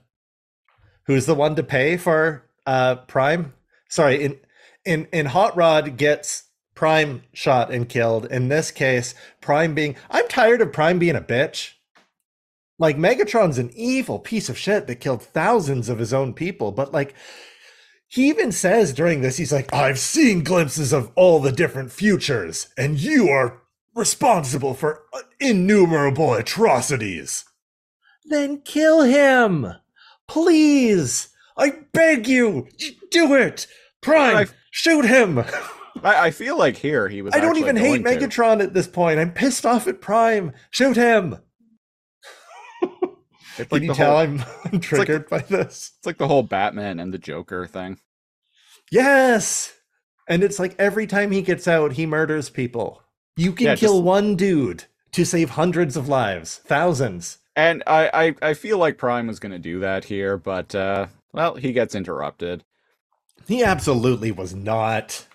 who's 1.06 1.26
the 1.26 1.36
one 1.36 1.56
to 1.56 1.64
pay 1.64 1.98
for 1.98 2.50
uh 2.66 2.96
Prime? 2.96 3.54
Sorry, 3.90 4.24
in 4.24 4.40
in 4.86 5.08
in 5.12 5.28
Hot 5.28 5.56
Rod 5.56 5.98
gets 5.98 6.44
Prime 6.76 7.24
shot 7.34 7.72
and 7.72 7.90
killed. 7.90 8.26
In 8.26 8.48
this 8.48 8.72
case, 8.72 9.14
Prime 9.42 9.76
being 9.76 9.96
I'm 10.10 10.28
tired 10.28 10.62
of 10.62 10.74
Prime 10.74 10.98
being 10.98 11.16
a 11.16 11.22
bitch. 11.22 11.74
Like 12.78 12.96
Megatron's 12.96 13.58
an 13.58 13.72
evil 13.76 14.18
piece 14.18 14.48
of 14.48 14.58
shit 14.58 14.88
that 14.88 14.96
killed 14.96 15.22
thousands 15.22 15.90
of 15.90 16.00
his 16.00 16.14
own 16.14 16.34
people, 16.34 16.72
but 16.72 16.94
like 16.94 17.14
he 18.10 18.28
even 18.28 18.52
says 18.52 18.92
during 18.92 19.22
this, 19.22 19.38
he's 19.38 19.54
like, 19.54 19.72
I've 19.74 20.00
seen 20.00 20.44
glimpses 20.44 20.92
of 20.92 21.12
all 21.16 21.40
the 21.40 21.52
different 21.52 21.92
futures, 21.92 22.68
and 22.78 23.00
you 23.00 23.30
are 23.30 23.62
responsible 23.96 24.74
for 24.74 25.04
uh, 25.14 25.20
innumerable 25.40 26.34
atrocities. 26.34 27.46
Then 28.26 28.62
kill 28.62 29.02
him. 29.04 29.74
Please. 30.28 31.30
I 31.58 31.72
beg 31.94 32.28
you. 32.28 32.68
Do 33.12 33.36
it. 33.36 33.68
Prime, 34.02 34.36
I- 34.36 34.48
shoot 34.72 35.06
him. 35.06 35.40
I, 36.04 36.28
I 36.28 36.32
feel 36.32 36.58
like 36.58 36.78
here 36.78 37.10
he 37.10 37.22
was. 37.22 37.34
I 37.34 37.40
don't 37.40 37.58
even 37.58 37.76
hate 37.76 38.04
going 38.04 38.20
to. 38.20 38.28
Megatron 38.28 38.64
at 38.64 38.74
this 38.74 38.88
point. 38.88 39.20
I'm 39.20 39.34
pissed 39.34 39.66
off 39.66 39.88
at 39.88 40.02
Prime. 40.02 40.54
Shoot 40.72 40.96
him. 40.96 41.38
It's 43.70 43.70
Can 43.70 43.76
like 43.80 43.84
you 43.84 43.94
tell 43.94 44.12
whole, 44.12 44.18
I'm, 44.20 44.44
I'm 44.72 44.80
triggered 44.80 45.30
by 45.30 45.40
this? 45.40 45.92
It's 45.98 46.06
like 46.06 46.18
the 46.18 46.28
whole 46.28 46.44
Batman 46.44 47.00
and 47.00 47.14
the 47.14 47.18
Joker 47.18 47.66
thing. 47.68 48.00
Yes. 48.92 49.74
And 50.28 50.44
it's 50.44 50.60
like 50.60 50.76
every 50.80 51.08
time 51.08 51.32
he 51.32 51.42
gets 51.42 51.68
out, 51.68 51.94
he 51.94 52.06
murders 52.06 52.50
people. 52.50 53.04
You 53.36 53.52
can 53.54 53.68
Yeah, 53.68 53.76
kill 53.76 53.96
just- 53.96 54.04
one 54.04 54.36
dude 54.36 54.86
to 55.12 55.26
save 55.26 55.52
hundreds 55.52 55.98
of 55.98 56.08
lives, 56.08 56.58
thousands. 56.66 57.40
And 57.56 57.84
I, 57.88 58.10
I, 58.42 58.50
I 58.50 58.54
feel 58.54 58.78
like 58.78 58.98
Prime 58.98 59.28
was 59.28 59.40
going 59.40 59.52
to 59.52 59.60
do 59.60 59.80
that 59.80 60.06
here, 60.06 60.38
but 60.38 60.74
uh, 60.76 61.08
well, 61.34 61.56
he 61.56 61.74
gets 61.74 61.96
interrupted. 61.96 62.64
He 63.48 63.64
absolutely 63.64 64.32
was 64.32 64.54
not. 64.54 65.26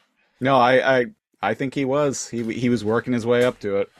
No, 0.40 0.56
I, 0.56 1.00
I, 1.00 1.06
I 1.42 1.54
think 1.54 1.74
he 1.74 1.84
was. 1.84 2.28
He, 2.28 2.42
he 2.54 2.68
was 2.68 2.84
working 2.84 3.12
his 3.12 3.26
way 3.26 3.44
up 3.44 3.58
to 3.60 3.76
it. 3.78 3.90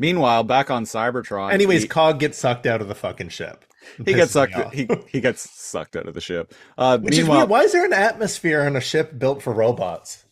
Meanwhile, 0.00 0.44
back 0.44 0.70
on 0.70 0.84
Cybertron, 0.84 1.52
Anyways, 1.52 1.82
he, 1.82 1.88
Cog 1.88 2.18
gets 2.18 2.38
sucked 2.38 2.66
out 2.66 2.80
of 2.80 2.88
the 2.88 2.94
fucking 2.94 3.28
ship. 3.28 3.66
he 4.04 4.14
gets 4.14 4.32
sucked. 4.32 4.74
He, 4.74 4.88
he 5.08 5.20
gets 5.20 5.48
sucked 5.50 5.94
out 5.94 6.08
of 6.08 6.14
the 6.14 6.22
ship. 6.22 6.54
Uh, 6.78 6.98
Which 6.98 7.12
is 7.14 7.20
meanwhile, 7.20 7.40
weird. 7.40 7.50
Why 7.50 7.62
is 7.64 7.72
there 7.72 7.84
an 7.84 7.92
atmosphere 7.92 8.62
on 8.62 8.76
a 8.76 8.80
ship 8.80 9.18
built 9.18 9.42
for 9.42 9.52
robots? 9.52 10.24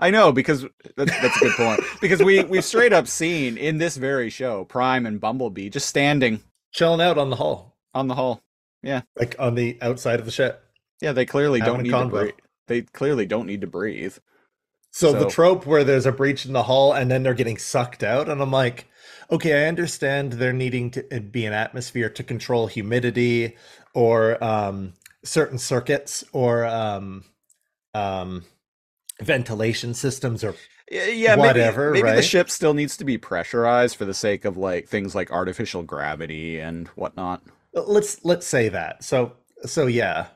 I 0.00 0.10
know 0.10 0.32
because 0.32 0.62
that, 0.62 1.06
that's 1.06 1.36
a 1.36 1.40
good 1.40 1.52
point. 1.56 1.80
Because 2.00 2.22
we 2.22 2.42
we've 2.44 2.64
straight 2.64 2.94
up 2.94 3.06
seen 3.06 3.58
in 3.58 3.76
this 3.76 3.98
very 3.98 4.30
show 4.30 4.64
Prime 4.64 5.04
and 5.04 5.20
Bumblebee 5.20 5.68
just 5.68 5.86
standing 5.86 6.40
Chilling 6.72 7.02
out 7.02 7.18
on 7.18 7.28
the 7.28 7.36
hull, 7.36 7.76
on 7.92 8.08
the 8.08 8.14
hull. 8.14 8.42
Yeah, 8.82 9.02
like 9.14 9.36
on 9.38 9.54
the 9.54 9.76
outside 9.82 10.20
of 10.20 10.24
the 10.24 10.32
ship. 10.32 10.64
Yeah, 11.02 11.12
they 11.12 11.26
clearly 11.26 11.60
don't 11.60 11.82
need 11.82 11.92
a 11.92 11.98
to 11.98 12.06
breathe. 12.06 12.34
They 12.66 12.80
clearly 12.82 13.26
don't 13.26 13.46
need 13.46 13.60
to 13.60 13.66
breathe. 13.66 14.16
So, 14.90 15.12
the 15.12 15.28
trope 15.28 15.66
where 15.66 15.84
there's 15.84 16.06
a 16.06 16.12
breach 16.12 16.44
in 16.44 16.52
the 16.52 16.64
hull 16.64 16.92
and 16.92 17.10
then 17.10 17.22
they're 17.22 17.34
getting 17.34 17.58
sucked 17.58 18.02
out, 18.02 18.28
and 18.28 18.40
I'm 18.42 18.50
like, 18.50 18.88
okay, 19.32 19.64
I 19.64 19.68
understand 19.68 20.34
they're 20.34 20.52
needing 20.52 20.90
to 20.92 21.02
be 21.20 21.46
an 21.46 21.54
atmosphere 21.54 22.10
to 22.10 22.22
control 22.22 22.66
humidity 22.66 23.56
or 23.94 24.42
um, 24.44 24.92
certain 25.24 25.58
circuits 25.58 26.22
or 26.32 26.66
um, 26.66 27.24
um, 27.94 28.44
ventilation 29.20 29.94
systems 29.94 30.44
or 30.44 30.54
Yeah, 30.90 31.36
Whatever, 31.36 31.92
maybe, 31.92 32.04
maybe 32.04 32.16
the 32.16 32.22
ship 32.22 32.50
still 32.50 32.74
needs 32.74 32.96
to 32.98 33.04
be 33.04 33.16
pressurized 33.16 33.96
for 33.96 34.04
the 34.04 34.14
sake 34.14 34.44
of 34.44 34.56
like 34.58 34.88
things 34.88 35.14
like 35.14 35.32
artificial 35.32 35.82
gravity 35.82 36.60
and 36.60 36.88
whatnot. 36.88 37.42
let's 37.72 38.22
let's 38.24 38.46
say 38.46 38.68
that. 38.68 39.02
So 39.02 39.32
so 39.64 39.86
yeah, 39.86 40.26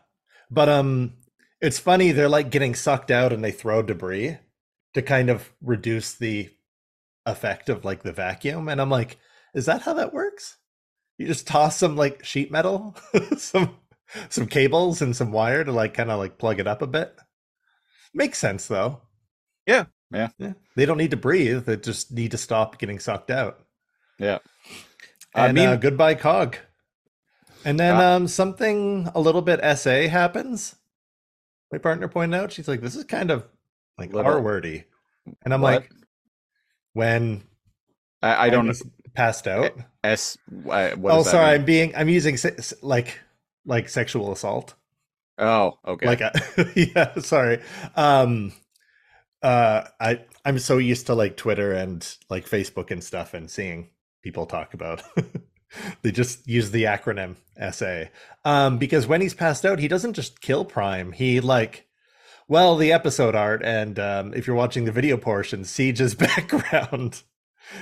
but 0.51 0.69
um, 0.71 1.13
it's 1.61 1.79
funny 1.79 2.13
they're 2.13 2.29
like 2.29 2.51
getting 2.51 2.75
sucked 2.75 3.11
out 3.11 3.33
and 3.33 3.45
they 3.45 3.53
throw 3.53 3.83
debris 3.83 4.39
to 4.95 5.03
kind 5.03 5.29
of 5.29 5.53
reduce 5.61 6.15
the 6.15 6.51
effect 7.27 7.69
of 7.69 7.85
like 7.85 8.03
the 8.03 8.13
vacuum, 8.13 8.69
and 8.69 8.81
I'm 8.81 8.91
like, 8.91 9.19
is 9.55 9.67
that 9.67 9.83
how 9.83 9.95
that 9.95 10.15
works? 10.15 10.59
You 11.19 11.27
just 11.27 11.47
toss 11.47 11.77
some 11.79 11.97
like 11.97 12.25
sheet 12.25 12.51
metal, 12.53 12.97
some 13.39 13.77
some 14.31 14.47
cables 14.49 15.03
and 15.03 15.17
some 15.17 15.33
wire 15.33 15.65
to 15.65 15.73
like 15.73 15.95
kind 15.95 16.11
of 16.11 16.19
like 16.19 16.39
plug 16.39 16.61
it 16.61 16.67
up 16.69 16.83
a 16.83 16.87
bit. 16.89 17.17
Makes 18.13 18.39
sense 18.41 18.67
though. 18.67 19.03
Yeah, 19.67 19.87
yeah. 20.11 20.31
Yeah. 20.39 20.53
They 20.77 20.87
don't 20.87 20.99
need 20.99 21.11
to 21.11 21.17
breathe. 21.17 21.65
They 21.67 21.77
just 21.77 22.13
need 22.13 22.31
to 22.31 22.39
stop 22.39 22.79
getting 22.79 23.01
sucked 23.01 23.31
out. 23.33 23.67
Yeah. 24.19 24.39
I 25.35 25.49
And 25.49 25.53
mean, 25.53 25.69
uh, 25.69 25.77
goodbye, 25.77 26.17
Cog. 26.17 26.57
And 27.65 27.79
then 27.79 28.01
Uh, 28.01 28.01
um, 28.01 28.29
something 28.29 29.11
a 29.15 29.21
little 29.21 29.43
bit 29.43 29.61
SA 29.61 30.09
happens. 30.09 30.77
My 31.73 31.79
partner 31.79 32.09
pointed 32.09 32.39
out, 32.39 32.53
she's 32.53 32.69
like, 32.69 32.81
"This 32.81 32.97
is 32.97 33.05
kind 33.05 33.31
of 33.31 33.47
like 33.99 34.13
R 34.23 34.41
wordy," 34.41 34.85
and 35.45 35.55
I'm 35.55 35.61
what? 35.61 35.85
like, 35.85 35.91
"When 36.97 37.43
I, 38.23 38.47
I 38.47 38.51
don't. 38.51 38.75
Passed 39.15 39.47
out. 39.47 39.73
S. 40.03 40.37
What 40.51 40.99
oh, 41.05 41.23
sorry? 41.23 41.55
I'm 41.55 41.65
being 41.65 41.95
I'm 41.97 42.09
using 42.09 42.37
like 42.83 43.21
like 43.65 43.89
sexual 43.89 44.33
assault. 44.33 44.75
Oh, 45.39 45.79
okay. 45.87 46.07
Like, 46.07 46.21
a, 46.23 46.33
yeah, 46.75 47.15
sorry. 47.21 47.61
Um, 47.95 48.53
uh, 49.43 49.85
I 50.01 50.21
I'm 50.45 50.59
so 50.59 50.79
used 50.79 51.07
to 51.07 51.15
like 51.15 51.37
Twitter 51.37 51.73
and 51.73 52.07
like 52.31 52.49
Facebook 52.49 52.91
and 52.91 53.03
stuff, 53.05 53.35
and 53.35 53.51
seeing 53.51 53.91
people 54.23 54.47
talk 54.47 54.75
about. 54.75 55.03
they 56.03 56.11
just 56.11 56.47
use 56.49 56.71
the 56.71 56.85
acronym 56.85 57.37
SA. 57.73 58.05
Um, 58.45 58.79
because 58.79 59.07
when 59.07 59.21
he's 59.21 59.35
passed 59.35 59.65
out, 59.65 59.79
he 59.79 59.89
doesn't 59.89 60.15
just 60.15 60.41
kill 60.41 60.65
Prime. 60.65 61.13
He 61.13 61.41
like, 61.41 61.86
well, 62.49 62.77
the 62.77 62.93
episode 62.93 63.35
art, 63.35 63.63
and 63.65 63.99
um, 63.99 64.35
if 64.35 64.47
you're 64.47 64.57
watching 64.57 64.85
the 64.85 64.93
video 64.93 65.17
portion, 65.17 65.63
Siege's 65.63 66.15
background. 66.15 67.23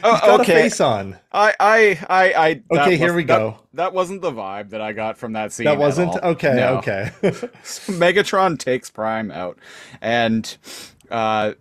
Oh, 0.02 0.18
got 0.18 0.40
okay. 0.40 0.52
a 0.52 0.56
face 0.62 0.80
on. 0.80 1.18
I, 1.30 1.54
I, 1.60 2.06
I, 2.08 2.32
I. 2.32 2.62
Okay, 2.80 2.96
here 2.96 3.12
we 3.14 3.22
go. 3.24 3.58
That, 3.74 3.92
wasn't 3.92 4.22
the 4.22 4.32
vibe 4.32 4.70
that 4.70 4.80
I 4.80 4.92
got 4.92 5.18
from 5.18 5.34
that 5.34 5.52
scene. 5.52 5.64
That 5.64 5.74
at 5.74 5.78
wasn't 5.78 6.12
all. 6.12 6.30
okay. 6.30 6.54
No. 6.54 6.78
Okay. 6.78 7.10
Megatron 7.22 8.58
takes 8.58 8.90
Prime 8.90 9.30
out, 9.30 9.58
and 10.00 10.56
uh, 11.10 11.52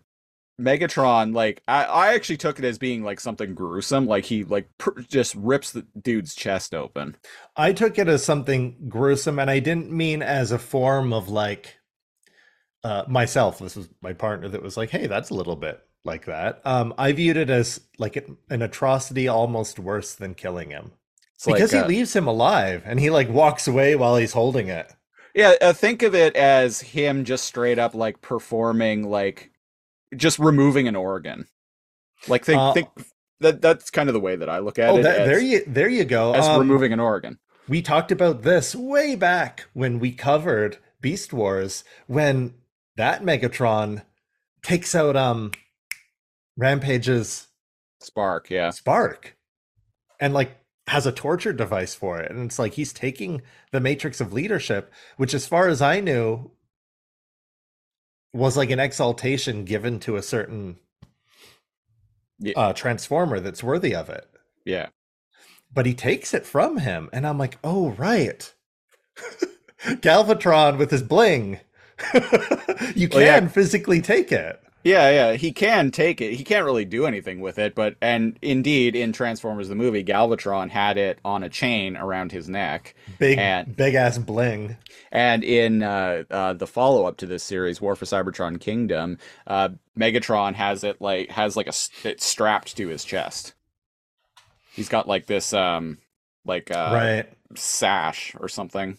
Megatron, 0.60 1.36
like, 1.36 1.62
I, 1.68 1.84
I 1.84 2.14
actually 2.14 2.38
took 2.38 2.60
it 2.60 2.66
as 2.66 2.78
being 2.78 3.04
like 3.04 3.20
something 3.20 3.54
gruesome. 3.54 4.06
Like 4.06 4.24
he 4.24 4.46
like 4.46 4.70
pr- 4.78 5.02
just 5.02 5.36
rips 5.36 5.72
the 5.72 5.86
dude's 6.02 6.34
chest 6.34 6.74
open. 6.74 7.18
I 7.58 7.74
took 7.74 8.00
it 8.00 8.08
as 8.08 8.24
something 8.24 8.88
gruesome, 8.88 9.38
and 9.38 9.50
I 9.52 9.60
didn't 9.60 9.92
mean 9.92 10.22
as 10.22 10.54
a 10.54 10.60
form 10.60 11.12
of 11.12 11.28
like 11.28 11.78
uh, 12.84 13.04
myself. 13.08 13.60
This 13.60 13.76
was 13.76 13.90
my 14.02 14.14
partner 14.14 14.50
that 14.50 14.62
was 14.64 14.78
like, 14.78 14.90
"Hey, 14.90 15.08
that's 15.08 15.30
a 15.30 15.34
little 15.34 15.56
bit 15.56 15.82
like 16.04 16.26
that." 16.26 16.62
Um, 16.66 16.94
I 16.98 17.12
viewed 17.12 17.38
it 17.38 17.50
as 17.50 17.82
like 17.98 18.16
an- 18.16 18.38
an 18.50 18.62
atrocity, 18.62 19.28
almost 19.28 19.80
worse 19.80 20.14
than 20.16 20.34
killing 20.36 20.70
him, 20.72 20.92
It's 21.36 21.46
because 21.46 21.74
like, 21.74 21.84
uh, 21.86 21.88
he 21.88 21.96
leaves 21.98 22.16
him 22.16 22.28
alive, 22.28 22.84
and 22.86 23.00
he 23.00 23.10
like 23.10 23.30
walks 23.30 23.68
away 23.68 23.96
while 23.96 24.16
he's 24.18 24.34
holding 24.34 24.68
it. 24.68 24.92
Yeah, 25.36 25.54
uh, 25.62 25.74
think 25.74 26.04
of 26.04 26.14
it 26.14 26.36
as 26.36 26.82
him 26.82 27.24
just 27.26 27.46
straight 27.46 27.80
up 27.80 27.96
like 27.96 28.22
performing 28.22 29.10
like 29.10 29.52
just 30.16 30.38
removing 30.40 30.88
an 30.88 30.96
organ. 30.96 31.48
Like 32.28 32.46
think 32.46 32.60
Uh, 32.60 32.74
think 32.74 32.88
that 33.40 33.62
that's 33.62 33.90
kind 33.90 34.10
of 34.10 34.14
the 34.14 34.20
way 34.20 34.36
that 34.36 34.48
I 34.50 34.60
look 34.60 34.78
at 34.80 34.90
Oh, 34.90 34.98
it. 34.98 35.04
that, 35.04 35.22
as, 35.22 35.28
there 35.28 35.42
you 35.42 35.64
there 35.68 35.90
you 35.90 36.06
go. 36.06 36.34
as 36.34 36.46
Um, 36.46 36.60
removing 36.60 36.94
an 36.94 37.00
organ. 37.00 37.40
we 37.68 37.82
talked 37.82 38.12
about 38.12 38.44
this 38.44 38.76
way 38.76 39.16
back 39.16 39.66
when 39.74 40.00
we 40.00 40.12
covered 40.12 40.78
Beast 41.02 41.34
Wars 41.34 41.84
when 42.08 42.54
that 42.98 43.24
Megatron 43.24 44.04
takes 44.64 44.96
out 44.96 45.16
um 45.16 45.52
Rampage's 46.58 47.48
Spark, 48.02 48.50
yeah. 48.50 48.70
Spark 48.70 49.36
and 50.20 50.34
like 50.34 50.58
has 50.88 51.06
a 51.06 51.12
torture 51.12 51.54
device 51.54 51.96
for 51.96 52.20
it. 52.20 52.30
And 52.32 52.46
it's 52.46 52.60
like 52.60 52.74
he's 52.74 52.92
taking 52.94 53.42
the 53.72 53.80
matrix 53.80 54.20
of 54.20 54.34
leadership, 54.34 54.92
which 55.18 55.34
as 55.34 55.46
far 55.48 55.68
as 55.70 55.82
I 55.82 56.00
knew 56.02 56.52
was 58.34 58.58
like 58.58 58.70
an 58.72 58.80
exaltation 58.80 59.64
given 59.64 60.00
to 60.02 60.16
a 60.18 60.22
certain 60.22 60.78
Yeah. 62.40 62.54
uh 62.58 62.74
transformer 62.74 63.40
that's 63.40 63.64
worthy 63.64 63.96
of 63.96 64.10
it. 64.10 64.28
Yeah. 64.66 64.88
But 65.74 65.86
he 65.86 65.94
takes 65.94 66.34
it 66.34 66.46
from 66.46 66.78
him 66.78 67.10
and 67.14 67.26
I'm 67.26 67.38
like, 67.38 67.58
"Oh, 67.64 67.90
right." 67.92 68.54
Galvatron 69.84 70.78
with 70.78 70.92
his 70.92 71.04
bling. 71.04 71.60
you 72.96 73.08
can 73.08 73.18
Well, 73.20 73.22
yeah. 73.22 73.48
physically 73.48 74.02
take 74.02 74.32
it. 74.32 74.60
Yeah, 74.84 75.10
yeah, 75.12 75.34
he 75.38 75.54
can 75.54 75.92
take 75.92 76.20
it. 76.20 76.34
He 76.34 76.44
can't 76.44 76.66
really 76.66 76.84
do 76.84 77.06
anything 77.06 77.40
with 77.40 77.58
it, 77.58 77.74
but 77.74 77.96
and 78.02 78.38
indeed 78.42 78.98
in 78.98 79.14
Transformers 79.14 79.70
the 79.70 79.76
movie, 79.76 80.04
Galvatron 80.04 80.70
had 80.70 80.98
it 80.98 81.20
on 81.24 81.42
a 81.42 81.48
chain 81.48 81.96
around 81.96 82.34
his 82.34 82.50
neck. 82.50 82.94
Big 83.18 83.38
And- 83.38 83.74
big 83.78 83.96
ass 83.96 84.18
bling. 84.18 84.76
And 85.10 85.42
in 85.46 85.84
uh, 85.84 86.24
uh, 86.30 86.54
the 86.54 86.68
follow 86.68 87.06
up 87.06 87.16
to 87.18 87.26
this 87.26 87.44
series, 87.44 87.80
War 87.80 87.96
for 87.96 88.04
Cybertron 88.04 88.60
Kingdom, 88.60 89.20
uh, 89.48 89.70
Megatron 89.98 90.56
has 90.56 90.84
it 90.84 91.00
like 91.00 91.30
has 91.30 91.56
like 91.56 91.68
a 91.68 91.74
it's 92.04 92.26
strapped 92.26 92.76
to 92.76 92.90
his 92.90 93.06
chest. 93.06 93.54
He's 94.74 94.90
got 94.90 95.08
like 95.08 95.28
this 95.28 95.54
um 95.54 96.00
like 96.46 96.72
uh 96.72 96.90
right. 96.94 97.26
sash 97.56 98.36
or 98.40 98.50
something. 98.50 98.98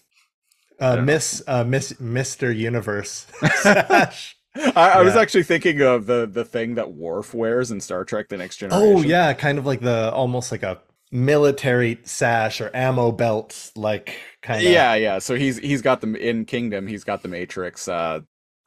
Uh. 0.80 0.96
Miss 0.96 1.42
uh, 1.46 1.64
Miss 1.64 1.92
Mr. 1.94 2.54
Universe. 2.54 3.26
Sash. 3.62 4.36
I, 4.56 4.90
I 4.90 5.02
was 5.02 5.16
actually 5.16 5.42
thinking 5.42 5.80
of 5.82 6.06
the 6.06 6.26
the 6.30 6.44
thing 6.44 6.76
that 6.76 6.92
Worf 6.92 7.34
wears 7.34 7.70
in 7.70 7.80
Star 7.80 8.04
Trek: 8.04 8.28
The 8.28 8.36
Next 8.36 8.56
Generation. 8.58 8.96
oh 8.96 9.02
yeah, 9.02 9.32
kind 9.32 9.58
of 9.58 9.66
like 9.66 9.80
the 9.80 10.12
almost 10.12 10.52
like 10.52 10.62
a 10.62 10.80
military 11.10 11.98
sash 12.02 12.60
or 12.60 12.70
ammo 12.74 13.12
belt 13.12 13.70
like 13.76 14.16
kind 14.42 14.64
of 14.64 14.70
yeah, 14.70 14.94
yeah. 14.94 15.18
So 15.18 15.34
he's 15.36 15.58
he's 15.58 15.82
got 15.82 16.00
them 16.00 16.14
in 16.16 16.44
Kingdom. 16.44 16.86
He's 16.86 17.04
got 17.04 17.22
the 17.22 17.28
Matrix 17.28 17.88
uh, 17.88 18.20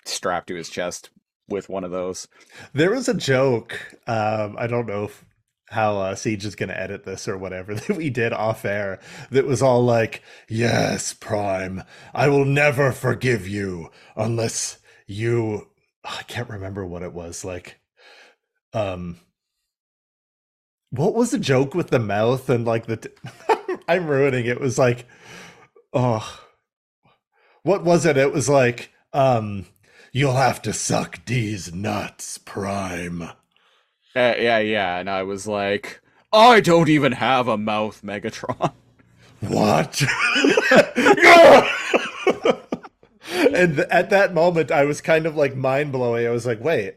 strapped 0.05 0.47
to 0.47 0.55
his 0.55 0.69
chest 0.69 1.09
with 1.49 1.69
one 1.69 1.83
of 1.83 1.91
those. 1.91 2.27
There 2.73 2.91
was 2.91 3.07
a 3.07 3.13
joke. 3.13 3.79
Um, 4.07 4.55
I 4.57 4.67
don't 4.67 4.87
know 4.87 5.05
if, 5.05 5.25
how 5.70 5.97
uh, 5.97 6.15
Siege 6.15 6.45
is 6.45 6.55
going 6.55 6.70
to 6.70 6.80
edit 6.80 7.03
this 7.03 7.28
or 7.28 7.38
whatever 7.38 7.76
that 7.76 7.97
we 7.97 8.09
did 8.09 8.34
off 8.34 8.65
air. 8.65 8.99
That 9.32 9.45
was 9.45 9.61
all 9.61 9.84
like, 9.84 10.22
"Yes, 10.49 11.13
Prime, 11.13 11.84
I 12.13 12.30
will 12.30 12.45
never 12.45 12.91
forgive 12.91 13.47
you 13.47 13.89
unless 14.15 14.80
you." 15.05 15.70
I 16.03 16.24
can't 16.24 16.49
remember 16.49 16.86
what 16.86 17.03
it 17.03 17.13
was 17.13 17.43
like. 17.43 17.80
Um, 18.74 19.18
what 20.89 21.13
was 21.13 21.32
the 21.32 21.39
joke 21.39 21.76
with 21.76 21.89
the 21.89 21.99
mouth 21.99 22.49
and 22.49 22.65
like 22.65 22.86
the? 22.86 23.11
I'm 23.88 24.07
ruining 24.07 24.45
it. 24.45 24.51
It 24.51 24.61
was 24.61 24.78
like, 24.78 25.05
oh, 25.93 26.41
what 27.63 27.84
was 27.84 28.05
it? 28.05 28.18
It 28.18 28.34
was 28.34 28.49
like, 28.49 28.91
um, 29.13 29.65
you'll 30.11 30.36
have 30.36 30.61
to 30.63 30.74
suck 30.74 31.24
D's 31.26 31.74
nuts, 31.74 32.38
Prime. 32.38 33.30
Uh, 34.18 34.34
yeah, 34.39 34.57
yeah. 34.57 34.97
And 34.97 35.09
I 35.09 35.22
was 35.22 35.45
like, 35.45 36.01
I 36.34 36.59
don't 36.59 36.89
even 36.89 37.11
have 37.11 37.47
a 37.47 37.57
mouth, 37.57 38.01
Megatron. 38.03 38.74
What? 39.39 40.01
and 43.32 43.76
th- 43.76 43.88
at 43.91 44.09
that 44.09 44.34
moment, 44.34 44.72
I 44.72 44.86
was 44.86 44.99
kind 44.99 45.28
of 45.28 45.36
like 45.36 45.55
mind 45.55 45.91
blowing. 45.91 46.26
I 46.26 46.32
was 46.32 46.47
like, 46.47 46.59
wait, 46.59 46.95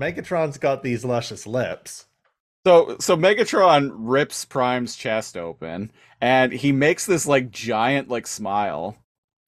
Megatron's 0.00 0.56
got 0.56 0.82
these 0.82 1.04
luscious 1.04 1.46
lips. 1.46 2.06
So 2.66 2.96
so 3.00 3.18
Megatron 3.18 3.90
rips 3.94 4.46
Prime's 4.46 4.96
chest 4.96 5.36
open, 5.36 5.92
and 6.22 6.54
he 6.54 6.72
makes 6.72 7.04
this 7.04 7.26
like 7.26 7.50
giant 7.50 8.08
like 8.08 8.26
smile. 8.26 8.96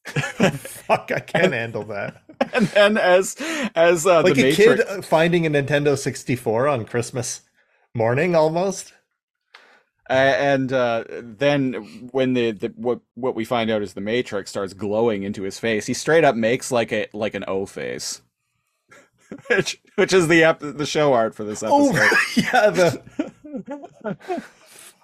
Fuck, 0.06 1.10
I 1.10 1.20
can't 1.20 1.54
handle 1.54 1.84
that. 1.84 2.22
And 2.54 2.66
then 2.68 2.96
as 2.98 3.36
as 3.74 4.06
uh, 4.06 4.22
Like 4.22 4.38
a 4.38 4.42
Matrix, 4.42 4.84
kid 4.84 5.04
finding 5.04 5.46
a 5.46 5.50
Nintendo 5.50 5.96
64 5.98 6.68
on 6.68 6.84
Christmas 6.84 7.42
morning 7.94 8.34
almost. 8.34 8.92
Uh, 10.08 10.12
and 10.38 10.72
uh, 10.72 11.04
then 11.22 12.08
when 12.10 12.32
the, 12.32 12.50
the 12.50 12.68
what 12.76 13.00
what 13.14 13.34
we 13.36 13.44
find 13.44 13.70
out 13.70 13.82
is 13.82 13.92
the 13.94 14.00
Matrix 14.00 14.50
starts 14.50 14.72
glowing 14.72 15.22
into 15.22 15.42
his 15.42 15.58
face, 15.60 15.86
he 15.86 15.94
straight 15.94 16.24
up 16.24 16.34
makes 16.34 16.72
like 16.72 16.92
a 16.92 17.06
like 17.12 17.34
an 17.34 17.44
O 17.46 17.64
face, 17.66 18.20
which 19.48 19.80
which 19.94 20.12
is 20.12 20.26
the 20.26 20.42
ep- 20.42 20.58
the 20.60 20.86
show 20.86 21.12
art 21.12 21.34
for 21.34 21.44
this 21.44 21.62
episode. 21.62 21.94
Oh, 21.94 22.20
yeah. 22.36 22.70
The 22.70 24.40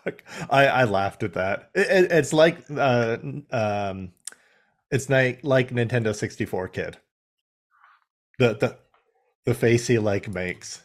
Fuck. 0.05 0.23
I 0.51 0.67
I 0.67 0.85
laughed 0.85 1.23
at 1.23 1.35
that. 1.35 1.71
It, 1.75 1.87
it- 2.05 2.13
it's 2.13 2.33
like 2.33 2.59
uh 2.75 3.19
um, 3.53 4.11
it's 4.91 5.09
like 5.09 5.41
like 5.45 5.71
Nintendo 5.71 6.15
64 6.15 6.69
kid. 6.69 6.97
The 8.39 8.55
the 8.55 8.77
the 9.45 9.55
face 9.55 9.87
he 9.87 9.99
like 9.99 10.29
makes. 10.29 10.83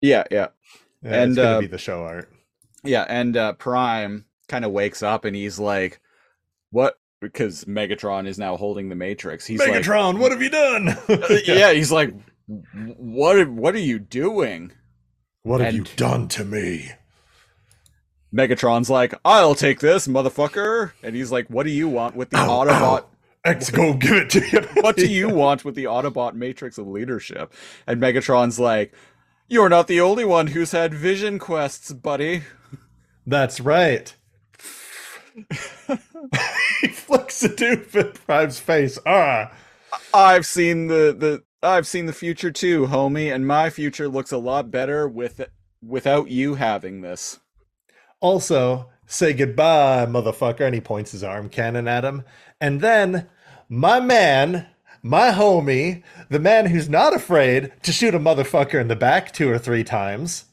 Yeah, 0.00 0.24
yeah, 0.30 0.48
Yeah, 1.02 1.22
And, 1.22 1.30
it's 1.32 1.36
gonna 1.36 1.56
uh, 1.58 1.60
be 1.60 1.66
the 1.68 1.78
show 1.78 2.02
art. 2.02 2.30
yeah. 2.82 3.04
And 3.08 3.36
uh, 3.36 3.52
Prime 3.54 4.24
kind 4.48 4.64
of 4.64 4.72
wakes 4.72 5.02
up 5.02 5.24
and 5.24 5.34
he's 5.36 5.58
like, 5.58 6.00
"What?" 6.70 6.98
Because 7.20 7.64
Megatron 7.66 8.26
is 8.26 8.36
now 8.38 8.56
holding 8.56 8.88
the 8.88 8.96
Matrix. 8.96 9.46
He's 9.46 9.60
like, 9.60 9.70
Megatron, 9.70 10.18
what 10.18 10.32
have 10.32 10.42
you 10.42 10.50
done? 10.50 10.96
yeah. 11.46 11.72
he's 11.72 11.92
like, 11.92 12.12
"What? 12.46 13.48
What 13.48 13.74
are 13.76 13.78
you 13.78 13.98
doing?" 14.00 14.72
What 15.44 15.60
have 15.60 15.74
And- 15.74 15.88
you 15.88 15.94
done 15.96 16.26
to 16.28 16.44
me? 16.44 16.90
Megatron's 18.34 18.88
like, 18.90 19.14
"I'll 19.24 19.54
take 19.54 19.80
this, 19.80 20.08
motherfucker," 20.08 20.92
and 21.02 21.14
he's 21.14 21.30
like, 21.30 21.48
"What 21.48 21.64
do 21.64 21.70
you 21.70 21.88
want 21.88 22.16
with 22.16 22.30
the 22.30 22.38
Ow, 22.38 22.48
Autobot?" 22.64 23.02
ow. 23.02 23.06
X, 23.44 23.70
go 23.70 23.94
give 23.94 24.12
it 24.12 24.30
to 24.30 24.40
you. 24.48 24.60
what 24.82 24.96
do 24.96 25.06
you 25.06 25.28
want 25.34 25.64
with 25.64 25.74
the 25.74 25.84
Autobot 25.84 26.34
matrix 26.34 26.78
of 26.78 26.86
leadership? 26.86 27.52
And 27.86 28.00
Megatron's 28.00 28.60
like, 28.60 28.94
You're 29.48 29.68
not 29.68 29.88
the 29.88 30.00
only 30.00 30.24
one 30.24 30.48
who's 30.48 30.72
had 30.72 30.94
vision 30.94 31.38
quests, 31.38 31.92
buddy. 31.92 32.42
That's 33.26 33.60
right. 33.60 34.14
he 36.80 36.88
flicks 36.88 37.42
a 37.42 37.48
tube 37.54 37.94
in 37.94 38.12
Prime's 38.12 38.60
face. 38.60 38.98
Ah, 39.06 39.52
I've 40.12 40.46
seen 40.46 40.88
the, 40.88 41.14
the 41.16 41.42
I've 41.66 41.86
seen 41.86 42.06
the 42.06 42.12
future 42.12 42.50
too, 42.50 42.86
homie, 42.86 43.32
and 43.34 43.46
my 43.46 43.70
future 43.70 44.08
looks 44.08 44.32
a 44.32 44.38
lot 44.38 44.70
better 44.70 45.08
with 45.08 45.40
without 45.82 46.28
you 46.28 46.54
having 46.56 47.00
this. 47.00 47.40
Also, 48.20 48.90
say 49.06 49.32
goodbye, 49.32 50.06
motherfucker. 50.06 50.60
And 50.60 50.74
he 50.74 50.80
points 50.80 51.12
his 51.12 51.22
arm 51.24 51.48
cannon 51.48 51.88
at 51.88 52.04
him. 52.04 52.24
And 52.60 52.80
then 52.80 53.28
my 53.68 54.00
man, 54.00 54.66
my 55.02 55.30
homie, 55.30 56.02
the 56.28 56.38
man 56.38 56.66
who's 56.66 56.88
not 56.88 57.14
afraid 57.14 57.72
to 57.82 57.92
shoot 57.92 58.14
a 58.14 58.20
motherfucker 58.20 58.80
in 58.80 58.88
the 58.88 58.96
back 58.96 59.32
two 59.32 59.50
or 59.50 59.58
three 59.58 59.84
times, 59.84 60.44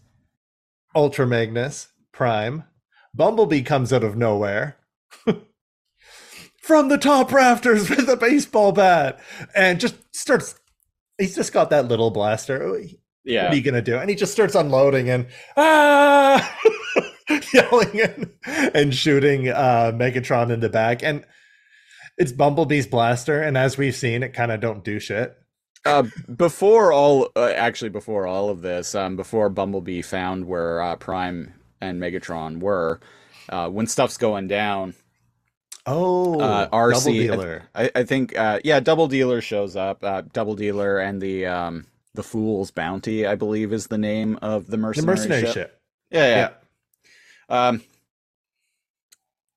Ultra 0.95 1.27
Magnus 1.27 1.89
Prime, 2.11 2.63
Bumblebee 3.13 3.61
comes 3.61 3.93
out 3.93 4.03
of 4.03 4.15
nowhere. 4.15 4.77
From 6.61 6.89
the 6.89 6.97
top 6.97 7.31
rafters 7.31 7.89
with 7.89 8.07
a 8.09 8.17
baseball 8.17 8.71
bat 8.71 9.19
and 9.55 9.79
just 9.79 9.95
starts. 10.15 10.55
He's 11.17 11.35
just 11.35 11.51
got 11.51 11.69
that 11.71 11.87
little 11.87 12.11
blaster. 12.11 12.79
Yeah. 13.25 13.43
What 13.43 13.53
are 13.53 13.55
you 13.55 13.61
gonna 13.61 13.81
do? 13.81 13.97
And 13.97 14.09
he 14.09 14.15
just 14.15 14.31
starts 14.31 14.55
unloading 14.55 15.09
and 15.09 15.27
ah, 15.57 16.57
yelling 17.53 18.01
and, 18.01 18.31
and 18.75 18.95
shooting 18.95 19.49
uh, 19.49 19.91
Megatron 19.93 20.51
in 20.51 20.59
the 20.59 20.69
back. 20.69 21.03
And 21.03 21.25
it's 22.17 22.31
Bumblebee's 22.31 22.87
blaster, 22.87 23.41
and 23.41 23.57
as 23.57 23.77
we've 23.77 23.95
seen, 23.95 24.23
it 24.23 24.33
kind 24.33 24.51
of 24.51 24.59
don't 24.59 24.83
do 24.83 24.99
shit. 24.99 25.35
Uh, 25.85 26.03
before 26.35 26.91
all, 26.91 27.29
uh, 27.37 27.53
actually, 27.55 27.89
before 27.89 28.27
all 28.27 28.49
of 28.49 28.61
this, 28.61 28.93
um, 28.95 29.15
before 29.15 29.49
Bumblebee 29.49 30.01
found 30.01 30.45
where 30.45 30.81
uh, 30.81 30.95
Prime 30.97 31.53
and 31.79 32.01
Megatron 32.01 32.59
were, 32.59 32.99
uh, 33.47 33.69
when 33.69 33.87
stuff's 33.87 34.17
going 34.17 34.47
down, 34.47 34.93
Oh, 35.85 36.39
uh, 36.39 36.65
double 36.65 36.77
Arcee, 36.77 37.13
dealer. 37.13 37.63
I, 37.73 37.89
I 37.95 38.03
think, 38.03 38.37
uh, 38.37 38.59
yeah, 38.63 38.79
Double 38.81 39.07
Dealer 39.07 39.41
shows 39.41 39.75
up. 39.75 40.03
Uh, 40.03 40.21
Double 40.33 40.55
Dealer 40.55 40.99
and 40.99 41.21
the 41.21 41.45
um, 41.47 41.87
the 42.13 42.21
Fool's 42.21 42.69
Bounty, 42.69 43.25
I 43.25 43.35
believe, 43.35 43.71
is 43.73 43.87
the 43.87 43.97
name 43.97 44.37
of 44.41 44.65
the 44.65 44.71
The 44.71 44.77
mercenary, 44.77 45.15
mercenary 45.15 45.41
ship. 45.43 45.53
ship. 45.53 45.81
Yeah, 46.11 46.19
yeah. 46.27 46.35
Yeah. 46.35 46.49
Um. 47.49 47.83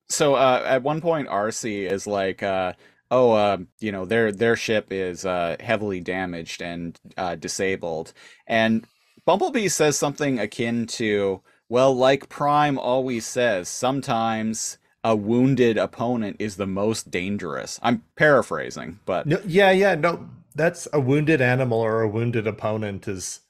So 0.09 0.35
uh, 0.35 0.63
at 0.67 0.83
one 0.83 1.01
point, 1.01 1.29
Arcee 1.29 1.91
is 1.91 2.07
like, 2.07 2.43
uh, 2.43 2.75
"Oh, 3.11 3.33
uh, 3.33 3.59
you 3.81 3.93
know, 3.93 4.05
their 4.05 4.33
their 4.33 4.57
ship 4.57 4.89
is 4.93 5.25
uh, 5.27 5.57
heavily 5.61 6.01
damaged 6.01 6.63
and 6.63 6.99
uh, 7.17 7.37
disabled," 7.37 8.13
and 8.47 8.87
Bumblebee 9.27 9.69
says 9.69 9.99
something 9.99 10.39
akin 10.39 10.87
to, 10.89 11.43
"Well, 11.69 11.95
like 11.97 12.29
Prime 12.29 12.79
always 12.79 13.27
says, 13.27 13.69
sometimes." 13.69 14.79
A 15.05 15.17
wounded 15.17 15.79
opponent 15.79 16.37
is 16.39 16.57
the 16.57 16.67
most 16.67 17.11
dangerous. 17.11 17.81
I'm 17.83 18.05
paraphrasing, 18.17 19.01
but 19.05 19.27
No, 19.27 19.41
yeah, 19.47 19.71
yeah, 19.73 19.97
no, 19.97 20.29
that's 20.55 20.89
a 20.93 21.01
wounded 21.01 21.41
animal 21.41 21.81
or 21.81 22.03
a 22.03 22.09
wounded 22.09 22.47
opponent 22.47 23.09
is 23.09 23.41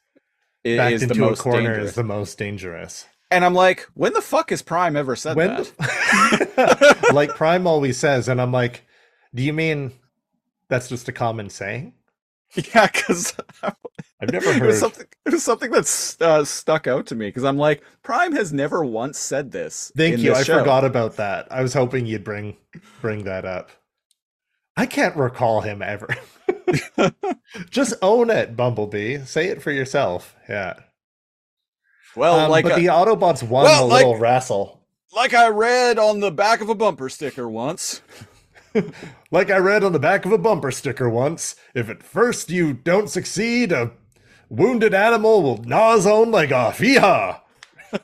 backed 0.76 0.94
is 0.94 1.02
into 1.02 1.28
a 1.28 1.36
corner 1.36 1.60
dangerous. 1.60 1.90
is 1.90 1.94
the 1.96 2.04
most 2.04 2.38
dangerous. 2.38 3.06
And 3.32 3.44
I'm 3.44 3.54
like, 3.54 3.88
when 3.94 4.12
the 4.12 4.20
fuck 4.20 4.50
has 4.50 4.62
Prime 4.62 4.96
ever 4.96 5.16
said 5.16 5.36
When 5.36 5.48
that? 5.48 5.64
the- 5.78 7.10
like 7.14 7.30
Prime 7.34 7.66
always 7.66 7.96
says, 7.98 8.28
and 8.28 8.40
I'm 8.40 8.52
like, 8.52 8.84
do 9.34 9.42
you 9.42 9.52
mean 9.52 9.92
that's 10.68 10.88
just 10.88 11.08
a 11.08 11.12
common 11.12 11.50
saying? 11.50 11.94
Yeah, 12.74 12.86
because 12.86 13.34
I've 13.62 14.30
never 14.30 14.50
it 14.50 14.56
heard. 14.58 14.66
was 14.66 14.78
something. 14.78 15.06
It 15.24 15.32
was 15.32 15.42
something 15.42 15.70
that's 15.70 16.20
uh, 16.20 16.44
stuck 16.44 16.86
out 16.86 17.06
to 17.06 17.14
me 17.14 17.28
because 17.28 17.44
I'm 17.44 17.56
like, 17.56 17.82
Prime 18.02 18.32
has 18.32 18.52
never 18.52 18.84
once 18.84 19.18
said 19.18 19.52
this. 19.52 19.90
Thank 19.96 20.18
you. 20.18 20.30
this 20.30 20.40
I 20.40 20.42
show. 20.42 20.58
forgot 20.58 20.84
about 20.84 21.16
that. 21.16 21.48
I 21.50 21.62
was 21.62 21.72
hoping 21.72 22.04
you'd 22.04 22.24
bring 22.24 22.58
bring 23.00 23.24
that 23.24 23.46
up. 23.46 23.70
I 24.76 24.84
can't 24.84 25.16
recall 25.16 25.62
him 25.62 25.80
ever. 25.80 26.08
Just 27.70 27.94
own 28.02 28.28
it, 28.28 28.54
Bumblebee. 28.54 29.20
Say 29.24 29.48
it 29.48 29.62
for 29.62 29.70
yourself. 29.70 30.36
Yeah. 30.46 30.74
Well, 32.16 32.40
Um, 32.40 32.50
like 32.50 32.64
but 32.64 32.76
the 32.76 32.86
Autobots 32.86 33.42
won 33.42 33.64
well, 33.64 33.84
a 33.84 33.86
like- 33.86 34.04
little 34.04 34.18
wrestle. 34.18 34.80
like 35.14 35.34
I 35.34 35.48
read 35.48 35.98
on 35.98 36.20
the 36.20 36.30
back 36.30 36.60
of 36.60 36.68
a 36.68 36.74
bumper 36.74 37.08
sticker 37.08 37.48
once. 37.48 38.00
Like 39.30 39.50
I 39.50 39.58
read 39.58 39.84
on 39.84 39.92
the 39.92 39.98
back 39.98 40.24
of 40.24 40.32
a 40.32 40.38
bumper 40.38 40.70
sticker 40.70 41.06
once, 41.08 41.56
if 41.74 41.90
at 41.90 42.02
first 42.02 42.48
you 42.50 42.72
don't 42.72 43.08
succeed, 43.10 43.70
a 43.70 43.90
wounded 44.48 44.94
animal 44.94 45.42
will 45.42 45.58
gnaw 45.58 45.94
his 45.94 46.06
own 46.06 46.30
leg 46.30 46.52
off. 46.52 46.78
Yeehaw! 46.78 47.40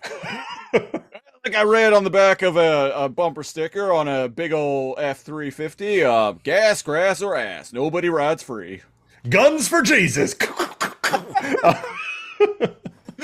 Like 1.44 1.54
I 1.56 1.62
read 1.62 1.94
on 1.94 2.04
the 2.04 2.10
back 2.10 2.42
of 2.42 2.58
a, 2.58 2.92
a 2.94 3.08
bumper 3.08 3.42
sticker 3.42 3.90
on 3.92 4.06
a 4.08 4.28
big 4.28 4.52
old 4.52 4.98
F 4.98 5.20
three 5.20 5.50
fifty. 5.50 6.04
Uh, 6.04 6.32
gas, 6.32 6.82
grass, 6.82 7.22
or 7.22 7.34
ass. 7.36 7.72
Nobody 7.72 8.10
rides 8.10 8.42
free. 8.42 8.82
Guns 9.30 9.66
for 9.68 9.80
Jesus! 9.80 10.34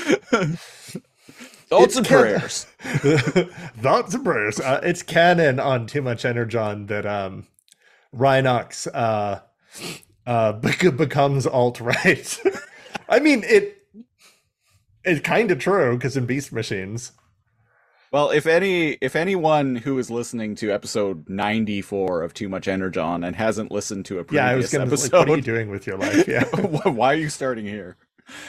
Thoughts 0.04 1.86
It's 1.86 1.96
and 1.96 2.06
prayers. 2.06 2.64
Thoughts 3.80 4.14
and 4.14 4.24
prayers. 4.24 4.60
Uh, 4.60 4.80
it's 4.82 5.02
canon 5.02 5.58
on 5.58 5.86
Too 5.86 6.02
Much 6.02 6.24
Energon 6.24 6.86
that 6.86 7.06
um, 7.06 7.46
Rhinox 8.14 8.86
uh, 8.92 9.40
uh, 10.26 10.52
becomes 10.90 11.46
alt 11.46 11.80
right. 11.80 12.40
I 13.08 13.18
mean, 13.18 13.42
it 13.44 13.78
it's 15.04 15.20
kind 15.20 15.50
of 15.50 15.58
true 15.58 15.94
because 15.96 16.16
in 16.16 16.26
Beast 16.26 16.52
Machines, 16.52 17.12
Well, 18.12 18.30
if 18.30 18.46
any 18.46 18.92
if 19.00 19.16
anyone 19.16 19.76
who 19.76 19.98
is 19.98 20.10
listening 20.10 20.54
to 20.56 20.70
episode 20.70 21.28
94 21.28 22.22
of 22.22 22.34
Too 22.34 22.48
Much 22.48 22.68
Energon 22.68 23.24
and 23.24 23.34
hasn't 23.34 23.72
listened 23.72 24.04
to 24.06 24.18
a 24.20 24.24
previous 24.24 24.44
yeah, 24.44 24.50
I 24.50 24.54
was 24.54 24.70
going 24.70 24.88
to 24.88 24.94
like, 24.94 25.12
what 25.12 25.28
are 25.28 25.36
you 25.36 25.42
doing 25.42 25.70
with 25.70 25.86
your 25.86 25.98
life? 25.98 26.28
Yeah, 26.28 26.44
why 26.44 27.14
are 27.14 27.16
you 27.16 27.30
starting 27.30 27.66
here? 27.66 27.96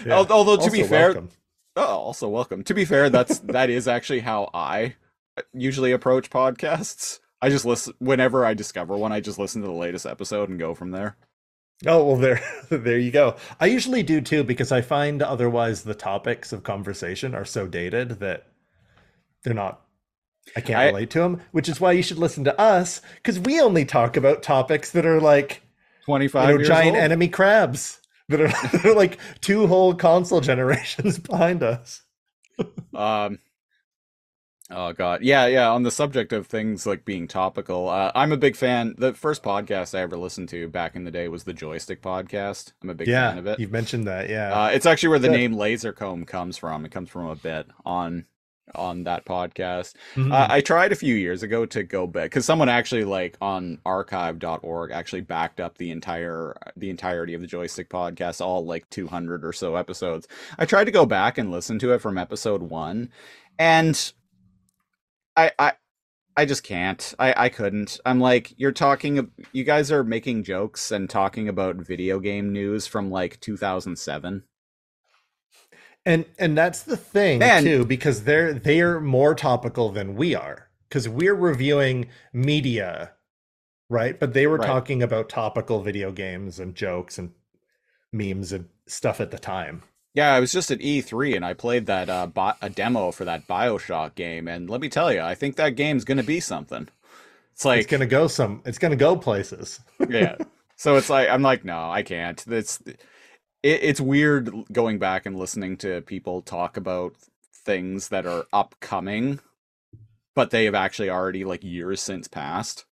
Yeah. 0.06 0.16
Al- 0.18 0.32
Although 0.32 0.58
to 0.58 0.70
be 0.72 0.84
fair, 0.84 1.08
welcome. 1.08 1.30
Oh, 1.76 1.86
also 1.86 2.28
welcome. 2.28 2.64
To 2.64 2.74
be 2.74 2.86
fair, 2.86 3.10
that's 3.10 3.40
that 3.44 3.70
is 3.70 3.88
actually 3.88 4.22
how 4.22 4.50
I 4.54 4.96
usually 5.54 5.92
approach 5.92 6.30
podcasts. 6.30 7.20
I 7.42 7.50
just 7.50 7.66
listen 7.66 7.94
whenever 8.00 8.46
I 8.46 8.54
discover 8.54 8.96
one. 8.98 9.12
I 9.12 9.20
just 9.20 9.40
listen 9.40 9.62
to 9.62 9.68
the 9.68 9.74
latest 9.74 10.06
episode 10.06 10.50
and 10.50 10.60
go 10.60 10.74
from 10.74 10.92
there. 10.92 11.18
Oh 11.86 12.06
well, 12.06 12.18
there, 12.18 12.42
there 12.70 12.98
you 12.98 13.12
go. 13.12 13.36
I 13.60 13.66
usually 13.66 14.04
do 14.04 14.22
too 14.22 14.44
because 14.44 14.72
I 14.72 14.82
find 14.82 15.22
otherwise 15.22 15.84
the 15.84 15.96
topics 15.96 16.54
of 16.54 16.64
conversation 16.64 17.36
are 17.36 17.46
so 17.46 17.68
dated 17.68 18.20
that 18.20 18.48
they're 19.44 19.54
not. 19.54 19.82
I 20.56 20.62
can't 20.62 20.80
I- 20.80 20.88
relate 20.88 21.10
to 21.12 21.20
them, 21.20 21.42
which 21.52 21.68
is 21.68 21.82
why 21.82 21.92
you 21.92 22.04
should 22.04 22.18
listen 22.20 22.44
to 22.46 22.60
us 22.60 23.02
because 23.16 23.40
we 23.40 23.60
only 23.60 23.84
talk 23.84 24.16
about 24.16 24.44
topics 24.44 24.92
that 24.92 25.06
are 25.06 25.20
like 25.20 25.64
twenty-five 26.06 26.50
you 26.50 26.58
know 26.60 26.64
giant 26.64 26.96
old. 26.96 27.04
enemy 27.04 27.28
crabs 27.28 28.00
that 28.30 28.42
are, 28.42 28.48
that 28.72 28.86
are 28.86 28.94
like 28.96 29.20
two 29.42 29.68
whole 29.68 29.94
console 29.94 30.42
generations 30.42 31.20
behind 31.30 31.64
us. 31.64 32.04
Um. 32.94 33.40
Oh 34.72 34.94
god, 34.94 35.22
yeah, 35.22 35.46
yeah. 35.46 35.70
On 35.70 35.84
the 35.84 35.92
subject 35.92 36.34
of 36.34 36.48
things 36.48 36.88
like 36.88 37.06
being 37.06 37.28
topical, 37.28 37.88
uh, 37.88 38.12
I'm 38.16 38.32
a 38.32 38.38
big 38.38 38.56
fan. 38.56 38.96
The 38.98 39.14
first 39.14 39.44
podcast 39.44 39.96
I 39.96 40.02
ever 40.02 40.18
listened 40.18 40.50
to 40.50 40.68
back 40.68 40.96
in 40.96 41.04
the 41.04 41.12
day 41.12 41.28
was 41.28 41.44
the 41.44 41.54
Joystiq 41.54 41.98
podcast. 42.00 42.74
I'm 42.82 42.90
a 42.90 42.96
big 42.96 43.08
yeah, 43.08 43.30
fan 43.30 43.38
of 43.38 43.46
it. 43.46 43.60
you've 43.60 43.72
mentioned 43.72 44.08
that. 44.08 44.28
Yeah, 44.28 44.52
Uh, 44.60 44.68
it's 44.70 44.88
actually 44.88 45.10
where 45.10 45.20
the 45.20 45.28
Good. 45.28 45.38
name 45.38 45.54
Lasercomb 45.54 46.26
comes 46.26 46.58
from. 46.58 46.84
It 46.84 46.92
comes 46.92 47.12
from 47.12 47.28
a 47.28 47.36
bit 47.36 47.68
on 47.86 48.26
on 48.74 49.04
that 49.04 49.26
podcast. 49.26 49.94
Mhm. 50.16 50.32
Uh, 50.32 50.48
I 50.50 50.62
tried 50.62 50.92
a 50.92 50.96
few 50.96 51.14
years 51.16 51.44
ago 51.44 51.66
to 51.68 51.84
go 51.84 52.08
back 52.08 52.26
because 52.32 52.46
someone 52.46 52.70
actually 52.70 53.04
like 53.04 53.38
on 53.42 53.80
archive.org 53.86 54.92
actually 54.92 55.22
backed 55.22 55.60
up 55.60 55.78
the 55.78 55.92
entire 55.92 56.56
the 56.76 56.90
entirety 56.90 57.34
of 57.36 57.42
the 57.42 57.48
Joystiq 57.48 57.88
podcast, 57.90 58.42
all 58.42 58.66
like 58.66 58.90
200 58.90 59.46
or 59.46 59.54
so 59.54 59.76
episodes. 59.76 60.28
I 60.58 60.66
tried 60.66 60.86
to 60.86 60.92
go 60.92 61.06
back 61.06 61.38
and 61.38 61.52
listen 61.52 61.78
to 61.80 61.94
it 61.94 62.00
from 62.00 62.18
episode 62.18 62.64
one, 62.64 63.10
and 63.60 64.14
I 65.38 65.52
I 65.60 65.74
I 66.38 66.46
just 66.46 66.64
can't. 66.64 67.14
I 67.20 67.34
I 67.46 67.50
couldn't. 67.50 68.00
I'm 68.06 68.20
like 68.20 68.54
you're 68.58 68.72
talking. 68.72 69.32
You 69.54 69.64
guys 69.64 69.92
are 69.92 70.04
making 70.04 70.44
jokes 70.44 70.92
and 70.92 71.10
talking 71.10 71.48
about 71.48 71.76
video 71.78 72.20
game 72.20 72.52
news 72.52 72.88
from 72.88 73.10
like 73.12 73.40
2007. 73.40 74.44
And 76.06 76.26
and 76.40 76.58
that's 76.58 76.84
the 76.84 76.98
thing 76.98 77.40
Man. 77.40 77.64
too 77.64 77.86
because 77.86 78.24
they're 78.24 78.54
they're 78.54 79.00
more 79.00 79.36
topical 79.36 79.90
than 79.92 80.16
we 80.16 80.36
are 80.36 80.70
because 80.90 81.10
we're 81.10 81.36
reviewing 81.36 82.08
media 82.34 83.12
right 83.90 84.20
but 84.20 84.34
they 84.34 84.48
were 84.48 84.58
Right. 84.58 84.68
talking 84.68 85.04
about 85.04 85.30
topical 85.30 85.82
video 85.82 86.12
games 86.12 86.60
and 86.60 86.76
jokes 86.76 87.18
and 87.18 87.32
memes 88.14 88.52
and 88.54 88.70
stuff 88.88 89.22
at 89.22 89.32
the 89.32 89.40
time 89.40 89.84
Yeah, 90.14 90.34
I 90.34 90.40
was 90.40 90.52
just 90.52 90.72
at 90.72 90.82
E3 90.82 91.36
and 91.36 91.46
I 91.46 91.54
played 91.54 91.86
that 91.88 92.10
uh, 92.10 92.26
bi- 92.28 92.56
a 92.62 92.70
demo 92.70 93.12
for 93.12 93.26
that 93.26 93.48
BioShock 93.48 94.16
game, 94.16 94.48
and 94.48 94.70
let 94.70 94.80
me 94.82 94.88
tell 94.90 95.12
you, 95.12 95.22
I 95.22 95.36
think 95.36 95.58
that 95.58 95.76
game's 95.76 96.06
gonna 96.06 96.24
be 96.24 96.40
something. 96.40 96.88
It's 97.54 97.66
like, 97.66 97.80
it's 97.82 97.92
gonna 97.92 98.06
go 98.06 98.28
some 98.28 98.62
it's 98.66 98.78
gonna 98.78 98.96
go 98.98 99.16
places 99.16 99.80
yeah. 100.10 100.38
So 100.78 100.98
it's 100.98 101.10
like 101.10 101.30
I'm 101.30 101.42
like, 101.42 101.64
no, 101.66 101.90
I 101.90 102.04
can't. 102.04 102.46
It's 102.48 102.82
it, 103.66 103.80
it's 103.84 104.02
weird 104.02 104.50
going 104.72 105.00
back 105.00 105.26
and 105.26 105.36
listening 105.36 105.78
to 105.78 106.02
people 106.02 106.42
talk 106.42 106.78
about 106.78 107.16
things 107.66 108.10
that 108.10 108.26
are 108.26 108.46
upcoming, 108.54 109.40
but 110.36 110.52
they 110.52 110.66
have 110.66 110.76
actually 110.76 111.10
already 111.10 111.44
like 111.44 111.64
years 111.64 112.02
since 112.02 112.28
passed. 112.28 112.86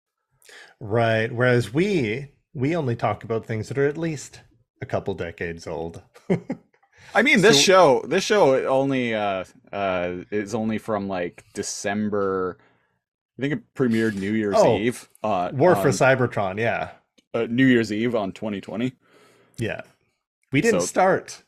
right 0.80 1.30
whereas 1.32 1.72
we 1.74 2.28
we 2.54 2.74
only 2.74 2.96
talk 2.96 3.22
about 3.24 3.46
things 3.46 3.68
that 3.68 3.78
are 3.78 3.86
at 3.86 3.96
least 3.98 4.40
a 4.82 4.86
couple 4.86 5.14
decades 5.14 5.66
old 5.66 6.02
I 7.14 7.22
mean, 7.22 7.40
this 7.42 7.56
So- 7.56 7.62
show, 7.62 8.04
this 8.06 8.22
show 8.24 8.64
only 8.66 9.14
uh 9.14 9.44
uh 9.72 10.18
is 10.30 10.54
only 10.54 10.78
from 10.78 11.08
like 11.08 11.44
December. 11.54 12.56
I 13.36 13.42
think 13.42 13.52
it 13.54 13.74
premiered 13.74 14.14
New 14.14 14.32
Year's 14.32 14.54
Oh, 14.58 14.76
Eve. 14.78 15.08
Uh, 15.22 15.50
War 15.52 15.74
for 15.74 15.88
Cybertron, 15.88 16.58
yeah. 16.58 16.90
uh, 17.34 17.46
New 17.48 17.64
Year's 17.66 17.90
Eve 17.92 18.14
on 18.14 18.30
2020. 18.32 18.92
Yeah. 19.56 19.80
We 20.52 20.60
didn't 20.60 20.80
So- 20.80 20.86
start 20.86 21.42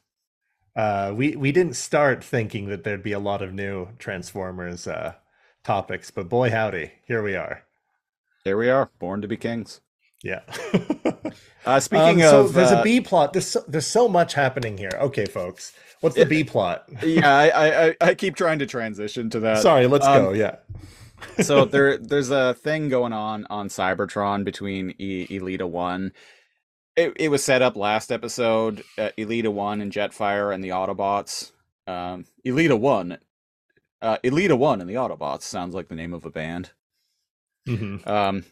uh 0.74 1.12
we 1.14 1.36
we 1.36 1.52
didn't 1.52 1.76
start 1.76 2.24
thinking 2.24 2.68
that 2.68 2.82
there'd 2.84 3.02
be 3.02 3.12
a 3.12 3.18
lot 3.18 3.42
of 3.42 3.52
new 3.52 3.88
Transformers 3.98 4.86
uh 4.86 5.14
topics, 5.64 6.10
but 6.10 6.28
boy 6.28 6.50
howdy, 6.50 6.92
here 7.06 7.22
we 7.22 7.36
are. 7.36 7.62
Here 8.44 8.56
we 8.56 8.68
are, 8.70 8.90
born 8.98 9.20
to 9.22 9.28
be 9.28 9.36
kings. 9.36 9.80
Yeah. 10.22 10.40
Uh, 11.64 11.78
speaking 11.78 12.20
Um, 12.24 12.28
so 12.28 12.40
of, 12.40 12.54
there's 12.54 12.72
uh, 12.72 12.78
a 12.80 12.82
B 12.82 13.00
plot. 13.00 13.32
There's 13.32 13.46
so, 13.46 13.62
there's 13.68 13.86
so 13.86 14.08
much 14.08 14.34
happening 14.34 14.76
here. 14.76 14.90
Okay, 15.00 15.26
folks. 15.26 15.72
What's 16.00 16.16
the 16.16 16.26
B 16.26 16.42
plot? 16.42 16.88
yeah, 17.04 17.32
I, 17.36 17.48
I 17.50 17.86
I- 17.86 17.96
I 18.00 18.14
keep 18.16 18.34
trying 18.34 18.58
to 18.58 18.66
transition 18.66 19.30
to 19.30 19.38
that. 19.40 19.58
Sorry, 19.62 19.86
let's 19.86 20.04
um, 20.04 20.22
go. 20.24 20.32
Yeah. 20.32 20.56
so 21.40 21.64
there 21.72 21.98
there's 21.98 22.30
a 22.30 22.54
thing 22.54 22.88
going 22.88 23.12
on 23.12 23.46
on 23.48 23.68
Cybertron 23.68 24.44
between 24.44 24.92
e- 24.98 25.28
Elita 25.28 25.68
One. 25.70 26.10
It, 26.96 27.12
it 27.16 27.28
was 27.28 27.42
set 27.42 27.62
up 27.62 27.76
last 27.76 28.12
episode. 28.12 28.84
Uh, 28.98 29.10
Elita 29.16 29.52
One 29.52 29.80
and 29.80 29.90
Jetfire 29.92 30.54
and 30.54 30.62
the 30.62 30.70
Autobots. 30.70 31.52
Um, 31.86 32.26
Elita 32.46 32.78
One, 32.78 33.18
uh, 34.02 34.18
Elita 34.22 34.56
One 34.58 34.80
and 34.80 34.88
the 34.88 34.94
Autobots 34.94 35.42
sounds 35.42 35.74
like 35.74 35.88
the 35.88 35.94
name 35.94 36.12
of 36.14 36.24
a 36.24 36.30
band. 36.30 36.70
Mhm. 37.66 38.06
Um, 38.06 38.44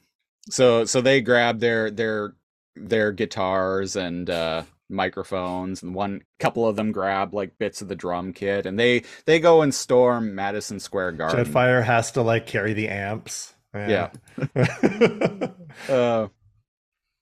so 0.49 0.84
so 0.84 1.01
they 1.01 1.20
grab 1.20 1.61
their 1.61 1.91
their 1.91 2.34
their 2.76 3.12
guitars 3.12 3.95
and 3.97 4.28
uh, 4.30 4.62
microphones, 4.88 5.82
and 5.82 5.95
one 5.95 6.22
couple 6.38 6.66
of 6.66 6.76
them 6.76 6.93
grab 6.93 7.34
like 7.34 7.59
bits 7.59 7.82
of 7.82 7.88
the 7.88 7.97
drum 7.97 8.32
kit, 8.32 8.66
and 8.66 8.78
they 8.78 9.03
they 9.26 9.38
go 9.38 9.62
and 9.62 9.74
storm 9.74 10.34
Madison 10.34 10.80
Square 10.80 11.12
Garden. 11.12 11.45
Jetfire 11.45 11.84
has 11.84 12.11
to 12.12 12.22
like 12.22 12.47
carry 12.47 12.72
the 12.72 12.88
amps. 12.88 13.55
Yeah. 13.74 14.11
Uh, 15.88 16.26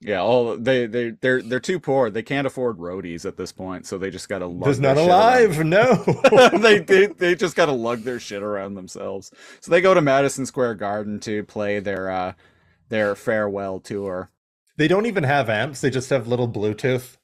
yeah, 0.00 0.20
all 0.22 0.56
they 0.56 0.86
they 0.86 1.10
they're 1.10 1.42
they're 1.42 1.60
too 1.60 1.80
poor. 1.80 2.10
They 2.10 2.22
can't 2.22 2.46
afford 2.46 2.78
roadies 2.78 3.24
at 3.26 3.36
this 3.36 3.52
point, 3.52 3.86
so 3.86 3.98
they 3.98 4.10
just 4.10 4.28
got 4.28 4.40
to 4.40 4.46
lug. 4.46 4.64
There's 4.64 4.80
not 4.80 4.96
alive. 4.96 5.64
No. 5.64 5.94
they, 6.58 6.78
they 6.86 7.06
they 7.08 7.34
just 7.34 7.56
got 7.56 7.66
to 7.66 7.72
lug 7.72 8.02
their 8.02 8.20
shit 8.20 8.42
around 8.42 8.74
themselves. 8.74 9.32
So 9.60 9.70
they 9.72 9.80
go 9.80 9.94
to 9.94 10.00
Madison 10.00 10.46
Square 10.46 10.76
Garden 10.76 11.20
to 11.20 11.44
play 11.44 11.80
their 11.80 12.10
uh 12.10 12.34
their 12.90 13.16
farewell 13.16 13.80
tour. 13.80 14.30
they 14.76 14.88
don't 14.88 15.06
even 15.06 15.24
have 15.24 15.50
amps. 15.50 15.80
They 15.80 15.90
just 15.90 16.10
have 16.10 16.28
little 16.28 16.48
Bluetooth 16.48 17.16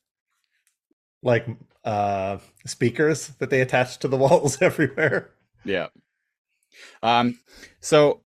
like 1.22 1.46
uh 1.84 2.38
speakers 2.66 3.28
that 3.38 3.50
they 3.50 3.60
attach 3.60 3.98
to 4.00 4.08
the 4.08 4.16
walls 4.18 4.60
everywhere. 4.60 5.30
Yeah. 5.64 5.88
Um. 7.04 7.38
So 7.80 8.22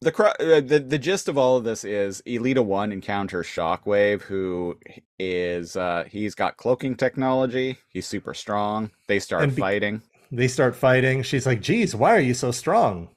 the 0.00 0.12
uh, 0.40 0.60
the 0.60 0.78
the 0.80 0.98
gist 0.98 1.28
of 1.28 1.36
all 1.36 1.56
of 1.56 1.64
this 1.64 1.84
is 1.84 2.22
Elita 2.26 2.64
One 2.64 2.92
encounters 2.92 3.46
Shockwave, 3.46 4.22
who 4.22 4.78
is 5.18 5.76
uh 5.76 6.04
he's 6.08 6.34
got 6.34 6.56
cloaking 6.56 6.96
technology. 6.96 7.78
He's 7.90 8.06
super 8.06 8.34
strong. 8.34 8.90
They 9.08 9.18
start 9.18 9.54
be- 9.54 9.60
fighting. 9.60 10.02
They 10.32 10.48
start 10.48 10.76
fighting. 10.76 11.22
She's 11.22 11.46
like, 11.46 11.60
"Geez, 11.60 11.94
why 11.94 12.14
are 12.14 12.20
you 12.20 12.34
so 12.34 12.50
strong?" 12.50 13.08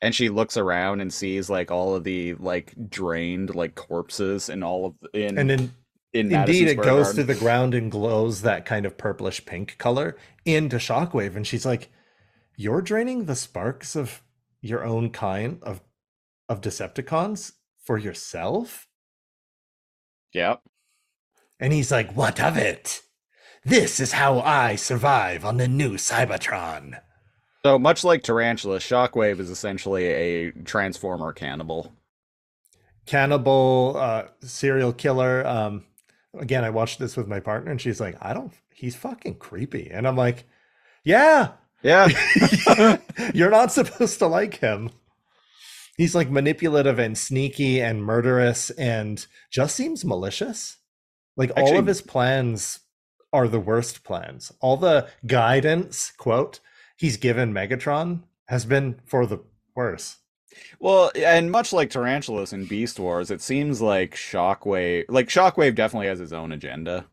and 0.00 0.14
she 0.14 0.28
looks 0.28 0.56
around 0.56 1.00
and 1.00 1.12
sees 1.12 1.50
like 1.50 1.70
all 1.70 1.94
of 1.94 2.04
the 2.04 2.34
like 2.34 2.72
drained 2.88 3.54
like 3.54 3.74
corpses 3.74 4.48
and 4.48 4.62
all 4.62 4.86
of 4.86 4.94
in 5.12 5.38
And 5.38 5.50
then 5.50 5.74
in 6.12 6.28
Madison 6.28 6.68
Indeed, 6.68 6.72
it 6.72 6.82
goes 6.82 7.06
Garden. 7.06 7.16
to 7.16 7.24
the 7.24 7.38
ground 7.38 7.74
and 7.74 7.90
glows 7.90 8.42
that 8.42 8.64
kind 8.64 8.86
of 8.86 8.96
purplish 8.96 9.44
pink 9.44 9.76
color 9.78 10.16
into 10.44 10.76
Shockwave, 10.76 11.36
and 11.36 11.46
she's 11.46 11.66
like, 11.66 11.90
"You're 12.56 12.80
draining 12.80 13.26
the 13.26 13.36
sparks 13.36 13.94
of 13.94 14.22
your 14.62 14.84
own 14.84 15.10
kind 15.10 15.58
of 15.62 15.80
of 16.48 16.60
Decepticons 16.60 17.52
for 17.84 17.98
yourself." 17.98 18.86
yeah 20.32 20.56
And 21.60 21.72
he's 21.72 21.90
like, 21.90 22.12
"What 22.16 22.40
of 22.40 22.56
it? 22.56 23.02
This 23.64 24.00
is 24.00 24.12
how 24.12 24.40
I 24.40 24.76
survive 24.76 25.44
on 25.44 25.56
the 25.56 25.68
new 25.68 25.92
Cybertron." 25.92 27.00
so 27.64 27.78
much 27.78 28.04
like 28.04 28.22
Tarantula, 28.22 28.78
Shockwave 28.78 29.40
is 29.40 29.50
essentially 29.50 30.04
a 30.06 30.52
transformer 30.52 31.32
cannibal. 31.32 31.92
Cannibal, 33.06 33.94
uh, 33.98 34.24
serial 34.40 34.92
killer. 34.92 35.46
Um, 35.46 35.84
again, 36.38 36.64
I 36.64 36.70
watched 36.70 36.98
this 36.98 37.16
with 37.16 37.26
my 37.26 37.40
partner, 37.40 37.70
and 37.70 37.80
she's 37.80 38.00
like, 38.00 38.16
"I 38.20 38.32
don't. 38.32 38.52
He's 38.72 38.96
fucking 38.96 39.36
creepy," 39.36 39.90
and 39.90 40.06
I'm 40.06 40.16
like, 40.16 40.44
"Yeah." 41.04 41.52
Yeah, 41.82 42.08
You're 43.34 43.50
not 43.50 43.70
supposed 43.70 44.18
to 44.18 44.26
like 44.26 44.56
him. 44.56 44.90
He's 45.98 46.14
like 46.14 46.30
manipulative 46.30 46.98
and 46.98 47.18
sneaky 47.18 47.82
and 47.82 48.02
murderous 48.02 48.70
and 48.70 49.26
just 49.50 49.76
seems 49.76 50.04
malicious. 50.04 50.78
Like 51.36 51.52
all 51.56 51.76
of 51.76 51.86
his 51.86 52.00
plans 52.00 52.80
are 53.32 53.46
the 53.48 53.60
worst 53.60 54.02
plans. 54.04 54.50
All 54.60 54.76
the 54.78 55.08
guidance, 55.26 56.12
quote, 56.16 56.60
he's 56.96 57.16
given 57.18 57.52
Megatron 57.52 58.22
has 58.46 58.64
been 58.64 59.00
for 59.04 59.26
the 59.26 59.40
worse. 59.74 60.16
well, 60.80 61.10
and 61.14 61.50
much 61.50 61.72
like 61.72 61.90
Tarantulas 61.90 62.52
in 62.52 62.64
Beast 62.64 62.98
Wars, 62.98 63.30
it 63.30 63.42
seems 63.42 63.80
like 63.82 64.14
Shockwave, 64.14 65.04
like 65.08 65.28
Shockwave, 65.28 65.74
definitely 65.74 66.06
has 66.08 66.18
his 66.18 66.32
own 66.32 66.50
agenda, 66.52 67.06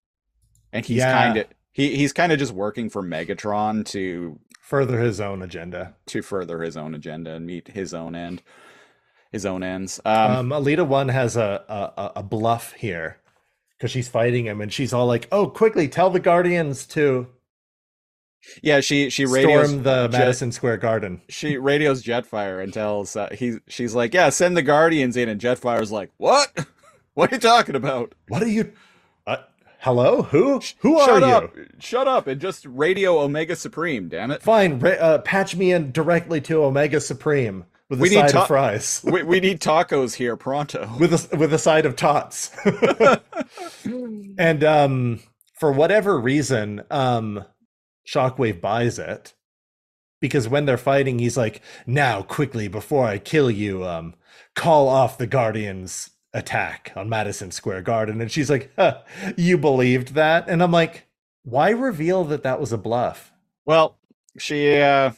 and 0.72 0.86
he's 0.86 0.98
Yeah. 1.00 1.12
kind 1.12 1.38
of 1.40 1.46
he 1.72 1.96
he's 1.98 2.14
kind 2.14 2.32
of 2.32 2.40
just 2.40 2.54
working 2.54 2.90
for 2.90 3.04
Megatron 3.04 3.84
to 3.88 4.40
Further 4.62 5.00
his 5.00 5.20
own 5.20 5.42
agenda. 5.44 5.96
to 6.08 6.22
further 6.24 6.62
his 6.64 6.78
own 6.78 6.96
agenda 6.96 7.34
and 7.34 7.46
meet 7.46 7.68
his 7.68 7.94
own 7.94 8.16
end, 8.16 8.42
his 9.36 9.46
own 9.46 9.62
ends. 9.64 10.00
Um, 10.06 10.52
Um, 10.52 10.64
Elita 10.64 10.86
One 10.88 11.10
has 11.10 11.38
a 11.38 11.64
a, 11.70 12.12
a- 12.18 12.24
bluff 12.24 12.74
here 12.74 13.18
because 13.78 13.92
she's 13.92 14.08
fighting 14.08 14.46
him 14.46 14.62
and 14.62 14.74
she's 14.74 14.94
all 14.94 15.06
like, 15.06 15.28
"Oh, 15.32 15.48
quickly 15.48 15.88
tell 15.88 16.10
the 16.10 16.20
Guardians 16.20 16.86
to 16.88 17.28
yeah, 18.62 18.80
she 18.80 19.10
she 19.10 19.26
radios 19.26 19.70
storm 19.70 19.84
the 19.84 20.08
Jet- 20.08 20.18
Madison 20.20 20.52
Square 20.52 20.78
Garden." 20.78 21.22
she 21.30 21.58
radios 21.58 22.04
Jetfire 22.04 22.64
and 22.64 22.74
tells 22.74 23.16
uh, 23.16 23.30
he 23.32 23.58
she's 23.68 23.94
like, 23.96 24.14
yeah, 24.14 24.30
send 24.30 24.56
the 24.56 24.62
Guardians 24.62 25.18
in, 25.18 25.30
and 25.30 25.40
Jetfire's 25.42 25.92
like, 25.92 26.12
what? 26.18 26.66
What 27.16 27.32
are 27.32 27.36
you 27.36 27.40
talking 27.40 27.76
about? 27.76 28.14
What 28.28 28.44
are 28.44 28.48
you? 28.50 28.74
Uh, 29.26 29.38
hello? 29.80 30.24
Who? 30.24 30.60
Who 30.80 31.00
Shut 31.00 31.24
are 31.24 31.44
up! 31.46 31.56
you? 31.56 31.66
Shut 31.80 32.10
up! 32.10 32.28
And 32.28 32.42
just 32.42 32.66
radio 32.66 33.20
Omega 33.22 33.56
Supreme, 33.56 34.10
damn 34.10 34.32
it. 34.32 34.42
Fine, 34.44 34.80
ra- 34.80 34.90
uh, 35.00 35.18
patch 35.20 35.56
me 35.56 35.72
in 35.72 35.94
directly 35.94 36.42
to 36.42 36.62
Omega 36.66 37.00
Supreme 37.00 37.64
with 37.90 38.00
a 38.00 38.02
We 38.02 38.10
need 38.10 38.16
side 38.16 38.30
ta- 38.30 38.42
of 38.44 38.48
fries, 38.48 39.02
we, 39.06 39.24
we 39.24 39.40
need 39.40 39.60
tacos 39.60 40.16
here 40.16 40.36
pronto. 40.38 40.90
with 41.00 41.14
a 41.14 41.38
with 41.38 41.54
a 41.54 41.60
side 41.60 41.86
of 41.86 41.96
tots. 41.96 42.52
and 44.38 44.64
um, 44.64 45.20
for 45.60 45.72
whatever 45.72 46.20
reason, 46.20 46.84
um, 46.92 47.46
Shockwave 48.08 48.62
buys 48.62 49.00
it 49.00 49.34
because 50.22 50.48
when 50.50 50.66
they're 50.66 50.78
fighting, 50.78 51.20
he's 51.20 51.38
like, 51.38 51.62
"Now, 51.86 52.22
quickly, 52.22 52.68
before 52.68 53.06
I 53.08 53.18
kill 53.20 53.52
you, 53.52 53.86
um, 53.86 54.16
call 54.56 54.88
off 54.88 55.18
the 55.18 55.28
Guardians." 55.28 56.12
attack 56.34 56.92
on 56.98 57.08
Madison 57.08 57.50
Square 57.50 57.84
Garden 57.84 58.20
and 58.20 58.30
she's 58.30 58.50
like 58.50 58.70
huh, 58.78 59.00
you 59.38 59.58
believed 59.58 60.16
that 60.16 60.50
and 60.50 60.62
I'm 60.62 60.72
like 60.72 61.08
why 61.44 61.70
reveal 61.70 62.26
that 62.26 62.44
that 62.44 62.60
was 62.60 62.74
a 62.74 62.78
bluff 62.78 63.32
Well, 63.66 63.98
she 64.38 64.82
uh, 64.82 65.12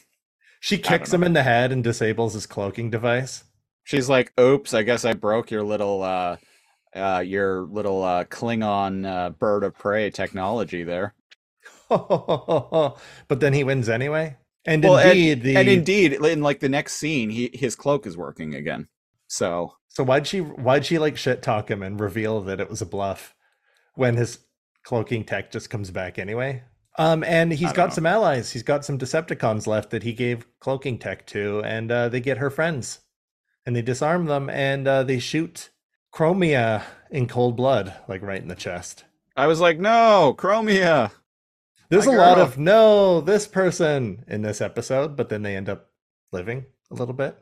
She 0.60 0.78
kicks 0.78 1.12
him 1.12 1.22
in 1.22 1.32
the 1.34 1.42
head 1.42 1.72
and 1.72 1.84
disables 1.84 2.34
his 2.34 2.46
cloaking 2.46 2.90
device. 2.90 3.44
she's 3.84 4.08
like, 4.08 4.32
"Oops, 4.38 4.72
I 4.74 4.82
guess 4.82 5.04
I 5.04 5.12
broke 5.14 5.50
your 5.50 5.62
little 5.62 6.02
uh, 6.02 6.36
uh, 6.94 7.22
your 7.24 7.62
little 7.62 8.02
uh, 8.02 8.24
Klingon 8.24 9.06
uh, 9.06 9.30
bird 9.30 9.64
of 9.64 9.76
prey 9.78 10.10
technology 10.10 10.84
there." 10.84 11.14
but 11.88 12.96
then 13.28 13.52
he 13.52 13.64
wins 13.64 13.88
anyway. 13.88 14.36
And 14.66 14.84
Well, 14.84 14.98
and- 14.98 15.10
indeed, 15.18 15.42
the 15.42 15.56
And 15.56 15.68
indeed, 15.68 16.12
in 16.12 16.42
like 16.42 16.60
the 16.60 16.68
next 16.68 16.94
scene, 16.94 17.30
he 17.30 17.50
his 17.54 17.74
cloak 17.76 18.06
is 18.06 18.16
working 18.16 18.54
again. 18.54 18.88
So 19.28 19.74
so 19.88 20.04
why'd 20.04 20.26
she 20.26 20.40
why'd 20.40 20.84
she 20.84 20.98
like 20.98 21.16
shit 21.16 21.42
talk 21.42 21.70
him 21.70 21.82
and 21.82 21.98
reveal 21.98 22.40
that 22.42 22.60
it 22.60 22.68
was 22.68 22.82
a 22.82 22.86
bluff 22.86 23.34
when 23.94 24.16
his 24.16 24.40
cloaking 24.84 25.24
tech 25.24 25.50
just 25.50 25.70
comes 25.70 25.90
back 25.90 26.18
anyway? 26.18 26.62
Um, 26.98 27.22
and 27.22 27.52
he's 27.52 27.72
got 27.72 27.90
know. 27.90 27.94
some 27.94 28.06
allies. 28.06 28.50
He's 28.50 28.64
got 28.64 28.84
some 28.84 28.98
Decepticons 28.98 29.68
left 29.68 29.90
that 29.90 30.02
he 30.02 30.12
gave 30.12 30.46
cloaking 30.58 30.98
tech 30.98 31.26
to, 31.28 31.62
and 31.64 31.92
uh, 31.92 32.08
they 32.08 32.20
get 32.20 32.38
her 32.38 32.50
friends, 32.50 32.98
and 33.64 33.76
they 33.76 33.82
disarm 33.82 34.26
them, 34.26 34.50
and 34.50 34.86
uh, 34.88 35.04
they 35.04 35.20
shoot 35.20 35.70
Chromia 36.12 36.82
in 37.10 37.28
cold 37.28 37.56
blood, 37.56 37.94
like 38.08 38.20
right 38.20 38.42
in 38.42 38.48
the 38.48 38.56
chest. 38.56 39.04
I 39.36 39.46
was 39.46 39.60
like, 39.60 39.78
"No, 39.78 40.34
Chromia." 40.36 41.12
There's 41.88 42.06
My 42.06 42.14
a 42.14 42.18
lot 42.18 42.38
of 42.38 42.58
no, 42.58 43.20
this 43.20 43.46
person 43.46 44.24
in 44.26 44.42
this 44.42 44.60
episode, 44.60 45.16
but 45.16 45.28
then 45.28 45.42
they 45.42 45.56
end 45.56 45.68
up 45.68 45.90
living 46.32 46.66
a 46.90 46.94
little 46.94 47.14
bit. 47.14 47.40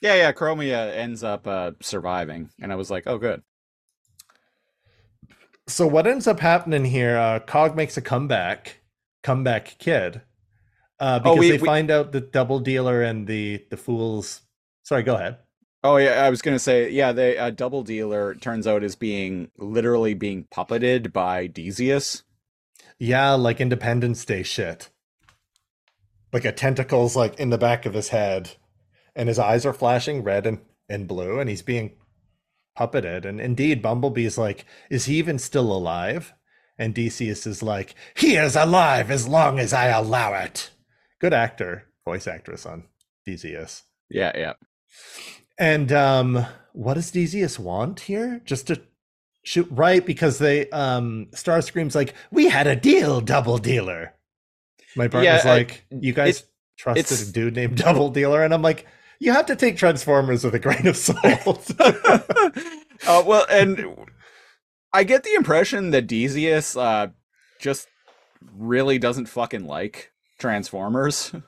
Yeah, 0.00 0.14
yeah, 0.14 0.32
Chromia 0.32 0.94
ends 0.94 1.24
up 1.24 1.48
uh, 1.48 1.72
surviving, 1.80 2.50
and 2.60 2.72
I 2.72 2.76
was 2.76 2.92
like, 2.92 3.04
"Oh, 3.08 3.18
good." 3.18 3.42
So 5.66 5.84
what 5.84 6.06
ends 6.06 6.28
up 6.28 6.38
happening 6.38 6.84
here? 6.84 7.16
Uh, 7.16 7.40
Cog 7.40 7.74
makes 7.74 7.96
a 7.96 8.02
comeback 8.02 8.80
comeback 9.24 9.76
kid. 9.78 10.22
Uh, 11.00 11.18
because 11.18 11.36
Oh, 11.36 11.40
we- 11.40 11.50
they 11.50 11.58
we- 11.58 11.66
find 11.66 11.90
out 11.90 12.12
the 12.12 12.20
double 12.20 12.60
dealer 12.60 13.02
and 13.02 13.26
the 13.26 13.64
the 13.70 13.76
fools. 13.76 14.42
Sorry, 14.84 15.02
go 15.02 15.16
ahead. 15.16 15.38
Oh 15.82 15.96
yeah, 15.96 16.24
I 16.24 16.30
was 16.30 16.40
gonna 16.40 16.60
say 16.60 16.88
yeah. 16.90 17.10
The 17.12 17.36
uh, 17.36 17.50
double 17.50 17.82
dealer 17.82 18.34
turns 18.36 18.66
out 18.68 18.84
is 18.84 18.94
being 18.94 19.50
literally 19.58 20.14
being 20.14 20.44
puppeted 20.44 21.12
by 21.12 21.48
Decius. 21.48 22.22
Yeah, 22.98 23.32
like 23.32 23.60
Independence 23.60 24.24
Day 24.24 24.44
shit. 24.44 24.90
Like 26.32 26.44
a 26.44 26.52
tentacle's 26.52 27.16
like 27.16 27.38
in 27.40 27.50
the 27.50 27.58
back 27.58 27.86
of 27.86 27.94
his 27.94 28.08
head, 28.08 28.52
and 29.16 29.28
his 29.28 29.38
eyes 29.38 29.66
are 29.66 29.72
flashing 29.74 30.22
red 30.22 30.46
and, 30.46 30.60
and 30.88 31.06
blue, 31.08 31.38
and 31.38 31.50
he's 31.50 31.62
being 31.62 31.92
puppeted. 32.78 33.24
And 33.24 33.40
indeed, 33.40 33.82
Bumblebee's 33.82 34.38
like, 34.38 34.64
is 34.90 35.04
he 35.04 35.16
even 35.18 35.38
still 35.38 35.70
alive? 35.72 36.32
And 36.78 36.94
Decius 36.94 37.46
is 37.46 37.62
like, 37.62 37.94
he 38.16 38.34
is 38.36 38.56
alive 38.56 39.10
as 39.10 39.28
long 39.28 39.58
as 39.58 39.72
I 39.72 39.86
allow 39.86 40.34
it. 40.34 40.70
Good 41.20 41.32
actor, 41.32 41.86
voice 42.04 42.26
actress 42.26 42.66
on 42.66 42.84
Decius. 43.24 43.84
Yeah, 44.10 44.32
yeah. 44.34 44.52
And 45.58 45.92
um, 45.92 46.46
what 46.72 46.94
does 46.94 47.10
Decius 47.10 47.58
want 47.58 48.00
here? 48.00 48.40
Just 48.44 48.66
to 48.68 48.80
shoot 49.44 49.68
right 49.70 50.04
because 50.04 50.38
they 50.38 50.68
um 50.70 51.26
Starscream's 51.32 51.94
like, 51.94 52.14
we 52.30 52.48
had 52.48 52.66
a 52.66 52.74
deal, 52.76 53.20
double 53.20 53.58
dealer. 53.58 54.14
My 54.96 55.06
partner's 55.08 55.44
Yeah, 55.44 55.50
I- 55.52 55.56
like, 55.56 55.84
you 55.90 56.12
guys 56.12 56.40
it- 56.40 56.46
trusted 56.76 57.28
a 57.28 57.32
dude 57.32 57.54
named 57.54 57.76
Double 57.78 58.10
Dealer, 58.10 58.42
and 58.42 58.52
I'm 58.52 58.62
like, 58.62 58.86
you 59.20 59.32
have 59.32 59.46
to 59.46 59.54
take 59.56 59.76
Transformers 59.76 60.42
with 60.44 60.54
a 60.56 60.58
grain 60.58 60.86
of 60.88 60.96
salt. 60.96 61.70
uh, 61.80 63.22
well, 63.24 63.46
and 63.48 63.78
I 64.94 65.04
get 65.04 65.24
the 65.24 65.34
impression 65.34 65.90
that 65.90 66.06
Decius 66.06 66.76
uh, 66.76 67.08
just 67.60 67.88
really 68.56 68.98
doesn't 68.98 69.26
fucking 69.26 69.66
like 69.66 70.12
Transformers. 70.38 71.32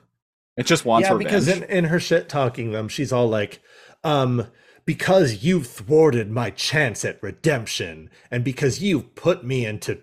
It 0.57 0.65
just 0.65 0.85
wants 0.85 1.07
yeah, 1.07 1.13
revenge. 1.13 1.29
because 1.29 1.47
in, 1.47 1.63
in 1.65 1.83
her 1.85 1.99
shit 1.99 2.27
talking 2.27 2.71
them, 2.71 2.87
she's 2.87 3.13
all 3.13 3.27
like, 3.27 3.61
um, 4.03 4.47
because 4.85 5.43
you've 5.43 5.67
thwarted 5.67 6.31
my 6.31 6.49
chance 6.49 7.05
at 7.05 7.21
redemption, 7.21 8.09
and 8.31 8.43
because 8.43 8.81
you've 8.81 9.13
put 9.13 9.45
me 9.45 9.67
into 9.67 10.01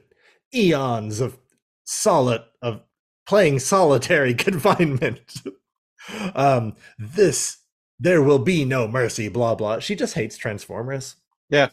eons 0.54 1.18
of 1.18 1.38
solid 1.82 2.42
of 2.62 2.82
playing 3.26 3.58
solitary 3.58 4.32
confinement. 4.34 5.42
um, 6.36 6.74
this 6.98 7.58
there 7.98 8.22
will 8.22 8.38
be 8.38 8.64
no 8.64 8.86
mercy, 8.86 9.28
blah 9.28 9.56
blah. 9.56 9.80
She 9.80 9.96
just 9.96 10.14
hates 10.14 10.36
Transformers. 10.36 11.16
Yeah. 11.50 11.70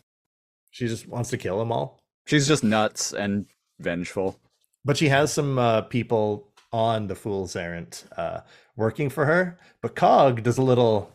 She 0.72 0.88
just 0.88 1.08
wants 1.08 1.30
to 1.30 1.38
kill 1.38 1.60
them 1.60 1.72
all. 1.72 2.00
She's 2.26 2.48
just 2.48 2.64
nuts 2.64 3.14
and 3.14 3.46
vengeful. 3.80 4.40
But 4.84 4.98
she 4.98 5.10
has 5.10 5.32
some 5.32 5.60
uh, 5.60 5.82
people 5.82 6.52
on 6.72 7.08
the 7.08 7.16
Fool's 7.16 7.56
Errand 7.56 8.04
uh, 8.18 8.42
working 8.76 9.10
for 9.10 9.26
her. 9.26 9.60
But 9.82 9.96
Cog 9.96 10.44
does 10.44 10.58
a 10.58 10.64
little. 10.64 11.14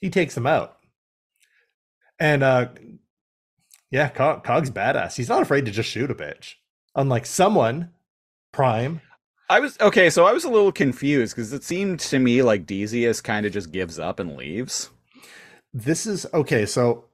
He 0.00 0.08
takes 0.08 0.34
them 0.34 0.46
out, 0.46 0.78
and 2.18 2.42
uh, 2.42 2.68
yeah, 3.90 4.08
Cog, 4.08 4.44
Cog's 4.44 4.70
badass. 4.70 5.16
He's 5.16 5.28
not 5.28 5.42
afraid 5.42 5.66
to 5.66 5.70
just 5.70 5.90
shoot 5.90 6.10
a 6.10 6.14
bitch. 6.14 6.54
Unlike 6.94 7.26
someone, 7.26 7.90
Prime. 8.52 9.02
I 9.50 9.60
was 9.60 9.78
okay, 9.80 10.10
so 10.10 10.24
I 10.24 10.32
was 10.32 10.44
a 10.44 10.50
little 10.50 10.72
confused 10.72 11.34
because 11.34 11.52
it 11.52 11.64
seemed 11.64 12.00
to 12.00 12.18
me 12.18 12.42
like 12.42 12.66
Decius 12.66 13.20
kind 13.20 13.44
of 13.44 13.52
just 13.52 13.72
gives 13.72 13.98
up 13.98 14.20
and 14.20 14.36
leaves. 14.36 14.90
This 15.74 16.06
is 16.06 16.26
okay. 16.32 16.66
So 16.66 17.04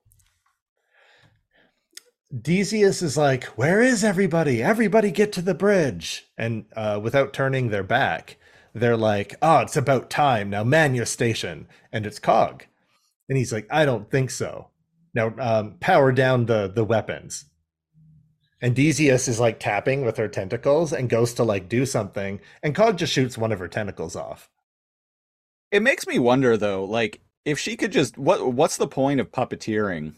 Decius 2.35 3.03
is 3.03 3.17
like, 3.17 3.45
"Where 3.57 3.81
is 3.81 4.03
everybody? 4.03 4.63
Everybody 4.63 5.11
get 5.11 5.33
to 5.35 5.43
the 5.43 5.55
bridge!" 5.55 6.27
And 6.37 6.67
uh, 6.75 6.99
without 7.03 7.33
turning 7.33 7.69
their 7.69 7.85
back, 7.85 8.37
they're 8.75 8.97
like, 8.97 9.37
"Oh, 9.41 9.61
it's 9.61 9.77
about 9.77 10.11
time 10.11 10.51
now. 10.51 10.65
Man 10.65 10.95
your 10.95 11.07
station." 11.07 11.69
And 11.93 12.05
it's 12.05 12.19
Cog, 12.19 12.65
and 13.29 13.39
he's 13.39 13.53
like, 13.53 13.69
"I 13.71 13.85
don't 13.85 14.11
think 14.11 14.31
so. 14.31 14.71
Now, 15.15 15.35
um, 15.39 15.77
power 15.79 16.11
down 16.11 16.47
the 16.47 16.67
the 16.67 16.85
weapons." 16.85 17.45
And 18.61 18.75
Decius 18.75 19.29
is 19.29 19.39
like 19.39 19.61
tapping 19.61 20.05
with 20.05 20.17
her 20.17 20.29
tentacles 20.29 20.93
and 20.93 21.09
goes 21.09 21.33
to 21.35 21.45
like 21.45 21.69
do 21.69 21.87
something, 21.87 22.41
and 22.63 22.75
Cog 22.75 22.99
just 22.99 23.13
shoots 23.13 23.39
one 23.39 23.53
of 23.53 23.61
her 23.61 23.69
tentacles 23.69 24.17
off. 24.17 24.51
It 25.71 25.83
makes 25.83 26.07
me 26.07 26.19
wonder 26.19 26.57
though, 26.57 26.85
like 26.85 27.21
if 27.45 27.59
she 27.61 27.77
could 27.77 27.93
just 27.93 28.19
what 28.19 28.53
what's 28.53 28.79
the 28.79 28.89
point 28.89 29.21
of 29.21 29.31
puppeteering 29.31 30.15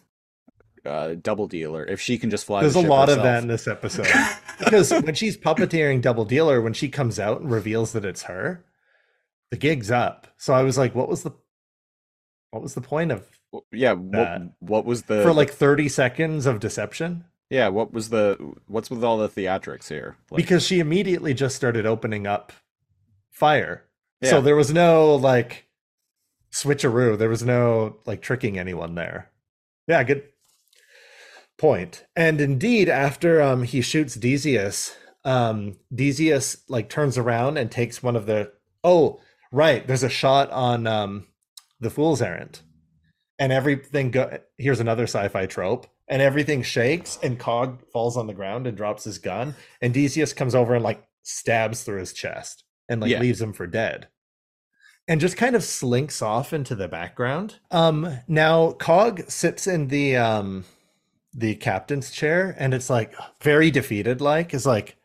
uh 0.84 1.14
double 1.20 1.46
dealer 1.46 1.84
if 1.84 2.00
she 2.00 2.18
can 2.18 2.30
just 2.30 2.44
fly 2.44 2.60
There's 2.60 2.74
the 2.74 2.80
a 2.80 2.82
ship 2.82 2.90
lot 2.90 3.08
of 3.08 3.22
that 3.22 3.42
in 3.42 3.48
this 3.48 3.66
episode. 3.66 4.06
because 4.58 4.90
when 4.90 5.14
she's 5.14 5.36
puppeteering 5.36 6.00
Double 6.00 6.24
Dealer, 6.24 6.60
when 6.60 6.72
she 6.72 6.88
comes 6.88 7.18
out 7.18 7.40
and 7.40 7.50
reveals 7.50 7.92
that 7.92 8.04
it's 8.04 8.22
her, 8.24 8.64
the 9.50 9.56
gig's 9.56 9.90
up. 9.90 10.26
So 10.36 10.54
I 10.54 10.62
was 10.62 10.78
like, 10.78 10.94
what 10.94 11.08
was 11.08 11.22
the 11.22 11.32
what 12.50 12.62
was 12.62 12.74
the 12.74 12.80
point 12.80 13.12
of 13.12 13.26
yeah, 13.72 13.92
what, 13.92 14.42
what 14.58 14.84
was 14.84 15.02
the 15.02 15.22
for 15.22 15.32
like 15.32 15.50
30 15.50 15.88
seconds 15.88 16.46
of 16.46 16.60
deception? 16.60 17.24
yeah, 17.50 17.68
what 17.68 17.92
was 17.92 18.10
the 18.10 18.54
what's 18.66 18.90
with 18.90 19.02
all 19.02 19.18
the 19.18 19.28
theatrics 19.28 19.88
here? 19.88 20.16
Like, 20.30 20.36
because 20.36 20.66
she 20.66 20.80
immediately 20.80 21.34
just 21.34 21.56
started 21.56 21.86
opening 21.86 22.26
up 22.26 22.52
fire. 23.30 23.84
Yeah. 24.20 24.30
So 24.30 24.40
there 24.40 24.56
was 24.56 24.72
no 24.72 25.14
like 25.14 25.66
switcheroo. 26.52 27.16
There 27.16 27.28
was 27.28 27.42
no 27.42 27.96
like 28.04 28.20
tricking 28.20 28.58
anyone 28.58 28.94
there. 28.94 29.30
Yeah, 29.86 30.02
good 30.04 30.24
point. 31.58 32.04
And 32.16 32.40
indeed, 32.40 32.88
after 32.88 33.42
um 33.42 33.64
he 33.64 33.80
shoots 33.80 34.14
Decius, 34.14 34.96
um 35.24 35.76
Decius 35.94 36.58
like 36.68 36.88
turns 36.88 37.18
around 37.18 37.58
and 37.58 37.70
takes 37.70 38.02
one 38.02 38.16
of 38.16 38.26
the 38.26 38.52
oh 38.82 39.20
right, 39.52 39.86
there's 39.86 40.02
a 40.04 40.08
shot 40.08 40.50
on 40.50 40.86
um 40.86 41.26
the 41.80 41.90
Fool's 41.90 42.22
Errand. 42.22 42.60
And 43.38 43.52
everything 43.52 44.10
go 44.10 44.38
here's 44.56 44.80
another 44.80 45.04
sci-fi 45.04 45.46
trope. 45.46 45.86
And 46.10 46.22
everything 46.22 46.62
shakes 46.62 47.18
and 47.22 47.38
Cog 47.38 47.82
falls 47.92 48.16
on 48.16 48.26
the 48.26 48.32
ground 48.34 48.66
and 48.66 48.76
drops 48.76 49.04
his 49.04 49.18
gun. 49.18 49.54
And 49.82 49.92
Decius 49.92 50.32
comes 50.32 50.54
over 50.54 50.74
and 50.74 50.82
like 50.82 51.06
stabs 51.22 51.82
through 51.82 51.98
his 52.00 52.14
chest 52.14 52.64
and 52.88 53.00
like 53.02 53.10
Yeah. 53.10 53.20
leaves 53.20 53.42
him 53.42 53.52
for 53.52 53.66
dead. 53.66 54.08
And 55.06 55.20
just 55.20 55.36
kind 55.36 55.54
of 55.56 55.62
slinks 55.64 56.20
off 56.22 56.52
into 56.52 56.74
the 56.74 56.88
background. 56.88 57.56
Um 57.70 58.20
now 58.26 58.72
Cog 58.72 59.28
sits 59.28 59.66
in 59.66 59.88
the 59.88 60.16
um 60.16 60.64
the 61.38 61.54
captain's 61.54 62.10
chair 62.10 62.56
and 62.58 62.74
it's 62.74 62.90
like 62.90 63.14
very 63.42 63.70
defeated 63.70 64.20
like 64.20 64.52
is 64.52 64.66
like 64.66 64.96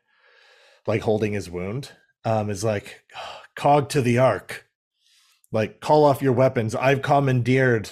like 0.88 1.02
holding 1.02 1.34
his 1.34 1.50
wound. 1.50 1.92
Um 2.26 2.50
is 2.50 2.64
like 2.64 3.04
Cog 3.56 3.90
to 3.90 4.02
the 4.02 4.18
ark. 4.18 4.66
Like 5.52 5.80
call 5.80 6.04
off 6.06 6.22
your 6.24 6.34
weapons. 6.34 6.74
I've 6.74 7.02
commandeered 7.04 7.90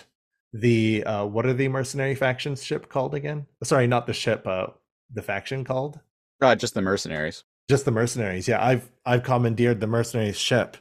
the 0.54 1.04
uh 1.04 1.26
what 1.26 1.46
are 1.46 1.54
the 1.54 1.68
mercenary 1.68 2.16
factions 2.16 2.64
ship 2.64 2.90
called 2.90 3.14
again? 3.14 3.46
Sorry, 3.64 3.88
not 3.88 4.08
the 4.08 4.14
ship, 4.14 4.46
uh 4.48 4.68
the 5.14 5.22
faction 5.22 5.64
called? 5.64 6.00
uh, 6.42 6.56
just 6.56 6.74
the 6.74 6.82
mercenaries. 6.82 7.44
Just 7.70 7.86
the 7.86 7.92
mercenaries. 7.92 8.48
Yeah, 8.48 8.66
I've 8.66 8.90
I've 9.06 9.24
commandeered 9.24 9.80
the 9.80 9.88
mercenaries 9.88 10.38
ship. 10.38 10.78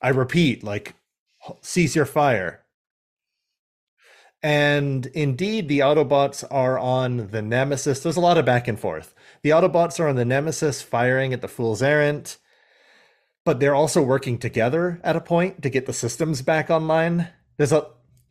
I 0.00 0.10
repeat, 0.10 0.62
like 0.62 0.94
cease 1.60 1.96
your 1.96 2.06
fire. 2.06 2.63
And 4.44 5.06
indeed, 5.06 5.68
the 5.68 5.78
Autobots 5.78 6.44
are 6.50 6.78
on 6.78 7.28
the 7.28 7.40
Nemesis. 7.40 8.00
There's 8.00 8.18
a 8.18 8.20
lot 8.20 8.36
of 8.36 8.44
back 8.44 8.68
and 8.68 8.78
forth. 8.78 9.14
The 9.40 9.48
Autobots 9.48 9.98
are 9.98 10.06
on 10.06 10.16
the 10.16 10.26
Nemesis 10.26 10.82
firing 10.82 11.32
at 11.32 11.40
the 11.40 11.48
Fool's 11.48 11.82
Errand, 11.82 12.36
but 13.46 13.58
they're 13.58 13.74
also 13.74 14.02
working 14.02 14.36
together 14.36 15.00
at 15.02 15.16
a 15.16 15.20
point 15.22 15.62
to 15.62 15.70
get 15.70 15.86
the 15.86 15.94
systems 15.94 16.42
back 16.42 16.68
online. 16.68 17.28
There's 17.56 17.72
a 17.72 17.86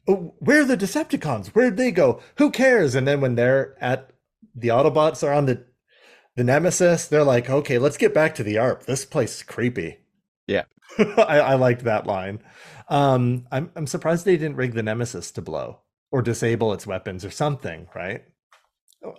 oh, 0.07 0.36
where 0.38 0.61
are 0.61 0.66
the 0.66 0.78
Decepticons? 0.78 1.47
Where'd 1.47 1.78
they 1.78 1.89
go? 1.89 2.22
Who 2.38 2.51
cares? 2.51 2.93
And 2.93 3.07
then 3.07 3.20
when 3.20 3.34
they're 3.34 3.76
at 3.82 4.11
the 4.53 4.68
Autobots 4.68 5.28
are 5.28 5.34
on 5.34 5.47
the 5.47 5.66
the 6.36 6.43
Nemesis, 6.43 7.07
they're 7.07 7.24
like, 7.24 7.49
okay, 7.49 7.80
let's 7.80 7.97
get 7.97 8.14
back 8.14 8.36
to 8.36 8.43
the 8.43 8.59
Ark. 8.59 8.86
This 8.86 9.03
place 9.03 9.38
is 9.38 9.43
creepy. 9.43 9.97
Yeah. 10.45 10.66
I, 10.99 11.39
I 11.39 11.53
liked 11.55 11.86
that 11.86 12.05
line. 12.05 12.43
Um, 12.88 13.47
I'm 13.51 13.72
I'm 13.76 13.88
surprised 13.88 14.26
they 14.26 14.38
didn't 14.38 14.57
rig 14.57 14.74
the 14.74 14.84
Nemesis 14.84 15.32
to 15.32 15.41
blow 15.41 15.80
or 16.14 16.22
disable 16.22 16.72
its 16.74 16.86
weapons 16.86 17.26
or 17.26 17.32
something, 17.32 17.88
right? 17.95 18.24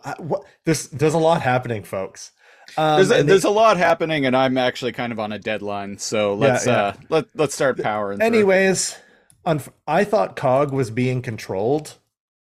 I, 0.04 0.14
what, 0.18 0.44
there's 0.64 0.88
there's 0.88 1.12
a 1.12 1.18
lot 1.18 1.42
happening, 1.42 1.82
folks. 1.82 2.30
Um, 2.78 2.96
There's 2.96 3.10
a, 3.10 3.14
they- 3.16 3.22
there's 3.24 3.44
a 3.44 3.50
lot 3.50 3.76
happening, 3.76 4.24
and 4.24 4.34
I'm 4.34 4.56
actually 4.56 4.92
kind 4.92 5.12
of 5.12 5.18
on 5.20 5.32
a 5.32 5.38
deadline. 5.38 5.98
So 5.98 6.34
let's 6.34 6.66
yeah. 6.66 6.72
uh 6.72 6.92
let 7.10 7.26
let's 7.34 7.54
start 7.54 7.82
powering. 7.82 8.22
anyways, 8.22 8.96
unf- 9.44 9.68
I 9.86 10.04
thought 10.04 10.36
Cog 10.36 10.72
was 10.72 10.90
being 10.90 11.20
controlled 11.20 11.98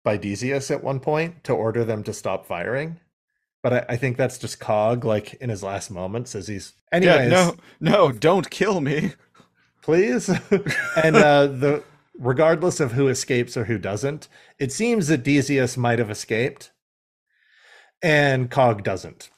by 0.04 0.18
Decius 0.18 0.70
at 0.70 0.84
one 0.84 1.00
point 1.00 1.44
to 1.46 1.54
order 1.54 1.84
them 1.84 2.04
to 2.04 2.14
stop 2.14 2.46
firing. 2.46 3.00
But 3.64 3.74
I, 3.74 3.86
I 3.90 3.98
think 3.98 4.18
that's 4.18 4.38
just 4.38 4.60
Cog, 4.60 5.04
like 5.06 5.34
in 5.36 5.50
his 5.50 5.64
last 5.64 5.90
moments, 5.90 6.36
as 6.36 6.48
he's. 6.48 6.74
Anyways, 6.92 7.32
yeah, 7.32 7.52
no, 7.52 7.56
no, 7.80 8.12
don't 8.12 8.48
kill 8.52 8.82
me. 8.82 9.14
please. 9.82 10.30
and 11.04 11.16
uh, 11.16 11.48
the 11.48 11.84
regardless 12.20 12.80
of 12.80 12.93
who 12.93 13.07
escapes 13.07 13.57
or 13.57 13.66
who 13.66 13.78
doesn't, 13.78 14.28
it 14.59 14.72
seems 14.72 15.07
that 15.07 15.24
Decius 15.24 15.78
might 15.78 15.99
have 15.99 16.09
escaped, 16.11 16.72
and 18.01 18.49
Cog 18.51 18.84
doesn't. 18.84 19.30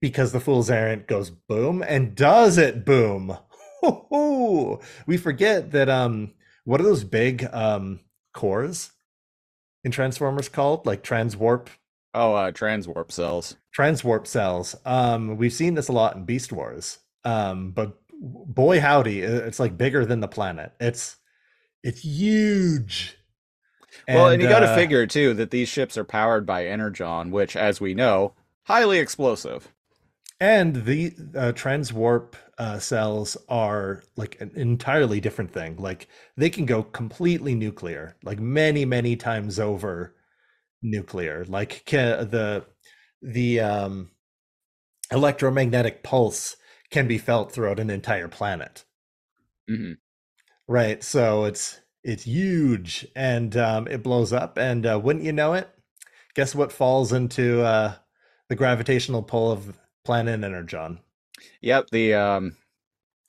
because 0.00 0.32
the 0.32 0.40
fool's 0.40 0.70
errand 0.70 1.06
goes 1.06 1.30
boom 1.30 1.82
and 1.86 2.14
does 2.16 2.58
it 2.58 2.84
boom? 2.86 3.38
We 5.06 5.16
forget 5.16 5.72
that 5.72 5.88
um 5.88 6.32
what 6.64 6.80
are 6.80 6.84
those 6.84 7.04
big 7.04 7.44
um 7.52 8.00
cores 8.34 8.92
in 9.84 9.92
transformers 9.92 10.48
called? 10.48 10.86
Like 10.86 11.02
transwarp? 11.04 11.68
Oh, 12.14 12.34
uh, 12.34 12.52
transwarp 12.52 13.12
cells. 13.12 13.56
transwarp 13.76 14.26
cells. 14.26 14.74
Um 14.84 15.36
we've 15.36 15.52
seen 15.52 15.74
this 15.74 15.88
a 15.88 15.92
lot 15.92 16.16
in 16.16 16.24
beast 16.24 16.52
wars. 16.52 16.98
Um 17.24 17.72
but 17.72 17.98
boy 18.20 18.80
howdy 18.80 19.20
it's 19.20 19.60
like 19.60 19.78
bigger 19.78 20.04
than 20.06 20.20
the 20.20 20.28
planet. 20.28 20.72
It's 20.80 21.16
it's 21.86 22.00
huge 22.00 23.16
well, 24.08 24.28
and 24.28 24.40
you 24.42 24.48
got 24.48 24.60
to 24.60 24.66
uh, 24.66 24.74
figure 24.74 25.06
too 25.06 25.34
that 25.34 25.50
these 25.50 25.68
ships 25.68 25.96
are 25.96 26.04
powered 26.04 26.46
by 26.46 26.66
energon, 26.66 27.30
which, 27.30 27.56
as 27.56 27.80
we 27.80 27.94
know, 27.94 28.34
highly 28.64 28.98
explosive. 28.98 29.72
And 30.38 30.84
the 30.84 31.14
uh, 31.34 31.52
transwarp 31.52 32.34
uh, 32.58 32.78
cells 32.78 33.36
are 33.48 34.02
like 34.16 34.40
an 34.40 34.52
entirely 34.54 35.20
different 35.20 35.52
thing. 35.52 35.76
Like 35.76 36.08
they 36.36 36.50
can 36.50 36.66
go 36.66 36.82
completely 36.82 37.54
nuclear, 37.54 38.16
like 38.22 38.38
many, 38.38 38.84
many 38.84 39.16
times 39.16 39.58
over 39.58 40.14
nuclear. 40.82 41.44
Like 41.46 41.84
ca- 41.86 42.24
the 42.24 42.66
the 43.22 43.60
um, 43.60 44.10
electromagnetic 45.10 46.02
pulse 46.02 46.56
can 46.90 47.08
be 47.08 47.18
felt 47.18 47.52
throughout 47.52 47.80
an 47.80 47.90
entire 47.90 48.28
planet. 48.28 48.84
hmm 49.68 50.05
Right. 50.68 51.02
So 51.02 51.44
it's 51.44 51.80
it's 52.02 52.24
huge 52.24 53.06
and 53.14 53.56
um, 53.56 53.88
it 53.88 54.02
blows 54.02 54.32
up. 54.32 54.58
And 54.58 54.86
uh, 54.86 55.00
wouldn't 55.02 55.24
you 55.24 55.32
know 55.32 55.54
it? 55.54 55.68
Guess 56.34 56.54
what 56.54 56.72
falls 56.72 57.12
into 57.12 57.62
uh, 57.62 57.94
the 58.48 58.56
gravitational 58.56 59.22
pull 59.22 59.50
of 59.50 59.78
planet 60.04 60.44
Energon? 60.44 61.00
Yep. 61.60 61.90
The 61.90 62.14
um, 62.14 62.56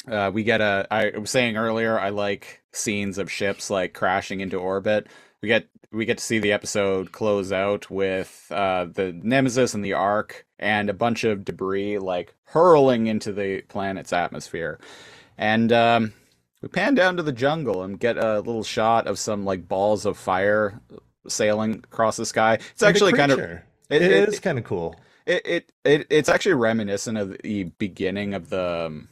uh, 0.10 0.32
we 0.34 0.44
get 0.44 0.62
a. 0.62 0.88
I 0.90 1.18
was 1.18 1.30
saying 1.30 1.58
earlier, 1.58 2.00
I 2.00 2.10
like 2.10 2.64
scenes 2.72 3.18
of 3.18 3.32
ships 3.32 3.70
like 3.70 3.94
crashing 3.94 4.42
into 4.42 4.58
orbit. 4.58 5.08
We 5.42 5.48
get 5.48 5.68
we 5.92 6.06
get 6.06 6.18
to 6.18 6.24
see 6.24 6.40
the 6.40 6.52
episode 6.52 7.12
close 7.12 7.52
out 7.52 7.90
with 7.90 8.48
uh, 8.52 8.86
the 8.86 9.14
Nemesis 9.14 9.74
and 9.74 9.84
the 9.84 9.94
Ark 9.94 10.46
and 10.60 10.90
a 10.90 10.94
bunch 10.94 11.24
of 11.24 11.46
debris 11.46 12.00
like 12.00 12.34
hurling 12.46 13.08
into 13.08 13.32
the 13.32 13.62
planet's 13.64 14.14
atmosphere, 14.14 14.80
and 15.38 15.72
um, 15.72 16.14
we 16.62 16.68
pan 16.70 16.96
down 16.96 17.18
to 17.18 17.24
the 17.24 17.32
jungle 17.32 17.84
and 17.84 18.00
get 18.00 18.18
a 18.18 18.38
little 18.38 18.64
shot 18.64 19.08
of 19.08 19.20
some 19.20 19.46
like 19.46 19.68
balls 19.68 20.06
of 20.06 20.18
fire 20.18 20.80
sailing 21.28 21.76
across 21.84 22.18
the 22.18 22.26
sky. 22.26 22.56
It's 22.56 22.82
And 22.82 22.90
actually 22.90 23.14
kind 23.14 23.32
of 23.32 23.40
it- 23.40 23.62
it 23.90 24.02
it- 24.02 24.30
is 24.30 24.40
kind 24.40 24.58
of 24.58 24.64
cool. 24.64 24.96
it, 25.26 25.46
it 25.46 25.72
it 25.84 26.08
it's 26.10 26.30
actually 26.30 26.54
reminiscent 26.54 27.18
of 27.18 27.38
the 27.44 27.66
beginning 27.78 28.34
of 28.34 28.50
the 28.50 28.86
um, 28.88 29.10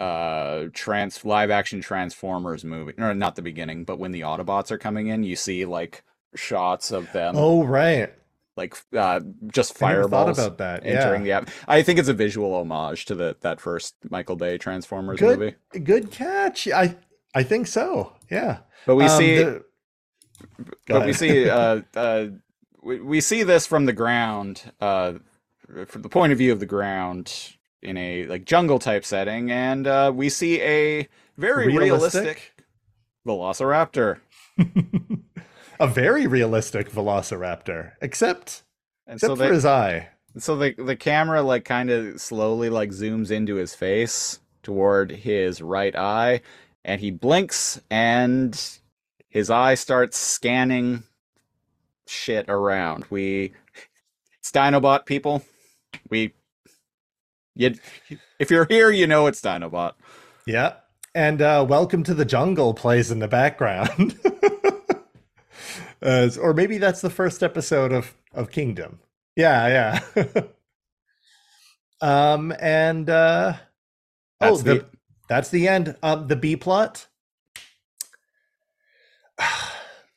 uh 0.00 0.64
trans 0.72 1.24
live 1.24 1.50
action 1.50 1.80
Transformers 1.80 2.64
movie. 2.64 2.94
Or 2.98 3.14
not 3.14 3.36
the 3.36 3.42
beginning, 3.42 3.84
but 3.84 3.98
when 3.98 4.12
the 4.12 4.22
Autobots 4.22 4.70
are 4.70 4.78
coming 4.78 5.06
in, 5.08 5.22
you 5.22 5.36
see 5.36 5.64
like 5.66 6.02
shots 6.34 6.90
of 6.90 7.10
them 7.12 7.34
Oh 7.36 7.64
right, 7.64 8.12
like 8.56 8.76
uh 8.96 9.20
just 9.52 9.76
fireballs 9.76 10.38
about 10.38 10.58
that. 10.58 10.86
entering 10.86 11.24
Yeah, 11.26 11.40
the 11.40 11.46
app. 11.48 11.54
I 11.68 11.82
think 11.82 11.98
it's 11.98 12.08
a 12.08 12.14
visual 12.14 12.54
homage 12.54 13.04
to 13.06 13.14
the 13.14 13.36
that 13.40 13.60
first 13.60 13.94
Michael 14.10 14.36
Bay 14.36 14.58
Transformers 14.58 15.18
good, 15.18 15.38
movie. 15.38 15.56
good 15.84 16.10
catch. 16.10 16.68
I 16.68 16.96
I 17.34 17.42
think 17.42 17.66
so. 17.66 18.12
Yeah, 18.30 18.58
But 18.86 18.94
we 18.96 19.04
Um, 19.04 19.10
see 19.10 19.36
the- 19.36 19.64
but 20.86 21.04
we 21.06 21.12
see 21.12 21.48
uh, 21.58 21.80
uh, 21.94 22.26
we, 22.82 23.00
we 23.00 23.20
see 23.20 23.42
this 23.42 23.66
from 23.66 23.86
the 23.86 23.92
ground 23.92 24.72
uh, 24.80 25.14
from 25.86 26.02
the 26.02 26.08
point 26.08 26.32
of 26.32 26.38
view 26.38 26.52
of 26.52 26.60
the 26.60 26.66
ground 26.66 27.54
in 27.82 27.96
a 27.96 28.26
like 28.26 28.44
jungle 28.44 28.78
type 28.78 29.04
setting 29.04 29.50
and 29.50 29.86
uh, 29.86 30.12
we 30.14 30.28
see 30.28 30.60
a 30.62 31.08
very 31.36 31.76
realistic, 31.76 32.54
velociraptor 33.26 34.20
a 35.80 35.86
very 35.86 36.26
realistic 36.26 36.90
Velociraptor, 36.90 37.92
except 38.00 38.62
and 39.06 39.16
except 39.16 39.30
so 39.30 39.36
for 39.36 39.52
his 39.52 39.64
eye. 39.64 40.08
so 40.38 40.56
the 40.56 40.72
the 40.74 40.96
camera 40.96 41.42
like 41.42 41.64
kind 41.64 41.90
of 41.90 42.20
slowly 42.20 42.70
like 42.70 42.90
zooms 42.90 43.30
into 43.30 43.56
his 43.56 43.74
face 43.74 44.38
toward 44.62 45.10
his 45.10 45.60
right 45.60 45.94
eye 45.94 46.40
and 46.84 47.00
he 47.00 47.10
blinks 47.10 47.80
and 47.90 48.78
his 49.28 49.50
eye 49.50 49.74
starts 49.74 50.16
scanning 50.16 51.02
shit 52.06 52.46
around 52.48 53.04
we 53.10 53.52
it's 54.38 54.50
dinobot 54.50 55.04
people 55.06 55.42
we 56.08 56.32
you 57.54 57.74
if 58.38 58.50
you're 58.50 58.66
here 58.66 58.90
you 58.90 59.06
know 59.06 59.26
it's 59.26 59.40
dinobot 59.42 59.92
Yeah, 60.46 60.74
and 61.14 61.40
uh, 61.42 61.64
Welcome 61.68 62.02
to 62.04 62.14
the 62.14 62.24
Jungle 62.24 62.72
plays 62.74 63.10
in 63.10 63.18
the 63.18 63.28
background. 63.28 64.18
As- 66.04 66.38
or 66.38 66.54
maybe 66.54 66.78
that's 66.78 67.00
the 67.00 67.10
first 67.10 67.42
episode 67.42 67.92
of 67.92 68.14
of 68.32 68.50
Kingdom. 68.50 69.00
Yeah, 69.36 70.00
yeah. 70.14 70.42
um, 72.00 72.52
and 72.60 73.08
uh, 73.10 73.54
oh, 74.40 74.50
That's 74.50 74.62
the, 74.62 74.74
the- 74.74 74.86
that's 75.28 75.48
the 75.48 75.66
end. 75.68 75.96
Um, 76.02 76.28
the 76.28 76.36
B 76.36 76.54
plot. 76.56 77.06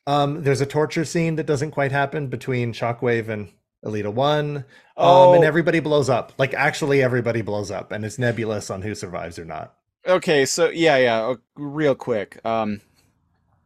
um, 0.07 0.43
there's 0.43 0.61
a 0.61 0.65
torture 0.65 1.05
scene 1.05 1.35
that 1.35 1.45
doesn't 1.45 1.71
quite 1.71 1.91
happen 1.91 2.27
between 2.27 2.73
Shockwave 2.73 3.29
and 3.29 3.49
Elita 3.85 4.13
One. 4.13 4.57
Um, 4.57 4.63
Oh. 4.97 5.33
and 5.33 5.43
everybody 5.43 5.79
blows 5.79 6.09
up. 6.09 6.33
Like 6.37 6.53
actually, 6.53 7.01
everybody 7.03 7.41
blows 7.41 7.71
up, 7.71 7.91
and 7.91 8.03
it's 8.03 8.17
nebulous 8.19 8.69
on 8.69 8.81
who 8.81 8.95
survives 8.95 9.37
or 9.39 9.45
not. 9.45 9.75
Okay, 10.07 10.45
so 10.45 10.69
yeah, 10.69 10.97
yeah, 10.97 11.21
uh, 11.27 11.35
real 11.55 11.93
quick. 11.95 12.43
Um, 12.45 12.81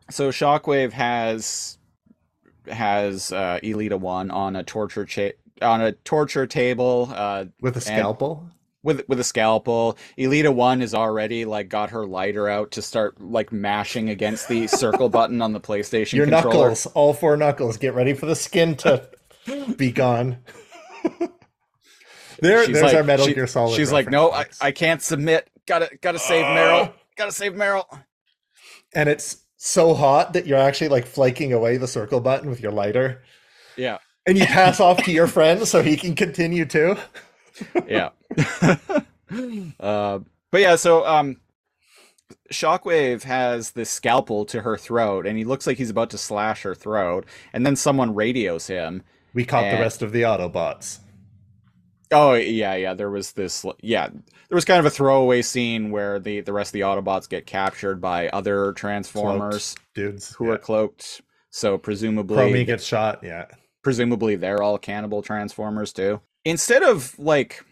so 0.09 0.29
Shockwave 0.29 0.91
has 0.91 1.77
has 2.67 3.31
uh, 3.31 3.59
Elita 3.63 3.99
One 3.99 4.31
on 4.31 4.55
a 4.55 4.63
torture 4.63 5.05
cha- 5.05 5.31
on 5.61 5.81
a 5.81 5.91
torture 5.91 6.47
table 6.47 7.11
uh, 7.13 7.45
With 7.61 7.77
a 7.77 7.81
scalpel. 7.81 8.47
with 8.83 9.07
with 9.07 9.19
a 9.19 9.23
scalpel. 9.23 9.97
Elita 10.17 10.53
One 10.53 10.81
is 10.81 10.93
already 10.93 11.45
like 11.45 11.69
got 11.69 11.91
her 11.91 12.05
lighter 12.05 12.47
out 12.49 12.71
to 12.71 12.81
start 12.81 13.21
like 13.21 13.51
mashing 13.51 14.09
against 14.09 14.47
the 14.47 14.67
circle 14.81 15.09
button 15.09 15.41
on 15.41 15.53
the 15.53 15.59
PlayStation 15.59 16.13
Your 16.13 16.25
controller. 16.27 16.57
knuckles, 16.69 16.85
all 16.87 17.13
four 17.13 17.37
knuckles, 17.37 17.77
get 17.77 17.93
ready 17.93 18.13
for 18.13 18.25
the 18.25 18.35
skin 18.35 18.75
to 18.77 19.07
be 19.77 19.91
gone. 19.91 20.37
there, 22.39 22.65
She's 22.65 22.73
there's 22.73 22.83
like- 22.83 22.95
our 22.95 23.03
Metal 23.03 23.25
she- 23.27 23.33
Gear 23.33 23.47
Solid. 23.47 23.75
She's 23.75 23.91
like, 23.91 24.09
no, 24.09 24.31
I. 24.31 24.45
I 24.59 24.71
can't 24.71 25.01
submit. 25.01 25.49
Gotta 25.67 25.89
gotta 26.01 26.19
save 26.19 26.43
Uh. 26.45 26.47
Meryl. 26.49 26.93
Gotta 27.17 27.31
save 27.33 27.53
Meryl. 27.53 27.85
and 28.95 29.07
it's 29.09 29.37
so 29.63 29.93
hot 29.93 30.33
that 30.33 30.47
you're 30.47 30.57
actually 30.57 30.89
like 30.89 31.05
flaking 31.05 31.53
away 31.53 31.77
the 31.77 31.87
circle 31.87 32.19
button 32.19 32.49
with 32.49 32.61
your 32.61 32.71
lighter, 32.71 33.21
Yeah, 33.75 33.99
and 34.25 34.35
you 34.35 34.45
pass 34.47 34.79
off 34.79 35.03
to 35.03 35.11
your 35.11 35.27
friend 35.37 35.67
so 35.67 35.83
he 35.83 35.97
can 35.97 36.15
continue 36.15 36.65
too. 36.65 36.95
yeah. 37.87 38.09
uh, 39.79 40.19
but 40.49 40.61
yeah, 40.61 40.75
so 40.75 41.05
um, 41.05 41.37
Shockwave 42.51 43.21
has 43.23 43.71
this 43.71 43.91
scalpel 43.91 44.45
to 44.45 44.61
her 44.61 44.77
throat, 44.77 45.27
and 45.27 45.37
he 45.37 45.43
looks 45.43 45.67
like 45.67 45.77
he's 45.77 45.91
about 45.91 46.09
to 46.09 46.17
slash 46.17 46.63
her 46.63 46.73
throat. 46.73 47.27
And 47.53 47.63
then 47.63 47.75
someone 47.75 48.15
radios 48.15 48.65
him. 48.65 49.03
We 49.33 49.45
caught 49.45 49.69
the 49.69 49.77
rest 49.77 50.01
of 50.01 50.11
the 50.11 50.23
Autobots. 50.23 50.99
Oh 52.11 52.33
yeah, 52.33 52.73
yeah. 52.75 52.93
There 52.95 53.11
was 53.11 53.33
this. 53.33 53.63
Yeah, 53.81 54.09
there 54.51 54.57
was 54.57 54.65
kind 54.65 54.81
of 54.81 54.85
a 54.85 54.89
throwaway 54.89 55.41
scene 55.41 55.91
where 55.91 56.19
the 56.19 56.41
the 56.41 56.51
rest 56.51 56.69
of 56.69 56.73
the 56.73 56.81
Autobots 56.81 57.29
get 57.29 57.45
captured 57.45 58.01
by 58.01 58.27
other 58.27 58.73
Transformers 58.73 59.75
Cloaked 59.75 59.93
dudes 59.95 60.35
who 60.35 60.47
yeah. 60.47 60.51
are 60.51 60.57
cloaked. 60.57 61.21
So 61.51 61.77
presumably, 61.77 62.35
Chromia 62.35 62.65
gets 62.65 62.83
shot. 62.83 63.21
Yeah, 63.23 63.45
presumably 63.81 64.35
they're 64.35 64.61
all 64.61 64.77
cannibal 64.77 65.21
transformers 65.21 65.93
too. 65.93 66.19
Instead 66.43 66.83
of 66.83 67.17
like 67.17 67.63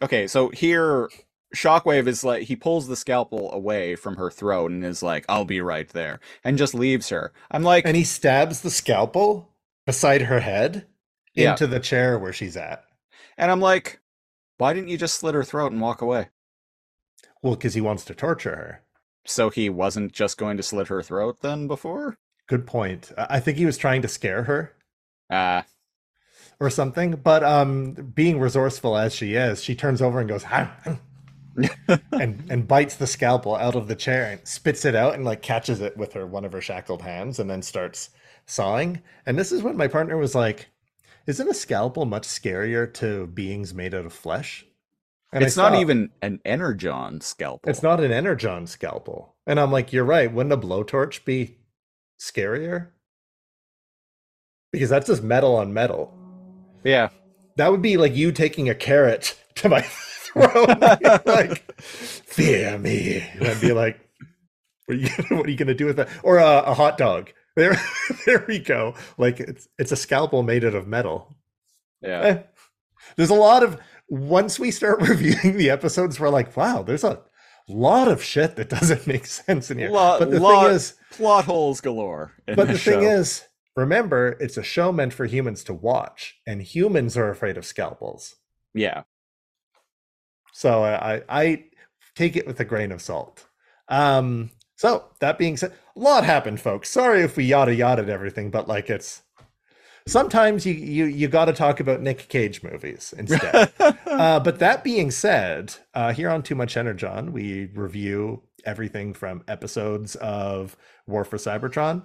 okay, 0.00 0.26
so 0.26 0.48
here 0.48 1.10
Shockwave 1.54 2.06
is 2.06 2.24
like 2.24 2.44
he 2.44 2.56
pulls 2.56 2.88
the 2.88 2.96
scalpel 2.96 3.52
away 3.52 3.94
from 3.94 4.16
her 4.16 4.30
throat 4.30 4.70
and 4.70 4.86
is 4.86 5.02
like, 5.02 5.26
I'll 5.28 5.44
be 5.44 5.60
right 5.60 5.88
there, 5.90 6.20
and 6.42 6.56
just 6.56 6.72
leaves 6.72 7.10
her. 7.10 7.30
I'm 7.50 7.62
like 7.62 7.84
and 7.84 7.94
he 7.94 8.04
stabs 8.04 8.62
the 8.62 8.70
scalpel 8.70 9.50
beside 9.84 10.22
her 10.22 10.40
head 10.40 10.86
Yeah. 11.34 11.50
into 11.50 11.66
the 11.66 11.78
chair 11.78 12.18
where 12.18 12.32
she's 12.32 12.56
at. 12.56 12.84
and 13.36 13.50
I'm 13.50 13.60
like, 13.60 14.00
why 14.58 14.72
didn't 14.72 14.88
you 14.88 14.98
just 14.98 15.16
slit 15.16 15.34
her 15.34 15.44
throat 15.44 15.72
and 15.72 15.80
walk 15.80 16.02
away? 16.02 16.28
Well, 17.42 17.54
because 17.54 17.74
he 17.74 17.80
wants 17.80 18.04
to 18.06 18.14
torture 18.14 18.56
her. 18.56 18.82
So 19.24 19.50
he 19.50 19.68
wasn't 19.68 20.12
just 20.12 20.38
going 20.38 20.56
to 20.56 20.62
slit 20.62 20.88
her 20.88 21.02
throat 21.02 21.40
then 21.42 21.66
before? 21.66 22.16
Good 22.48 22.66
point. 22.66 23.12
I 23.16 23.40
think 23.40 23.58
he 23.58 23.66
was 23.66 23.78
trying 23.78 24.02
to 24.02 24.08
scare 24.08 24.44
her 24.44 24.72
Ah, 25.30 25.66
or 26.60 26.70
something. 26.70 27.12
But 27.16 27.42
um, 27.44 27.92
being 27.92 28.38
resourceful 28.40 28.96
as 28.96 29.14
she 29.14 29.34
is, 29.34 29.62
she 29.62 29.74
turns 29.74 30.00
over 30.02 30.20
and 30.20 30.28
goes, 30.28 30.44
and 32.12 32.44
and 32.50 32.68
bites 32.68 32.96
the 32.96 33.06
scalpel 33.06 33.54
out 33.56 33.74
of 33.74 33.88
the 33.88 33.96
chair 33.96 34.30
and 34.30 34.46
spits 34.46 34.84
it 34.84 34.94
out 34.94 35.14
and 35.14 35.24
like 35.24 35.42
catches 35.42 35.80
it 35.80 35.96
with 35.96 36.12
her 36.12 36.26
one 36.26 36.44
of 36.44 36.52
her 36.52 36.60
shackled 36.60 37.02
hands 37.02 37.38
and 37.38 37.48
then 37.50 37.62
starts 37.62 38.10
sawing. 38.46 39.02
And 39.26 39.38
this 39.38 39.52
is 39.52 39.62
when 39.62 39.76
my 39.76 39.88
partner 39.88 40.16
was 40.16 40.34
like, 40.34 40.68
isn't 41.26 41.48
a 41.48 41.54
scalpel 41.54 42.04
much 42.04 42.26
scarier 42.26 42.92
to 42.94 43.26
beings 43.26 43.74
made 43.74 43.94
out 43.94 44.06
of 44.06 44.12
flesh? 44.12 44.64
And 45.32 45.42
it's 45.44 45.56
not 45.56 45.74
even 45.74 46.10
an 46.22 46.40
energon 46.44 47.20
scalpel. 47.20 47.68
It's 47.68 47.82
not 47.82 48.00
an 48.00 48.12
energon 48.12 48.66
scalpel. 48.66 49.34
And 49.46 49.60
I'm 49.60 49.72
like, 49.72 49.92
you're 49.92 50.04
right. 50.04 50.32
Wouldn't 50.32 50.52
a 50.52 50.56
blowtorch 50.56 51.24
be 51.24 51.58
scarier? 52.18 52.88
Because 54.72 54.88
that's 54.88 55.08
just 55.08 55.22
metal 55.22 55.56
on 55.56 55.74
metal. 55.74 56.14
Yeah. 56.84 57.10
That 57.56 57.70
would 57.70 57.82
be 57.82 57.96
like 57.96 58.14
you 58.14 58.32
taking 58.32 58.68
a 58.68 58.74
carrot 58.74 59.36
to 59.56 59.68
my 59.68 59.80
throat, 59.82 60.80
like, 61.26 61.80
fear 61.82 62.78
me. 62.78 63.26
And 63.34 63.48
I'd 63.48 63.60
be 63.60 63.72
like, 63.72 63.98
what 64.86 64.96
are 64.96 64.98
you 64.98 65.08
gonna, 65.08 65.36
what 65.36 65.46
are 65.46 65.50
you 65.50 65.56
gonna 65.56 65.74
do 65.74 65.86
with 65.86 65.96
that? 65.96 66.08
Or 66.22 66.38
a, 66.38 66.62
a 66.66 66.74
hot 66.74 66.98
dog. 66.98 67.32
There, 67.56 67.80
there 68.26 68.44
we 68.46 68.58
go. 68.58 68.94
Like 69.18 69.40
it's 69.40 69.68
it's 69.78 69.92
a 69.92 69.96
scalpel 69.96 70.42
made 70.42 70.64
out 70.64 70.74
of 70.74 70.86
metal. 70.86 71.34
Yeah. 72.02 72.20
Eh. 72.20 72.42
There's 73.16 73.30
a 73.30 73.34
lot 73.34 73.62
of 73.62 73.80
once 74.08 74.58
we 74.58 74.70
start 74.70 75.00
reviewing 75.08 75.56
the 75.56 75.70
episodes, 75.70 76.20
we're 76.20 76.28
like, 76.28 76.56
wow, 76.56 76.82
there's 76.82 77.04
a 77.04 77.22
lot 77.68 78.08
of 78.08 78.22
shit 78.22 78.56
that 78.56 78.68
doesn't 78.68 79.06
make 79.08 79.26
sense 79.26 79.70
in 79.70 79.78
here. 79.78 79.90
Lot, 79.90 80.20
but 80.20 80.30
the 80.30 80.40
lot, 80.40 80.66
thing 80.66 80.74
is, 80.74 80.94
plot 81.10 81.46
holes 81.46 81.80
galore. 81.80 82.32
but 82.46 82.56
the 82.56 82.64
this 82.74 82.84
thing 82.84 83.02
is, 83.02 83.42
remember, 83.74 84.36
it's 84.38 84.56
a 84.56 84.62
show 84.62 84.92
meant 84.92 85.12
for 85.12 85.26
humans 85.26 85.64
to 85.64 85.74
watch, 85.74 86.36
and 86.46 86.62
humans 86.62 87.16
are 87.16 87.30
afraid 87.30 87.56
of 87.56 87.64
scalpels. 87.64 88.36
yeah. 88.74 89.02
So 90.52 90.82
I, 90.84 91.16
I, 91.16 91.22
I 91.28 91.64
take 92.14 92.34
it 92.34 92.46
with 92.46 92.58
a 92.60 92.64
grain 92.64 92.90
of 92.90 93.02
salt. 93.02 93.44
Um, 93.88 94.50
so 94.76 95.04
that 95.20 95.38
being 95.38 95.56
said, 95.56 95.72
a 95.96 95.98
lot 95.98 96.24
happened, 96.24 96.60
folks. 96.60 96.90
Sorry 96.90 97.22
if 97.22 97.36
we 97.36 97.44
yada 97.44 97.74
yada 97.74 98.06
everything, 98.10 98.50
but 98.50 98.68
like 98.68 98.90
it's 98.90 99.22
sometimes 100.06 100.64
you 100.64 100.74
you 100.74 101.06
you 101.06 101.28
got 101.28 101.46
to 101.46 101.52
talk 101.52 101.80
about 101.80 102.02
Nick 102.02 102.28
Cage 102.28 102.62
movies 102.62 103.14
instead. 103.16 103.72
uh, 104.06 104.40
but 104.40 104.58
that 104.58 104.84
being 104.84 105.10
said, 105.10 105.74
uh, 105.94 106.12
here 106.12 106.30
on 106.30 106.42
Too 106.42 106.54
Much 106.54 106.76
Energon, 106.76 107.32
we 107.32 107.66
review 107.74 108.42
everything 108.64 109.14
from 109.14 109.42
episodes 109.48 110.14
of 110.16 110.76
War 111.06 111.24
for 111.24 111.38
Cybertron 111.38 112.02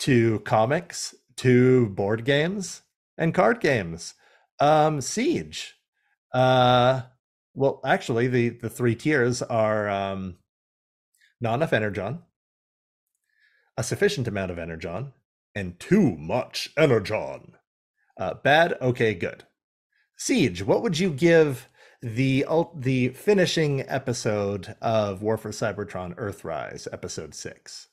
to 0.00 0.40
comics 0.40 1.14
to 1.36 1.88
board 1.90 2.24
games 2.24 2.82
and 3.16 3.32
card 3.32 3.60
games. 3.60 4.14
Um, 4.60 5.00
Siege. 5.00 5.76
Uh, 6.32 7.02
well, 7.54 7.80
actually, 7.84 8.26
the 8.26 8.48
the 8.50 8.68
three 8.68 8.96
tiers 8.96 9.40
are 9.40 9.88
um, 9.88 10.36
not 11.40 11.54
enough 11.54 11.72
energon, 11.72 12.20
a 13.76 13.82
sufficient 13.82 14.26
amount 14.26 14.50
of 14.50 14.58
energon, 14.58 15.12
and 15.54 15.78
too 15.78 16.16
much 16.16 16.70
energon. 16.76 17.52
Uh, 18.16 18.34
bad, 18.34 18.74
okay, 18.80 19.14
good. 19.14 19.44
Siege, 20.16 20.64
what 20.64 20.82
would 20.82 20.98
you 20.98 21.10
give 21.10 21.68
the 22.02 22.44
the 22.74 23.08
finishing 23.10 23.82
episode 23.88 24.74
of 24.80 25.22
War 25.22 25.36
for 25.36 25.50
Cybertron 25.50 26.14
Earthrise, 26.16 26.88
episode 26.92 27.34
six? 27.34 27.88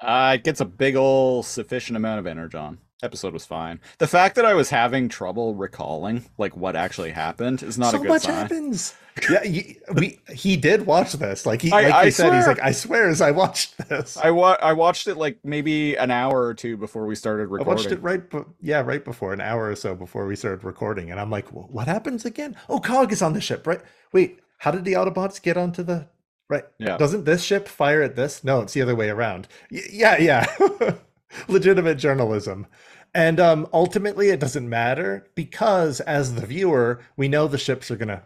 Uh, 0.00 0.32
it 0.34 0.44
gets 0.44 0.60
a 0.60 0.66
big 0.66 0.96
ol' 0.96 1.42
sufficient 1.42 1.96
amount 1.96 2.18
of 2.18 2.26
energon. 2.26 2.78
Episode 3.02 3.32
was 3.32 3.44
fine. 3.44 3.80
The 3.98 4.06
fact 4.06 4.36
that 4.36 4.44
I 4.44 4.54
was 4.54 4.70
having 4.70 5.08
trouble 5.08 5.56
recalling 5.56 6.24
like 6.38 6.56
what 6.56 6.76
actually 6.76 7.10
happened 7.10 7.62
is 7.64 7.76
not 7.76 7.90
so 7.90 7.96
a 7.96 8.00
good 8.00 8.08
much 8.08 8.22
sign. 8.22 8.34
happens. 8.34 8.94
Yeah, 9.28 9.40
y- 9.44 9.76
we 9.94 10.20
he 10.32 10.56
did 10.56 10.86
watch 10.86 11.14
this. 11.14 11.44
Like 11.44 11.60
he, 11.62 11.72
I- 11.72 11.82
like 11.82 11.92
I 11.94 12.04
he 12.04 12.10
said, 12.12 12.32
he's 12.32 12.46
like, 12.46 12.62
I 12.62 12.70
swear, 12.70 13.08
as 13.08 13.20
I 13.20 13.32
watched 13.32 13.76
this. 13.88 14.16
I 14.16 14.30
wa- 14.30 14.56
I 14.62 14.72
watched 14.72 15.08
it 15.08 15.16
like 15.16 15.38
maybe 15.42 15.96
an 15.96 16.12
hour 16.12 16.46
or 16.46 16.54
two 16.54 16.76
before 16.76 17.04
we 17.06 17.16
started 17.16 17.48
recording. 17.48 17.66
I 17.66 17.74
watched 17.74 17.90
it 17.92 18.00
right, 18.02 18.30
be- 18.30 18.38
yeah, 18.60 18.80
right 18.82 19.04
before 19.04 19.32
an 19.32 19.40
hour 19.40 19.68
or 19.68 19.74
so 19.76 19.96
before 19.96 20.24
we 20.26 20.36
started 20.36 20.62
recording, 20.64 21.10
and 21.10 21.18
I'm 21.18 21.28
like, 21.30 21.48
"Wh- 21.48 21.70
"What 21.74 21.88
happens 21.88 22.24
again? 22.24 22.54
Oh, 22.68 22.78
Cog 22.78 23.10
is 23.12 23.20
on 23.20 23.32
the 23.32 23.40
ship, 23.40 23.66
right? 23.66 23.80
Wait, 24.12 24.38
how 24.58 24.70
did 24.70 24.84
the 24.84 24.92
Autobots 24.92 25.42
get 25.42 25.56
onto 25.56 25.82
the 25.82 26.06
right? 26.48 26.64
Yeah. 26.78 26.96
Doesn't 26.98 27.24
this 27.24 27.42
ship 27.42 27.66
fire 27.66 28.00
at 28.02 28.14
this? 28.14 28.44
No, 28.44 28.60
it's 28.60 28.74
the 28.74 28.82
other 28.82 28.94
way 28.94 29.10
around. 29.10 29.48
Y- 29.72 29.80
yeah, 29.90 30.16
yeah, 30.18 30.46
legitimate 31.48 31.96
journalism, 31.96 32.66
and 33.14 33.38
um, 33.38 33.68
ultimately, 33.72 34.30
it 34.30 34.40
doesn't 34.40 34.68
matter 34.68 35.26
because 35.34 36.00
as 36.00 36.34
the 36.34 36.46
viewer, 36.46 37.00
we 37.16 37.28
know 37.28 37.46
the 37.46 37.58
ships 37.58 37.90
are 37.90 37.96
gonna 37.96 38.22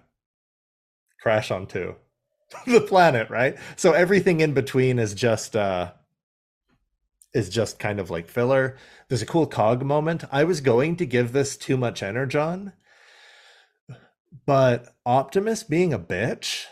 crash 1.20 1.50
onto 1.50 1.94
the 2.66 2.80
planet, 2.80 3.28
right? 3.30 3.56
So 3.76 3.92
everything 3.92 4.40
in 4.40 4.54
between 4.54 4.98
is 4.98 5.14
just 5.14 5.56
uh 5.56 5.92
is 7.34 7.48
just 7.50 7.78
kind 7.78 8.00
of 8.00 8.10
like 8.10 8.28
filler. 8.28 8.76
There's 9.08 9.22
a 9.22 9.26
cool 9.26 9.46
cog 9.46 9.84
moment. 9.84 10.24
I 10.32 10.44
was 10.44 10.60
going 10.60 10.96
to 10.96 11.06
give 11.06 11.32
this 11.32 11.56
too 11.56 11.76
much 11.76 12.02
energon, 12.02 12.72
but 14.46 14.94
Optimus 15.04 15.62
being 15.62 15.92
a 15.92 15.98
bitch. 15.98 16.64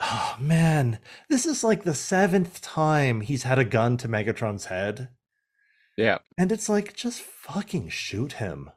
Oh 0.00 0.36
man, 0.38 0.98
this 1.28 1.46
is 1.46 1.64
like 1.64 1.84
the 1.84 1.94
seventh 1.94 2.60
time 2.60 3.20
he's 3.20 3.44
had 3.44 3.58
a 3.58 3.64
gun 3.64 3.96
to 3.98 4.08
Megatron's 4.08 4.66
head. 4.66 5.08
Yeah, 6.02 6.18
And 6.36 6.50
it's 6.50 6.68
like, 6.68 6.94
just 6.94 7.20
fucking 7.20 7.88
shoot 7.90 8.32
him. 8.32 8.70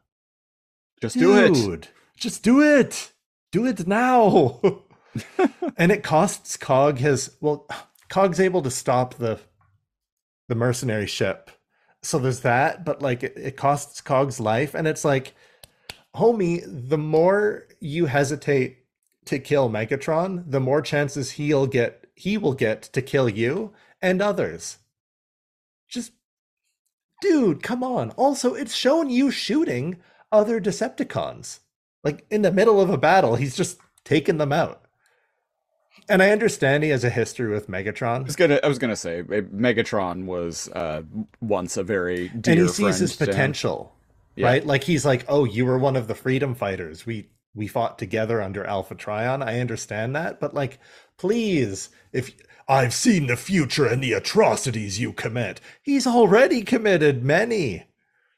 just 1.02 1.18
do 1.18 1.36
it. 1.36 1.56
Dude, 1.56 1.88
Just 2.16 2.44
do 2.44 2.62
it. 2.62 3.14
Do 3.52 3.66
it 3.66 3.88
now. 3.88 4.62
and 5.78 5.92
it 5.92 6.04
costs 6.04 6.56
Cog 6.56 7.00
his 7.00 7.36
well, 7.42 7.68
Cog's 8.10 8.40
able 8.40 8.62
to 8.62 8.70
stop 8.70 9.16
the 9.16 9.40
the 10.50 10.54
mercenary 10.54 11.08
ship. 11.08 11.50
So 12.04 12.20
there's 12.20 12.42
that, 12.42 12.86
but 12.86 13.02
like 13.02 13.24
it, 13.24 13.34
it 13.36 13.58
costs 13.58 14.02
Cog's 14.02 14.40
life, 14.40 14.76
and 14.76 14.88
it's 14.88 15.04
like, 15.04 15.34
homie, 16.16 16.62
the 16.68 17.00
more 17.00 17.68
you 17.80 18.06
hesitate 18.06 18.86
to 19.26 19.40
kill 19.40 19.68
Megatron, 19.68 20.44
the 20.46 20.60
more 20.60 20.84
chances 20.84 21.32
he'll 21.32 21.66
get 21.66 22.06
he 22.14 22.38
will 22.38 22.54
get 22.54 22.84
to 22.84 23.02
kill 23.02 23.28
you 23.28 23.74
and 24.00 24.22
others. 24.22 24.78
Just 25.90 26.12
dude, 27.22 27.64
come 27.64 27.84
on. 27.84 28.12
Also, 28.12 28.54
it's 28.54 28.76
shown 28.76 29.10
you 29.10 29.32
shooting 29.32 29.98
other 30.32 30.60
Decepticons. 30.62 31.60
Like 32.04 32.26
in 32.30 32.42
the 32.44 32.52
middle 32.52 32.80
of 32.82 32.90
a 32.90 32.98
battle, 32.98 33.36
he's 33.36 33.56
just 33.56 33.80
taking 34.04 34.38
them 34.38 34.52
out. 34.54 34.82
And 36.08 36.22
I 36.22 36.30
understand 36.30 36.84
he 36.84 36.92
has 36.92 37.04
a 37.04 37.10
history 37.10 37.50
with 37.52 37.70
I 38.20 38.24
Megatron. 38.24 38.26
was 38.26 38.36
gonna, 38.36 38.60
I 38.64 38.68
was 38.68 38.78
gonna 38.80 38.96
say, 38.96 39.20
eh, 39.20 39.42
Megatron 39.42 40.26
was 40.26 40.70
uh, 40.70 41.02
once 41.42 41.78
a 41.78 41.84
very 41.84 42.30
dear 42.30 42.54
and 42.54 42.60
he 42.60 42.68
sees 42.68 43.00
his 43.00 43.16
friend 43.16 43.32
to 43.32 43.38
him. 43.40 43.54
potential. 43.54 43.96
Yeah. 44.36 44.48
Right? 44.48 44.66
Like 44.66 44.84
he's 44.84 45.06
like, 45.06 45.26
"Oh, 45.28 45.46
you 45.46 45.66
were 45.66 45.80
one 45.80 45.96
of 45.96 46.08
the 46.08 46.16
freedom 46.16 46.56
fighters. 46.56 47.06
We 47.06 47.30
we 47.56 47.68
fought 47.68 47.98
together 47.98 48.42
under 48.42 48.66
Alpha 48.66 48.96
Trion. 48.96 49.42
I 49.44 49.60
understand 49.60 50.16
that, 50.16 50.40
but 50.40 50.54
like 50.54 50.80
please, 51.18 51.90
if 52.14 52.34
I've 52.68 52.94
seen 52.94 53.28
the 53.28 53.38
future 53.38 53.86
and 53.86 54.04
the 54.04 54.14
atrocities 54.14 55.00
you 55.00 55.14
commit. 55.14 55.62
He's 55.84 56.08
already 56.08 56.64
committed 56.64 57.24
many. 57.24 57.86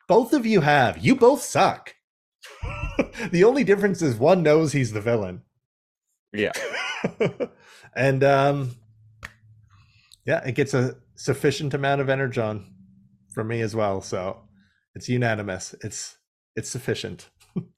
Both 0.08 0.34
of 0.34 0.46
you 0.46 0.62
have. 0.62 0.98
You 0.98 1.16
both 1.16 1.42
suck. 1.42 1.96
the 3.32 3.44
only 3.44 3.64
difference 3.64 4.02
is 4.02 4.16
one 4.16 4.44
knows 4.44 4.74
he's 4.74 4.92
the 4.92 5.02
villain. 5.02 5.44
Yeah, 6.34 6.52
and 7.96 8.24
um 8.24 8.76
yeah, 10.26 10.44
it 10.46 10.56
gets 10.56 10.74
a 10.74 10.98
sufficient 11.16 11.74
amount 11.74 12.02
of 12.02 12.10
energon 12.10 12.74
from 13.34 13.48
me 13.48 13.62
as 13.62 13.76
well. 13.76 14.02
So 14.02 14.42
it's 14.94 15.08
unanimous. 15.08 15.74
It's 15.82 16.18
it's 16.56 16.70
sufficient. 16.70 17.30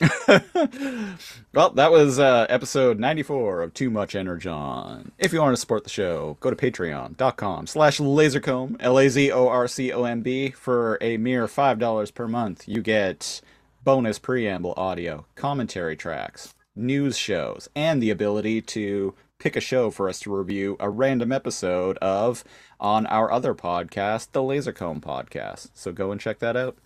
well, 1.53 1.71
that 1.71 1.91
was 1.91 2.19
uh, 2.19 2.45
episode 2.49 2.99
94 2.99 3.61
of 3.61 3.73
Too 3.73 3.89
Much 3.89 4.15
Energon. 4.15 5.11
If 5.17 5.33
you 5.33 5.39
want 5.41 5.53
to 5.53 5.59
support 5.59 5.83
the 5.83 5.89
show, 5.89 6.37
go 6.39 6.49
to 6.49 6.55
patreon.com 6.55 7.67
slash 7.67 7.99
lazorcomb, 7.99 8.75
L-A-Z-O-R-C-O-M-B. 8.79 10.51
For 10.51 10.97
a 11.01 11.17
mere 11.17 11.47
$5 11.47 12.13
per 12.13 12.27
month, 12.27 12.67
you 12.67 12.81
get 12.81 13.41
bonus 13.83 14.19
preamble 14.19 14.73
audio, 14.75 15.25
commentary 15.35 15.95
tracks, 15.95 16.53
news 16.75 17.17
shows, 17.17 17.69
and 17.75 18.01
the 18.01 18.09
ability 18.09 18.61
to 18.61 19.15
pick 19.39 19.55
a 19.55 19.61
show 19.61 19.89
for 19.89 20.09
us 20.09 20.19
to 20.19 20.35
review 20.35 20.75
a 20.79 20.89
random 20.89 21.31
episode 21.31 21.97
of 21.99 22.43
on 22.79 23.05
our 23.07 23.31
other 23.31 23.53
podcast, 23.53 24.31
the 24.33 24.41
Lazorcomb 24.41 24.99
Podcast. 24.99 25.69
So 25.73 25.91
go 25.93 26.11
and 26.11 26.19
check 26.19 26.39
that 26.39 26.57
out 26.57 26.77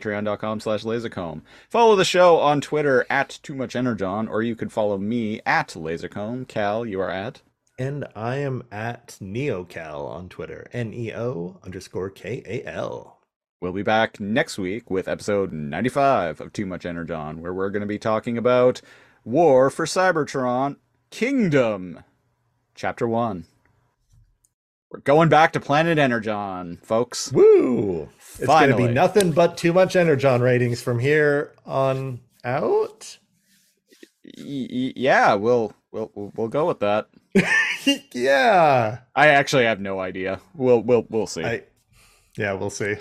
patreon.com 0.00 0.60
slash 0.60 0.84
lazorcomb 0.84 1.42
follow 1.68 1.94
the 1.96 2.04
show 2.04 2.38
on 2.38 2.60
twitter 2.60 3.04
at 3.10 3.38
too 3.42 3.54
much 3.54 3.76
energon 3.76 4.26
or 4.26 4.42
you 4.42 4.56
could 4.56 4.72
follow 4.72 4.96
me 4.96 5.40
at 5.44 5.68
lazorcomb 5.68 6.48
cal 6.48 6.86
you 6.86 7.00
are 7.00 7.10
at 7.10 7.42
And 7.78 8.06
I 8.14 8.36
am 8.36 8.62
at 8.70 9.16
NeoKal 9.20 10.06
on 10.08 10.28
Twitter. 10.28 10.66
N 10.72 10.92
E 10.92 11.12
O 11.12 11.58
underscore 11.64 12.10
K 12.10 12.42
A 12.46 12.64
L. 12.68 13.18
we'll 13.60 13.72
be 13.72 13.82
back 13.82 14.20
next 14.20 14.58
week 14.58 14.90
with 14.90 15.08
episode 15.08 15.52
95 15.52 16.40
of 16.40 16.52
too 16.52 16.66
much 16.66 16.84
energon 16.84 17.40
where 17.40 17.54
we're 17.54 17.70
going 17.70 17.80
to 17.80 17.86
be 17.86 17.98
talking 17.98 18.36
about 18.36 18.80
war 19.24 19.70
for 19.70 19.86
cybertron 19.86 20.76
kingdom 21.10 22.00
chapter 22.74 23.08
1 23.08 23.46
We're 24.92 25.00
going 25.00 25.30
back 25.30 25.54
to 25.54 25.60
Planet 25.60 25.96
Energon, 25.96 26.78
folks. 26.82 27.32
Woo! 27.32 28.10
It's 28.18 28.44
going 28.44 28.68
to 28.68 28.76
be 28.76 28.88
nothing 28.88 29.32
but 29.32 29.56
too 29.56 29.72
much 29.72 29.96
Energon 29.96 30.42
ratings 30.42 30.82
from 30.82 30.98
here 30.98 31.54
on 31.64 32.20
out. 32.44 33.16
Y- 34.36 34.92
yeah, 34.94 35.32
we'll 35.32 35.72
we'll 35.92 36.12
we'll 36.14 36.32
we'll 36.36 36.48
go 36.48 36.66
with 36.68 36.80
that. 36.80 37.08
yeah. 38.12 38.98
I 39.16 39.28
actually 39.28 39.64
have 39.64 39.80
no 39.80 39.98
idea. 39.98 40.42
We'll 40.54 40.82
we'll 40.82 41.06
we'll 41.08 41.26
see. 41.26 41.42
I, 41.42 41.62
yeah, 42.36 42.52
we'll 42.52 42.68
see. 42.68 42.96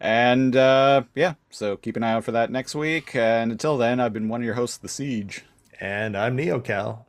And 0.00 0.54
uh, 0.54 1.04
yeah, 1.14 1.34
so 1.48 1.78
keep 1.78 1.96
an 1.96 2.02
eye 2.02 2.12
out 2.12 2.24
for 2.24 2.32
that 2.32 2.50
next 2.50 2.74
week. 2.74 3.16
And 3.16 3.50
until 3.50 3.78
then, 3.78 3.98
I've 3.98 4.12
been 4.12 4.28
one 4.28 4.42
of 4.42 4.44
your 4.44 4.54
hosts, 4.54 4.76
The 4.76 4.90
Siege. 4.90 5.42
And 5.80 6.18
I'm 6.18 6.36
NeoKal. 6.36 7.06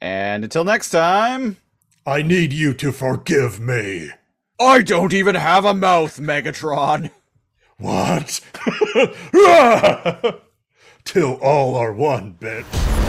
And 0.00 0.44
until 0.44 0.62
next 0.62 0.90
time, 0.90 1.56
I 2.06 2.22
need 2.22 2.52
you 2.52 2.72
to 2.74 2.92
forgive 2.92 3.60
me. 3.60 4.10
I 4.58 4.82
don't 4.82 5.12
even 5.12 5.34
have 5.34 5.64
a 5.64 5.74
mouth, 5.74 6.18
Megatron. 6.18 7.10
What? 7.78 8.40
Till 11.04 11.34
all 11.34 11.76
are 11.76 11.92
one, 11.92 12.34
bitch. 12.40 12.99